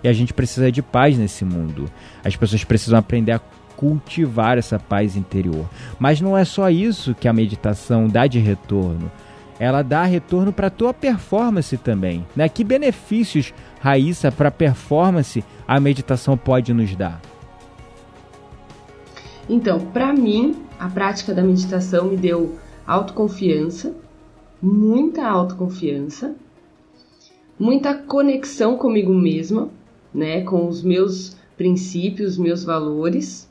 E 0.03 0.09
a 0.09 0.13
gente 0.13 0.33
precisa 0.33 0.71
de 0.71 0.81
paz 0.81 1.19
nesse 1.19 1.45
mundo. 1.45 1.91
As 2.25 2.37
pessoas 2.37 2.65
precisam 2.65 2.99
aprender 2.99 3.33
a 3.33 3.41
cultivar 3.79 4.59
essa 4.59 4.77
paz 4.77 5.15
interior. 5.15 5.65
Mas 6.01 6.21
não 6.21 6.37
é 6.37 6.45
só 6.45 6.69
isso 6.69 7.15
que 7.15 7.29
a 7.29 7.33
meditação 7.33 8.09
dá 8.09 8.27
de 8.27 8.41
retorno. 8.41 9.09
Ela 9.57 9.83
dá 9.83 10.03
retorno 10.03 10.53
para 10.53 10.67
a 10.67 10.71
tua 10.71 10.93
performance 10.93 11.77
também. 11.77 12.27
Né? 12.35 12.49
Que 12.49 12.65
benefícios, 12.65 13.55
Raíssa, 13.81 14.33
para 14.33 14.49
a 14.49 14.53
performance 14.53 15.45
a 15.67 15.79
meditação 15.79 16.37
pode 16.37 16.75
nos 16.75 16.95
dar? 16.97 17.21
Então, 19.49 19.79
para 19.79 20.13
mim, 20.13 20.57
a 20.77 20.89
prática 20.89 21.33
da 21.33 21.43
meditação 21.43 22.07
me 22.07 22.17
deu 22.17 22.59
autoconfiança, 22.85 23.95
muita 24.61 25.25
autoconfiança, 25.25 26.35
muita 27.57 27.95
conexão 27.95 28.77
comigo 28.77 29.15
mesma, 29.15 29.69
né, 30.13 30.43
com 30.43 30.67
os 30.67 30.83
meus 30.83 31.37
princípios, 31.57 32.37
meus 32.37 32.65
valores 32.65 33.48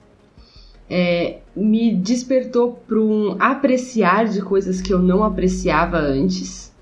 é, 0.90 1.40
me 1.56 1.94
despertou 1.94 2.74
para 2.88 3.00
um 3.00 3.36
apreciar 3.40 4.28
de 4.28 4.42
coisas 4.42 4.80
que 4.82 4.94
eu 4.94 5.00
não 5.00 5.24
apreciava 5.24 5.98
antes, 5.98 6.74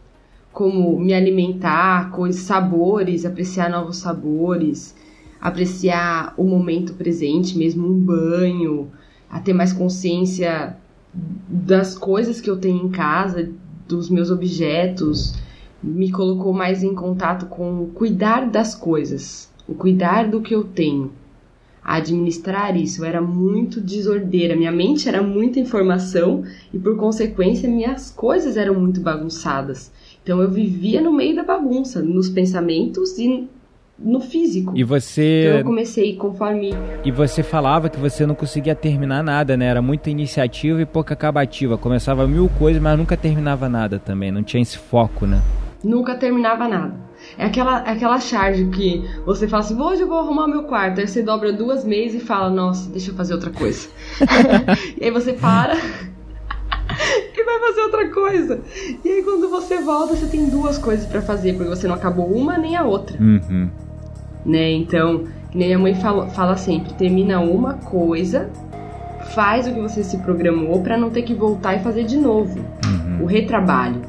como 0.53 0.99
me 0.99 1.13
alimentar, 1.13 2.11
coisas, 2.11 2.41
sabores, 2.41 3.25
apreciar 3.25 3.69
novos 3.69 3.97
sabores, 3.97 4.95
apreciar 5.41 6.33
o 6.37 6.43
momento 6.43 6.93
presente, 6.93 7.57
mesmo 7.57 7.87
um 7.87 7.99
banho, 7.99 8.91
a 9.29 9.39
ter 9.39 9.53
mais 9.53 9.73
consciência 9.73 10.77
das 11.13 11.97
coisas 11.97 12.39
que 12.39 12.49
eu 12.49 12.57
tenho 12.57 12.85
em 12.85 12.89
casa, 12.89 13.49
dos 13.87 14.09
meus 14.09 14.31
objetos, 14.31 15.35
me 15.81 16.11
colocou 16.11 16.51
mais 16.53 16.83
em 16.83 16.95
contato 16.95 17.45
com 17.47 17.83
o 17.83 17.87
cuidar 17.87 18.49
das 18.49 18.73
coisas, 18.73 19.51
o 19.67 19.73
cuidar 19.73 20.27
do 20.27 20.41
que 20.41 20.55
eu 20.55 20.63
tenho 20.63 21.11
a 21.85 21.97
administrar 21.97 22.75
isso. 22.75 23.01
Eu 23.01 23.05
era 23.05 23.21
muito 23.21 23.79
desordeira, 23.79 24.55
minha 24.55 24.71
mente 24.71 25.07
era 25.07 25.21
muita 25.21 25.59
informação 25.59 26.43
e, 26.73 26.79
por 26.79 26.97
consequência, 26.97 27.69
minhas 27.69 28.09
coisas 28.09 28.57
eram 28.57 28.73
muito 28.73 28.99
bagunçadas. 28.99 29.91
Então 30.23 30.41
eu 30.41 30.49
vivia 30.49 30.99
no 30.99 31.13
meio 31.13 31.35
da 31.35 31.43
bagunça, 31.43 32.01
nos 32.01 32.27
pensamentos 32.27 33.19
e 33.19 33.47
no 33.99 34.19
físico. 34.19 34.73
E 34.75 34.83
você. 34.83 35.45
Então 35.45 35.59
eu 35.59 35.65
comecei 35.65 36.15
conforme. 36.15 36.73
E 37.05 37.11
você 37.11 37.43
falava 37.43 37.87
que 37.87 37.99
você 37.99 38.25
não 38.25 38.33
conseguia 38.33 38.73
terminar 38.73 39.23
nada, 39.23 39.55
né? 39.55 39.67
Era 39.67 39.81
muita 39.83 40.09
iniciativa 40.09 40.81
e 40.81 40.85
pouca 40.85 41.13
acabativa. 41.13 41.77
Começava 41.77 42.27
mil 42.27 42.49
coisas, 42.57 42.81
mas 42.81 42.97
nunca 42.97 43.15
terminava 43.15 43.69
nada 43.69 43.99
também. 43.99 44.31
Não 44.31 44.41
tinha 44.41 44.63
esse 44.63 44.79
foco, 44.79 45.27
né? 45.27 45.39
Nunca 45.83 46.15
terminava 46.15 46.67
nada. 46.67 46.95
É 47.37 47.45
aquela, 47.45 47.85
é 47.85 47.91
aquela 47.91 48.19
charge 48.19 48.65
que 48.65 49.03
você 49.25 49.47
fala 49.47 49.63
assim, 49.63 49.79
hoje 49.79 50.01
eu 50.01 50.07
vou 50.07 50.19
arrumar 50.19 50.47
meu 50.47 50.63
quarto. 50.63 50.99
Aí 50.99 51.07
você 51.07 51.21
dobra 51.21 51.51
duas 51.51 51.83
meses 51.83 52.21
e 52.21 52.25
fala, 52.25 52.49
nossa, 52.49 52.89
deixa 52.89 53.11
eu 53.11 53.15
fazer 53.15 53.33
outra 53.33 53.49
coisa. 53.49 53.89
e 54.99 55.05
aí 55.05 55.11
você 55.11 55.33
para 55.33 55.75
e 57.35 57.43
vai 57.43 57.59
fazer 57.59 57.81
outra 57.81 58.09
coisa. 58.09 58.61
E 59.03 59.09
aí 59.09 59.23
quando 59.23 59.49
você 59.49 59.81
volta, 59.81 60.15
você 60.15 60.27
tem 60.27 60.49
duas 60.49 60.77
coisas 60.77 61.05
para 61.05 61.21
fazer, 61.21 61.53
porque 61.53 61.69
você 61.69 61.87
não 61.87 61.95
acabou 61.95 62.27
uma 62.31 62.57
nem 62.57 62.75
a 62.75 62.83
outra. 62.83 63.21
Uhum. 63.21 63.69
Né? 64.45 64.71
Então, 64.71 65.25
nem 65.53 65.67
minha 65.67 65.79
mãe 65.79 65.95
fala, 65.95 66.27
fala 66.27 66.55
sempre, 66.55 66.93
termina 66.93 67.39
uma 67.39 67.73
coisa, 67.73 68.49
faz 69.33 69.67
o 69.67 69.73
que 69.73 69.79
você 69.79 70.03
se 70.03 70.17
programou 70.19 70.81
para 70.81 70.97
não 70.97 71.09
ter 71.09 71.23
que 71.23 71.33
voltar 71.33 71.75
e 71.75 71.79
fazer 71.79 72.03
de 72.03 72.17
novo. 72.17 72.59
Uhum. 72.85 73.23
O 73.23 73.25
retrabalho. 73.25 74.01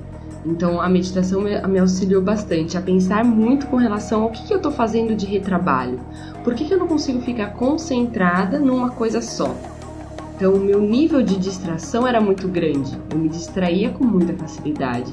Então 0.47 0.81
a 0.81 0.89
meditação 0.89 1.41
me, 1.41 1.61
me, 1.67 1.79
auxiliou 1.81 2.23
bastante 2.23 2.79
a 2.79 2.81
pensar 2.81 3.25
muito 3.25 3.67
com 3.67 3.77
relação 3.77 4.23
ao 4.23 4.31
que, 4.31 4.47
que 4.47 4.53
eu 4.53 4.59
estou 4.59 4.71
fazendo 4.71 5.17
de 5.17 5.27
retrabalho. 5.27 5.99
Por 6.45 6.55
que, 6.55 6.65
que 6.65 6.73
eu 6.73 6.79
não 6.79 6.87
consigo 6.87 7.21
ficar 7.21 7.49
concentrada 7.55 8.61
numa 8.61 8.91
coisa 8.91 9.21
só? 9.21 9.53
Então 10.37 10.55
o 10.55 10.61
meu 10.61 10.81
nível 10.81 11.21
de 11.21 11.37
distração 11.37 12.07
era 12.07 12.21
muito 12.21 12.47
grande. 12.47 12.97
Eu 13.11 13.19
me 13.19 13.29
distraía 13.29 13.91
com 13.91 14.05
muita 14.05 14.35
facilidade. 14.35 15.11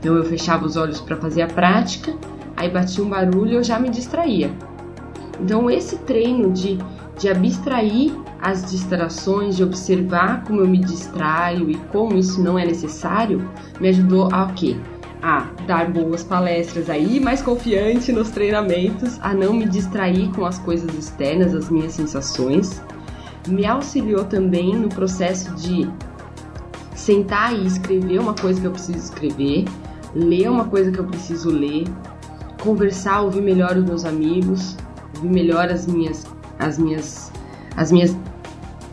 Então 0.00 0.16
eu 0.16 0.24
fechava 0.24 0.66
os 0.66 0.76
olhos 0.76 1.00
para 1.00 1.16
fazer 1.16 1.42
a 1.42 1.46
prática, 1.46 2.12
aí 2.56 2.68
batia 2.68 3.04
um 3.04 3.08
barulho 3.08 3.52
e 3.52 3.54
eu 3.54 3.62
já 3.62 3.78
me 3.78 3.88
distraía. 3.88 4.50
Então 5.40 5.70
esse 5.70 5.96
treino 5.98 6.50
de, 6.50 6.76
de 7.16 7.28
abstrair 7.28 8.12
as 8.42 8.68
distrações, 8.68 9.56
de 9.56 9.62
observar 9.62 10.42
como 10.44 10.60
eu 10.60 10.68
me 10.68 10.78
distraio 10.78 11.70
e 11.70 11.76
como 11.92 12.18
isso 12.18 12.42
não 12.42 12.58
é 12.58 12.66
necessário, 12.66 13.48
me 13.80 13.88
ajudou 13.88 14.28
a 14.32 14.46
o 14.46 14.52
quê? 14.52 14.76
A 15.22 15.46
dar 15.64 15.88
boas 15.88 16.24
palestras 16.24 16.90
aí, 16.90 17.20
mais 17.20 17.40
confiante 17.40 18.10
nos 18.10 18.30
treinamentos, 18.30 19.16
a 19.22 19.32
não 19.32 19.52
me 19.54 19.64
distrair 19.64 20.28
com 20.34 20.44
as 20.44 20.58
coisas 20.58 20.92
externas, 20.92 21.54
as 21.54 21.70
minhas 21.70 21.92
sensações. 21.92 22.82
Me 23.46 23.64
auxiliou 23.64 24.24
também 24.24 24.74
no 24.74 24.88
processo 24.88 25.54
de 25.54 25.88
sentar 26.96 27.54
e 27.54 27.64
escrever 27.64 28.18
uma 28.18 28.34
coisa 28.34 28.60
que 28.60 28.66
eu 28.66 28.72
preciso 28.72 28.98
escrever, 28.98 29.66
ler 30.16 30.50
uma 30.50 30.64
coisa 30.64 30.90
que 30.90 30.98
eu 30.98 31.04
preciso 31.04 31.48
ler, 31.48 31.84
conversar, 32.60 33.20
ouvir 33.20 33.40
melhor 33.40 33.76
os 33.76 33.84
meus 33.84 34.04
amigos, 34.04 34.76
ouvir 35.14 35.30
melhor 35.30 35.70
as 35.70 35.86
minhas 35.86 36.26
as 36.58 36.78
minhas 36.78 37.32
as 37.76 37.90
minhas 37.90 38.16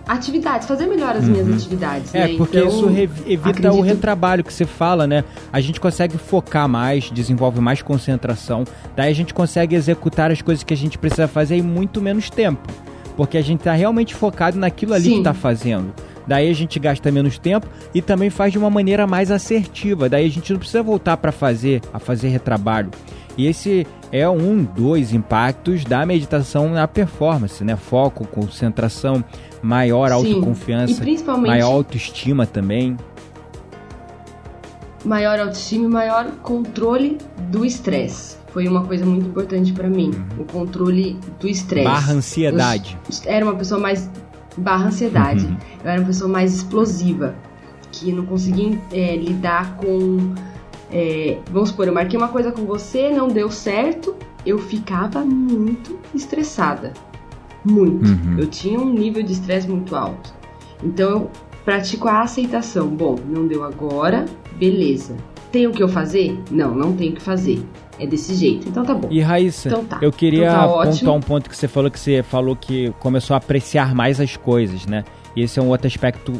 atividades, 0.09 0.67
fazer 0.67 0.87
melhor 0.87 1.15
as 1.15 1.23
uhum. 1.23 1.31
minhas 1.31 1.53
atividades. 1.53 2.15
É, 2.15 2.27
né? 2.27 2.35
porque 2.35 2.57
então, 2.57 2.69
isso 2.69 2.89
evita 3.27 3.49
acredito... 3.49 3.77
o 3.77 3.81
retrabalho 3.81 4.43
que 4.43 4.51
você 4.51 4.65
fala, 4.65 5.05
né? 5.05 5.23
A 5.53 5.61
gente 5.61 5.79
consegue 5.79 6.17
focar 6.17 6.67
mais, 6.67 7.11
desenvolve 7.11 7.61
mais 7.61 7.83
concentração, 7.83 8.63
daí 8.95 9.11
a 9.11 9.15
gente 9.15 9.35
consegue 9.35 9.75
executar 9.75 10.31
as 10.31 10.41
coisas 10.41 10.63
que 10.63 10.73
a 10.73 10.77
gente 10.77 10.97
precisa 10.97 11.27
fazer 11.27 11.57
em 11.57 11.61
muito 11.61 12.01
menos 12.01 12.29
tempo. 12.31 12.67
Porque 13.15 13.37
a 13.37 13.41
gente 13.41 13.59
está 13.59 13.73
realmente 13.73 14.15
focado 14.15 14.57
naquilo 14.57 14.93
ali 14.93 15.03
Sim. 15.03 15.11
que 15.11 15.17
está 15.17 15.33
fazendo. 15.33 15.93
Daí 16.25 16.49
a 16.49 16.53
gente 16.53 16.79
gasta 16.79 17.11
menos 17.11 17.37
tempo 17.37 17.67
e 17.93 18.01
também 18.01 18.29
faz 18.29 18.51
de 18.51 18.57
uma 18.57 18.69
maneira 18.69 19.05
mais 19.05 19.29
assertiva. 19.29 20.09
Daí 20.09 20.25
a 20.25 20.29
gente 20.29 20.51
não 20.51 20.59
precisa 20.59 20.81
voltar 20.81 21.17
para 21.17 21.31
fazer, 21.31 21.81
a 21.93 21.99
fazer 21.99 22.29
retrabalho. 22.29 22.89
E 23.39 23.47
esse 23.47 23.87
é 24.11 24.27
um 24.27 24.65
dos 24.65 25.13
impactos 25.13 25.85
da 25.85 26.05
meditação 26.05 26.67
na 26.71 26.85
performance, 26.89 27.63
né? 27.63 27.77
Foco, 27.77 28.27
concentração, 28.27 29.23
maior 29.63 30.09
Sim. 30.09 30.33
autoconfiança, 30.33 30.99
principalmente... 30.99 31.47
maior 31.47 31.71
autoestima 31.71 32.45
também. 32.45 32.97
Maior 35.05 35.39
autoestima 35.39 35.85
e 35.85 35.87
maior 35.87 36.25
controle 36.43 37.17
do 37.49 37.63
estresse. 37.63 38.35
Foi 38.47 38.67
uma 38.67 38.83
coisa 38.83 39.05
muito 39.05 39.27
importante 39.27 39.71
para 39.71 39.87
mim, 39.87 40.11
uhum. 40.11 40.41
o 40.41 40.43
controle 40.43 41.17
do 41.39 41.47
estresse. 41.47 41.87
Barra 41.87 42.11
ansiedade. 42.11 42.97
Eu 43.25 43.31
era 43.31 43.45
uma 43.45 43.55
pessoa 43.55 43.79
mais 43.79 44.09
barra 44.57 44.87
ansiedade. 44.87 45.45
Uhum. 45.45 45.57
Eu 45.85 45.91
era 45.91 46.01
uma 46.01 46.07
pessoa 46.07 46.29
mais 46.29 46.55
explosiva, 46.55 47.33
que 47.89 48.11
não 48.11 48.25
conseguia 48.25 48.77
é, 48.91 49.15
lidar 49.15 49.77
com 49.77 50.35
é, 50.91 51.37
vamos 51.51 51.69
supor, 51.69 51.87
eu 51.87 51.93
marquei 51.93 52.17
uma 52.17 52.29
coisa 52.29 52.51
com 52.51 52.65
você, 52.65 53.09
não 53.09 53.27
deu 53.27 53.51
certo, 53.51 54.15
eu 54.45 54.57
ficava 54.57 55.23
muito 55.23 55.99
estressada. 56.13 56.93
Muito. 57.63 58.09
Uhum. 58.09 58.39
Eu 58.39 58.47
tinha 58.47 58.79
um 58.79 58.91
nível 58.91 59.21
de 59.21 59.33
estresse 59.33 59.67
muito 59.67 59.95
alto. 59.95 60.33
Então 60.83 61.09
eu 61.09 61.31
pratico 61.65 62.07
a 62.07 62.21
aceitação. 62.21 62.87
Bom, 62.87 63.17
não 63.27 63.47
deu 63.47 63.63
agora, 63.63 64.25
beleza. 64.55 65.15
Tem 65.51 65.67
o 65.67 65.71
que 65.71 65.81
eu 65.81 65.89
fazer? 65.89 66.39
Não, 66.51 66.73
não 66.73 66.93
tenho 66.93 67.11
o 67.11 67.15
que 67.15 67.21
fazer. 67.21 67.63
É 67.99 68.07
desse 68.07 68.33
jeito. 68.33 68.69
Então 68.69 68.83
tá 68.85 68.93
bom. 68.93 69.09
E 69.11 69.19
Raíssa, 69.19 69.67
então 69.67 69.83
tá. 69.83 69.99
eu 70.01 70.11
queria 70.11 70.47
então 70.47 70.53
tá 70.53 70.83
apontar 70.83 71.13
um 71.13 71.19
ponto 71.19 71.49
que 71.49 71.57
você 71.57 71.67
falou 71.67 71.91
que 71.91 71.99
você 71.99 72.23
falou 72.23 72.55
que 72.55 72.93
começou 72.99 73.33
a 73.33 73.37
apreciar 73.37 73.93
mais 73.93 74.21
as 74.21 74.37
coisas, 74.37 74.85
né? 74.85 75.03
E 75.35 75.41
esse 75.41 75.59
é 75.59 75.61
um 75.61 75.67
outro 75.67 75.87
aspecto 75.87 76.33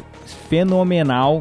fenomenal 0.48 1.40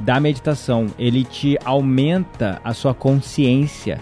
da 0.00 0.18
meditação. 0.18 0.86
Ele 0.98 1.24
te 1.24 1.58
aumenta 1.64 2.60
a 2.64 2.74
sua 2.74 2.94
consciência 2.94 3.98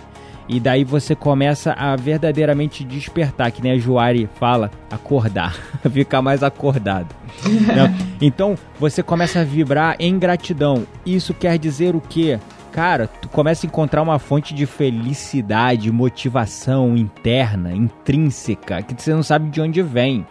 e 0.49 0.59
daí 0.59 0.83
você 0.83 1.15
começa 1.15 1.73
a 1.73 1.95
verdadeiramente 1.95 2.83
despertar, 2.83 3.53
que 3.53 3.63
nem 3.63 3.73
a 3.73 3.79
Juari 3.79 4.29
fala, 4.37 4.71
acordar, 4.91 5.55
ficar 5.93 6.23
mais 6.23 6.43
acordado. 6.43 7.15
Né? 7.45 7.95
então 8.21 8.57
você 8.81 9.03
começa 9.03 9.41
a 9.41 9.45
vibrar 9.45 9.95
em 9.99 10.19
gratidão. 10.19 10.87
Isso 11.05 11.35
quer 11.35 11.59
dizer 11.59 11.95
o 11.95 12.01
quê? 12.01 12.39
Cara, 12.73 13.07
tu 13.07 13.29
começa 13.29 13.67
a 13.67 13.69
encontrar 13.69 14.01
uma 14.03 14.19
fonte 14.19 14.55
de 14.55 14.65
felicidade, 14.65 15.93
motivação 15.93 16.97
interna, 16.97 17.75
intrínseca, 17.75 18.83
que 18.83 19.01
você 19.01 19.13
não 19.13 19.23
sabe 19.23 19.51
de 19.51 19.61
onde 19.61 19.83
vem. 19.83 20.27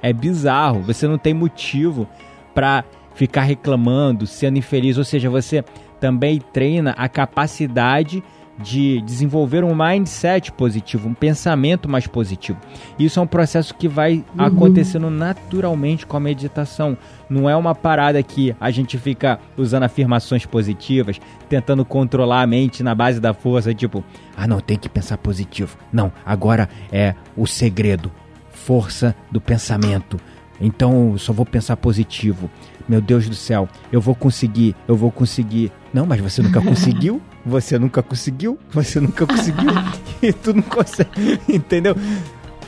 É 0.00 0.12
bizarro, 0.12 0.82
você 0.82 1.08
não 1.08 1.18
tem 1.18 1.34
motivo 1.34 2.06
para 2.54 2.84
ficar 3.16 3.42
reclamando, 3.42 4.26
sendo 4.26 4.58
infeliz, 4.58 4.98
ou 4.98 5.04
seja, 5.04 5.28
você 5.28 5.64
também 5.98 6.38
treina 6.38 6.90
a 6.92 7.08
capacidade 7.08 8.22
de 8.58 9.02
desenvolver 9.02 9.64
um 9.64 9.74
mindset 9.74 10.50
positivo, 10.52 11.08
um 11.08 11.14
pensamento 11.14 11.88
mais 11.88 12.06
positivo. 12.06 12.58
Isso 12.98 13.18
é 13.18 13.22
um 13.22 13.26
processo 13.26 13.74
que 13.74 13.88
vai 13.88 14.24
uhum. 14.38 14.44
acontecendo 14.44 15.10
naturalmente 15.10 16.06
com 16.06 16.16
a 16.16 16.20
meditação. 16.20 16.96
Não 17.28 17.48
é 17.48 17.56
uma 17.56 17.74
parada 17.74 18.22
que 18.22 18.54
a 18.60 18.70
gente 18.70 18.96
fica 18.98 19.38
usando 19.56 19.82
afirmações 19.82 20.46
positivas, 20.46 21.20
tentando 21.48 21.84
controlar 21.84 22.42
a 22.42 22.46
mente 22.46 22.82
na 22.82 22.94
base 22.94 23.20
da 23.20 23.34
força, 23.34 23.74
tipo, 23.74 24.04
ah, 24.36 24.46
não, 24.46 24.60
tem 24.60 24.78
que 24.78 24.88
pensar 24.88 25.18
positivo. 25.18 25.76
Não, 25.92 26.10
agora 26.24 26.68
é 26.90 27.14
o 27.36 27.46
segredo, 27.46 28.10
força 28.50 29.14
do 29.30 29.40
pensamento. 29.40 30.18
Então, 30.60 31.12
eu 31.12 31.18
só 31.18 31.32
vou 31.32 31.44
pensar 31.44 31.76
positivo. 31.76 32.50
Meu 32.88 33.00
Deus 33.00 33.28
do 33.28 33.34
céu, 33.34 33.68
eu 33.90 34.00
vou 34.00 34.14
conseguir, 34.14 34.76
eu 34.86 34.96
vou 34.96 35.10
conseguir. 35.10 35.72
Não, 35.92 36.06
mas 36.06 36.20
você 36.20 36.40
nunca 36.40 36.60
conseguiu? 36.62 37.20
Você 37.44 37.78
nunca 37.78 38.02
conseguiu? 38.02 38.58
Você 38.70 39.00
nunca 39.00 39.26
conseguiu? 39.26 39.70
e 40.22 40.32
tu 40.32 40.54
não 40.54 40.62
consegue, 40.62 41.40
entendeu? 41.48 41.96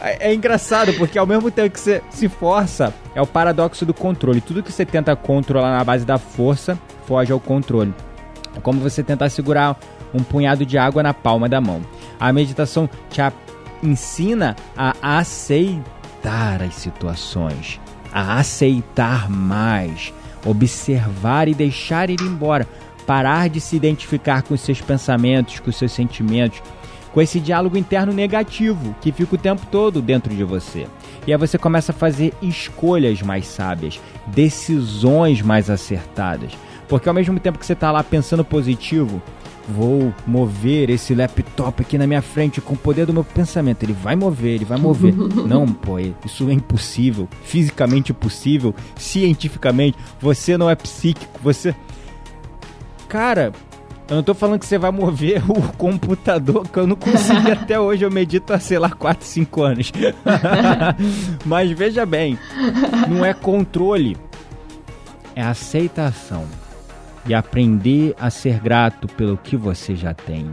É, 0.00 0.30
é 0.30 0.34
engraçado, 0.34 0.92
porque 0.94 1.18
ao 1.18 1.26
mesmo 1.26 1.50
tempo 1.50 1.70
que 1.70 1.80
você 1.80 2.02
se 2.10 2.28
força, 2.28 2.94
é 3.14 3.22
o 3.22 3.26
paradoxo 3.26 3.84
do 3.84 3.94
controle. 3.94 4.40
Tudo 4.40 4.62
que 4.62 4.72
você 4.72 4.84
tenta 4.84 5.14
controlar 5.16 5.76
na 5.76 5.84
base 5.84 6.04
da 6.04 6.18
força, 6.18 6.78
foge 7.06 7.32
ao 7.32 7.40
controle. 7.40 7.94
É 8.56 8.60
como 8.60 8.80
você 8.80 9.02
tentar 9.02 9.28
segurar 9.28 9.78
um 10.14 10.22
punhado 10.22 10.64
de 10.64 10.78
água 10.78 11.02
na 11.02 11.12
palma 11.12 11.48
da 11.48 11.60
mão. 11.60 11.82
A 12.18 12.32
meditação 12.32 12.88
te 13.10 13.20
ensina 13.82 14.56
a 14.76 15.18
aceitar 15.18 16.62
as 16.62 16.74
situações 16.74 17.80
a 18.12 18.38
aceitar 18.38 19.30
mais, 19.30 20.12
observar 20.44 21.48
e 21.48 21.54
deixar 21.54 22.10
ir 22.10 22.20
embora, 22.20 22.66
parar 23.06 23.48
de 23.48 23.60
se 23.60 23.76
identificar 23.76 24.42
com 24.42 24.54
os 24.54 24.60
seus 24.60 24.80
pensamentos, 24.80 25.60
com 25.60 25.70
os 25.70 25.76
seus 25.76 25.92
sentimentos, 25.92 26.62
com 27.12 27.22
esse 27.22 27.40
diálogo 27.40 27.76
interno 27.76 28.12
negativo 28.12 28.94
que 29.00 29.12
fica 29.12 29.34
o 29.34 29.38
tempo 29.38 29.66
todo 29.70 30.02
dentro 30.02 30.34
de 30.34 30.44
você. 30.44 30.86
E 31.26 31.32
aí 31.32 31.38
você 31.38 31.58
começa 31.58 31.92
a 31.92 31.94
fazer 31.94 32.32
escolhas 32.40 33.22
mais 33.22 33.46
sábias, 33.46 34.00
decisões 34.26 35.42
mais 35.42 35.70
acertadas. 35.70 36.52
Porque 36.86 37.08
ao 37.08 37.14
mesmo 37.14 37.38
tempo 37.38 37.58
que 37.58 37.66
você 37.66 37.74
está 37.74 37.90
lá 37.90 38.02
pensando 38.02 38.44
positivo, 38.44 39.22
vou 39.68 40.14
mover 40.26 40.88
esse 40.88 41.14
laptop 41.14 41.82
aqui 41.82 41.98
na 41.98 42.06
minha 42.06 42.22
frente 42.22 42.60
com 42.60 42.74
o 42.74 42.76
poder 42.76 43.06
do 43.06 43.12
meu 43.12 43.24
pensamento. 43.24 43.82
Ele 43.82 43.92
vai 43.92 44.16
mover, 44.16 44.54
ele 44.54 44.64
vai 44.64 44.78
mover. 44.78 45.14
não, 45.46 45.66
pô, 45.66 45.98
isso 46.24 46.48
é 46.48 46.52
impossível. 46.52 47.28
Fisicamente 47.42 48.12
impossível, 48.12 48.74
cientificamente. 48.96 49.98
Você 50.20 50.56
não 50.56 50.70
é 50.70 50.74
psíquico, 50.74 51.38
você. 51.42 51.74
Cara, 53.08 53.52
eu 54.08 54.16
não 54.16 54.22
tô 54.22 54.34
falando 54.34 54.58
que 54.58 54.66
você 54.66 54.78
vai 54.78 54.90
mover 54.90 55.42
o 55.50 55.60
computador, 55.76 56.66
que 56.66 56.78
eu 56.78 56.86
não 56.86 56.96
consegui 56.96 57.50
até 57.52 57.78
hoje. 57.78 58.04
Eu 58.04 58.10
medito 58.10 58.52
há, 58.52 58.58
sei 58.58 58.78
lá, 58.78 58.90
4, 58.90 59.26
5 59.26 59.62
anos. 59.62 59.92
Mas 61.44 61.70
veja 61.72 62.06
bem, 62.06 62.38
não 63.08 63.24
é 63.24 63.34
controle, 63.34 64.16
é 65.34 65.42
aceitação 65.42 66.46
e 67.28 67.34
aprender 67.34 68.14
a 68.18 68.30
ser 68.30 68.58
grato 68.58 69.06
pelo 69.06 69.36
que 69.36 69.56
você 69.56 69.94
já 69.94 70.14
tem. 70.14 70.50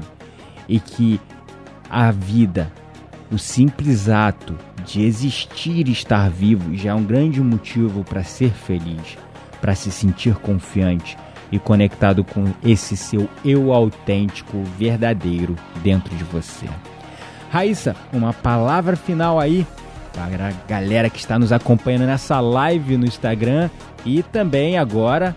E 0.67 0.80
que 0.80 1.19
a 1.89 2.11
vida, 2.11 2.71
o 3.32 3.38
simples 3.38 4.09
ato 4.09 4.57
de 4.84 5.03
existir 5.03 5.88
e 5.88 5.91
estar 5.91 6.30
vivo 6.30 6.76
já 6.76 6.91
é 6.91 6.93
um 6.93 7.03
grande 7.03 7.41
motivo 7.41 8.03
para 8.03 8.23
ser 8.23 8.51
feliz, 8.51 9.17
para 9.61 9.73
se 9.73 9.89
sentir 9.89 10.36
confiante 10.36 11.17
e 11.51 11.57
conectado 11.57 12.23
com 12.23 12.51
esse 12.63 12.97
seu 12.97 13.30
eu 13.43 13.71
autêntico, 13.71 14.63
verdadeiro 14.78 15.55
dentro 15.82 16.13
de 16.15 16.23
você. 16.26 16.67
Raíssa, 17.49 17.95
uma 18.11 18.34
palavra 18.34 18.97
final 18.97 19.39
aí 19.39 19.65
para 20.11 20.49
a 20.49 20.51
galera 20.67 21.09
que 21.09 21.19
está 21.19 21.38
nos 21.39 21.51
acompanhando 21.51 22.05
nessa 22.05 22.39
live 22.39 22.97
no 22.97 23.05
Instagram 23.05 23.69
e 24.05 24.23
também 24.23 24.78
agora 24.78 25.36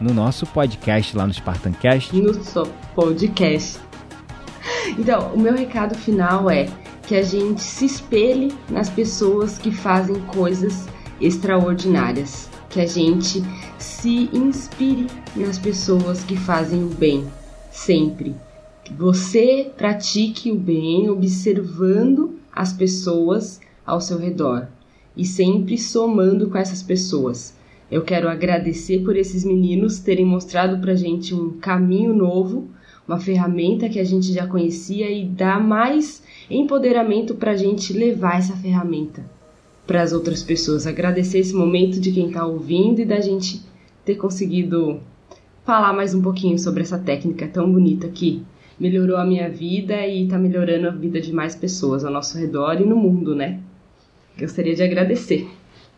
no 0.00 0.12
nosso 0.12 0.46
podcast 0.46 1.16
lá 1.16 1.26
no 1.26 1.32
Spartancast. 1.32 2.14
No 2.14 2.34
seu 2.42 2.66
podcast. 2.94 3.78
Então, 4.98 5.32
o 5.34 5.38
meu 5.38 5.54
recado 5.54 5.94
final 5.94 6.50
é 6.50 6.68
que 7.06 7.16
a 7.16 7.22
gente 7.22 7.60
se 7.60 7.84
espelhe 7.84 8.52
nas 8.70 8.88
pessoas 8.88 9.58
que 9.58 9.70
fazem 9.70 10.20
coisas 10.22 10.86
extraordinárias, 11.20 12.48
que 12.70 12.80
a 12.80 12.86
gente 12.86 13.42
se 13.78 14.30
inspire 14.32 15.06
nas 15.36 15.58
pessoas 15.58 16.24
que 16.24 16.36
fazem 16.36 16.82
o 16.84 16.88
bem, 16.88 17.26
sempre. 17.70 18.34
Que 18.82 18.92
você 18.92 19.70
pratique 19.76 20.50
o 20.50 20.56
bem 20.56 21.08
observando 21.08 22.38
as 22.52 22.72
pessoas 22.72 23.60
ao 23.86 24.00
seu 24.00 24.18
redor 24.18 24.68
e 25.16 25.24
sempre 25.24 25.78
somando 25.78 26.48
com 26.48 26.58
essas 26.58 26.82
pessoas. 26.82 27.54
Eu 27.90 28.02
quero 28.02 28.28
agradecer 28.28 29.00
por 29.00 29.16
esses 29.16 29.44
meninos 29.44 29.98
terem 29.98 30.24
mostrado 30.24 30.80
pra 30.80 30.94
gente 30.94 31.34
um 31.34 31.58
caminho 31.58 32.14
novo, 32.14 32.68
uma 33.06 33.20
ferramenta 33.20 33.88
que 33.88 34.00
a 34.00 34.04
gente 34.04 34.32
já 34.32 34.46
conhecia 34.46 35.10
e 35.10 35.24
dar 35.26 35.62
mais 35.62 36.22
empoderamento 36.50 37.34
pra 37.34 37.54
gente 37.54 37.92
levar 37.92 38.38
essa 38.38 38.56
ferramenta 38.56 39.24
para 39.86 40.02
as 40.02 40.12
outras 40.12 40.42
pessoas. 40.42 40.86
Agradecer 40.86 41.38
esse 41.38 41.54
momento 41.54 42.00
de 42.00 42.10
quem 42.10 42.28
está 42.28 42.46
ouvindo 42.46 43.00
e 43.00 43.04
da 43.04 43.20
gente 43.20 43.62
ter 44.04 44.16
conseguido 44.16 45.00
falar 45.64 45.92
mais 45.92 46.14
um 46.14 46.22
pouquinho 46.22 46.58
sobre 46.58 46.82
essa 46.82 46.98
técnica 46.98 47.46
tão 47.46 47.70
bonita 47.70 48.08
que 48.08 48.42
melhorou 48.78 49.16
a 49.16 49.24
minha 49.24 49.48
vida 49.48 50.06
e 50.06 50.24
está 50.24 50.38
melhorando 50.38 50.88
a 50.88 50.90
vida 50.90 51.20
de 51.20 51.32
mais 51.32 51.54
pessoas 51.54 52.04
ao 52.04 52.12
nosso 52.12 52.36
redor 52.38 52.80
e 52.80 52.84
no 52.84 52.96
mundo, 52.96 53.34
né? 53.34 53.60
Gostaria 54.38 54.74
de 54.74 54.82
agradecer. 54.82 55.48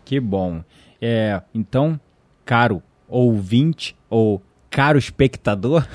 Que 0.05 0.21
bom. 0.21 0.63
É, 1.01 1.41
então, 1.55 1.99
caro 2.45 2.83
ouvinte 3.09 3.97
ou 4.09 4.43
caro 4.71 4.99
espectador, 4.99 5.87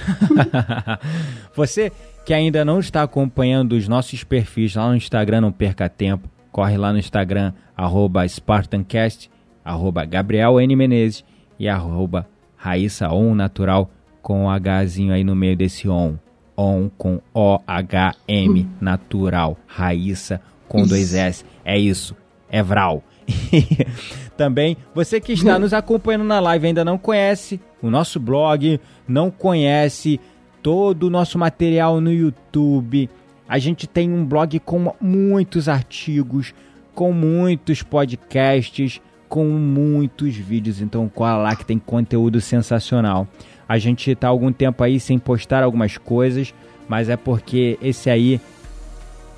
você 1.56 1.92
que 2.26 2.34
ainda 2.34 2.64
não 2.64 2.80
está 2.80 3.04
acompanhando 3.04 3.74
os 3.74 3.88
nossos 3.88 4.24
perfis 4.24 4.76
lá 4.76 4.90
no 4.90 4.96
Instagram, 4.96 5.42
não 5.42 5.52
perca 5.52 5.90
tempo. 5.90 6.30
Corre 6.52 6.78
lá 6.78 6.92
no 6.92 7.00
Instagram, 7.00 7.54
arroba 7.76 8.28
SpartanCast, 8.28 9.30
arroba 9.64 10.06
Gabriel 10.06 10.60
N. 10.60 10.76
Menezes 10.76 11.24
e 11.58 11.68
arroba 11.68 12.28
Raíssa 12.58 13.10
On 13.12 13.34
Natural 13.34 13.90
com 14.22 14.46
o 14.46 14.50
Hzinho 14.56 15.14
aí 15.14 15.24
no 15.24 15.36
meio 15.36 15.56
desse 15.56 15.88
ON. 15.88 16.16
ON 16.56 16.90
com 16.98 17.22
O-H-M, 17.34 18.68
natural. 18.80 19.58
Raíssa 19.66 20.42
com 20.68 20.86
dois 20.86 21.14
S. 21.14 21.44
É 21.66 21.78
isso, 21.78 22.16
é 22.50 22.62
Vral. 22.62 23.04
também, 24.38 24.78
você 24.94 25.20
que 25.20 25.34
está 25.34 25.60
nos 25.60 25.74
acompanhando 25.74 26.24
na 26.24 26.40
live 26.40 26.68
ainda 26.68 26.86
não 26.86 26.98
conhece 26.98 27.60
o 27.82 27.90
nosso 27.90 28.20
blog, 28.20 28.80
não 29.08 29.30
conhece 29.30 30.20
todo 30.62 31.04
o 31.04 31.10
nosso 31.10 31.38
material 31.38 32.00
no 32.00 32.12
YouTube. 32.12 33.10
A 33.48 33.58
gente 33.60 33.88
tem 33.88 34.12
um 34.12 34.26
blog 34.26 34.60
com 34.60 34.94
muitos 35.02 35.68
artigos, 35.68 36.54
com 36.94 37.12
muitos 37.12 37.84
podcasts, 37.84 39.02
com 39.28 39.46
muitos 39.46 40.36
vídeos. 40.36 40.82
Então, 40.82 41.08
cola 41.10 41.38
lá 41.38 41.56
que 41.56 41.66
tem 41.66 41.80
conteúdo 41.80 42.42
sensacional. 42.42 43.28
A 43.68 43.78
gente 43.78 44.12
está 44.12 44.28
algum 44.28 44.52
tempo 44.52 44.84
aí 44.84 45.00
sem 45.00 45.18
postar 45.18 45.64
algumas 45.64 45.98
coisas, 45.98 46.54
mas 46.88 47.10
é 47.10 47.16
porque 47.16 47.78
esse 47.82 48.10
aí 48.10 48.42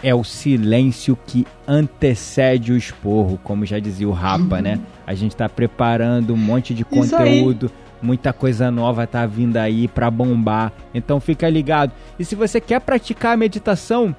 é 0.03 0.13
o 0.13 0.23
silêncio 0.23 1.17
que 1.25 1.47
antecede 1.65 2.73
o 2.73 2.77
esporro, 2.77 3.39
como 3.41 3.65
já 3.65 3.79
dizia 3.79 4.07
o 4.07 4.11
Rapa, 4.11 4.61
né? 4.61 4.79
A 5.07 5.13
gente 5.13 5.31
está 5.31 5.47
preparando 5.47 6.33
um 6.33 6.37
monte 6.37 6.73
de 6.73 6.83
conteúdo, 6.83 7.71
muita 8.01 8.33
coisa 8.33 8.69
nova 8.69 9.07
tá 9.07 9.25
vindo 9.25 9.55
aí 9.55 9.87
para 9.87 10.11
bombar. 10.11 10.73
Então 10.93 11.21
fica 11.21 11.49
ligado. 11.49 11.93
E 12.19 12.25
se 12.25 12.35
você 12.35 12.59
quer 12.59 12.81
praticar 12.81 13.33
a 13.33 13.37
meditação, 13.37 14.13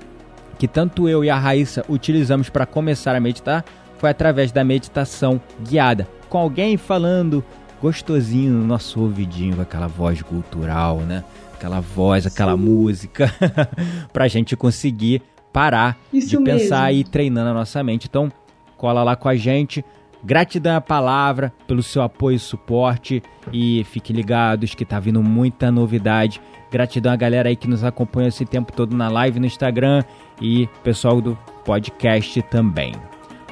que 0.58 0.68
tanto 0.68 1.08
eu 1.08 1.24
e 1.24 1.30
a 1.30 1.38
Raíssa 1.38 1.84
utilizamos 1.88 2.48
para 2.48 2.66
começar 2.66 3.14
a 3.16 3.20
meditar 3.20 3.64
foi 3.98 4.10
através 4.10 4.52
da 4.52 4.62
meditação 4.62 5.40
guiada, 5.62 6.06
com 6.28 6.38
alguém 6.38 6.76
falando 6.76 7.42
gostosinho 7.80 8.52
no 8.52 8.66
nosso 8.66 9.00
ouvidinho, 9.00 9.56
com 9.56 9.62
aquela 9.62 9.86
voz 9.86 10.22
cultural, 10.22 10.98
né? 11.00 11.24
Aquela 11.54 11.80
voz, 11.80 12.26
aquela 12.26 12.52
Sim. 12.56 12.62
música, 12.62 13.32
para 14.12 14.24
a 14.24 14.28
gente 14.28 14.56
conseguir 14.56 15.22
parar 15.52 15.96
Isso 16.12 16.28
de 16.28 16.44
pensar 16.44 16.86
mesmo. 16.86 16.98
e 16.98 17.00
ir 17.00 17.04
treinando 17.04 17.50
a 17.50 17.54
nossa 17.54 17.82
mente. 17.82 18.06
Então, 18.08 18.30
cola 18.76 19.02
lá 19.02 19.16
com 19.16 19.28
a 19.28 19.36
gente. 19.36 19.84
Gratidão 20.26 20.74
à 20.74 20.80
palavra 20.80 21.52
pelo 21.68 21.84
seu 21.84 22.02
apoio 22.02 22.34
e 22.34 22.40
suporte 22.40 23.22
e 23.52 23.84
fique 23.84 24.12
ligados 24.12 24.74
que 24.74 24.84
tá 24.84 24.98
vindo 24.98 25.22
muita 25.22 25.70
novidade. 25.70 26.40
Gratidão 26.68 27.12
à 27.12 27.16
galera 27.16 27.48
aí 27.48 27.54
que 27.54 27.68
nos 27.68 27.84
acompanha 27.84 28.26
esse 28.26 28.44
tempo 28.44 28.72
todo 28.72 28.96
na 28.96 29.08
live 29.08 29.38
no 29.38 29.46
Instagram 29.46 30.02
e 30.42 30.68
pessoal 30.82 31.20
do 31.20 31.38
podcast 31.64 32.42
também. 32.42 32.92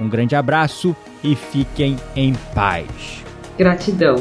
Um 0.01 0.09
grande 0.09 0.35
abraço 0.35 0.97
e 1.23 1.37
fiquem 1.37 1.97
em 2.17 2.35
paz. 2.53 3.25
Gratidão. 3.57 4.17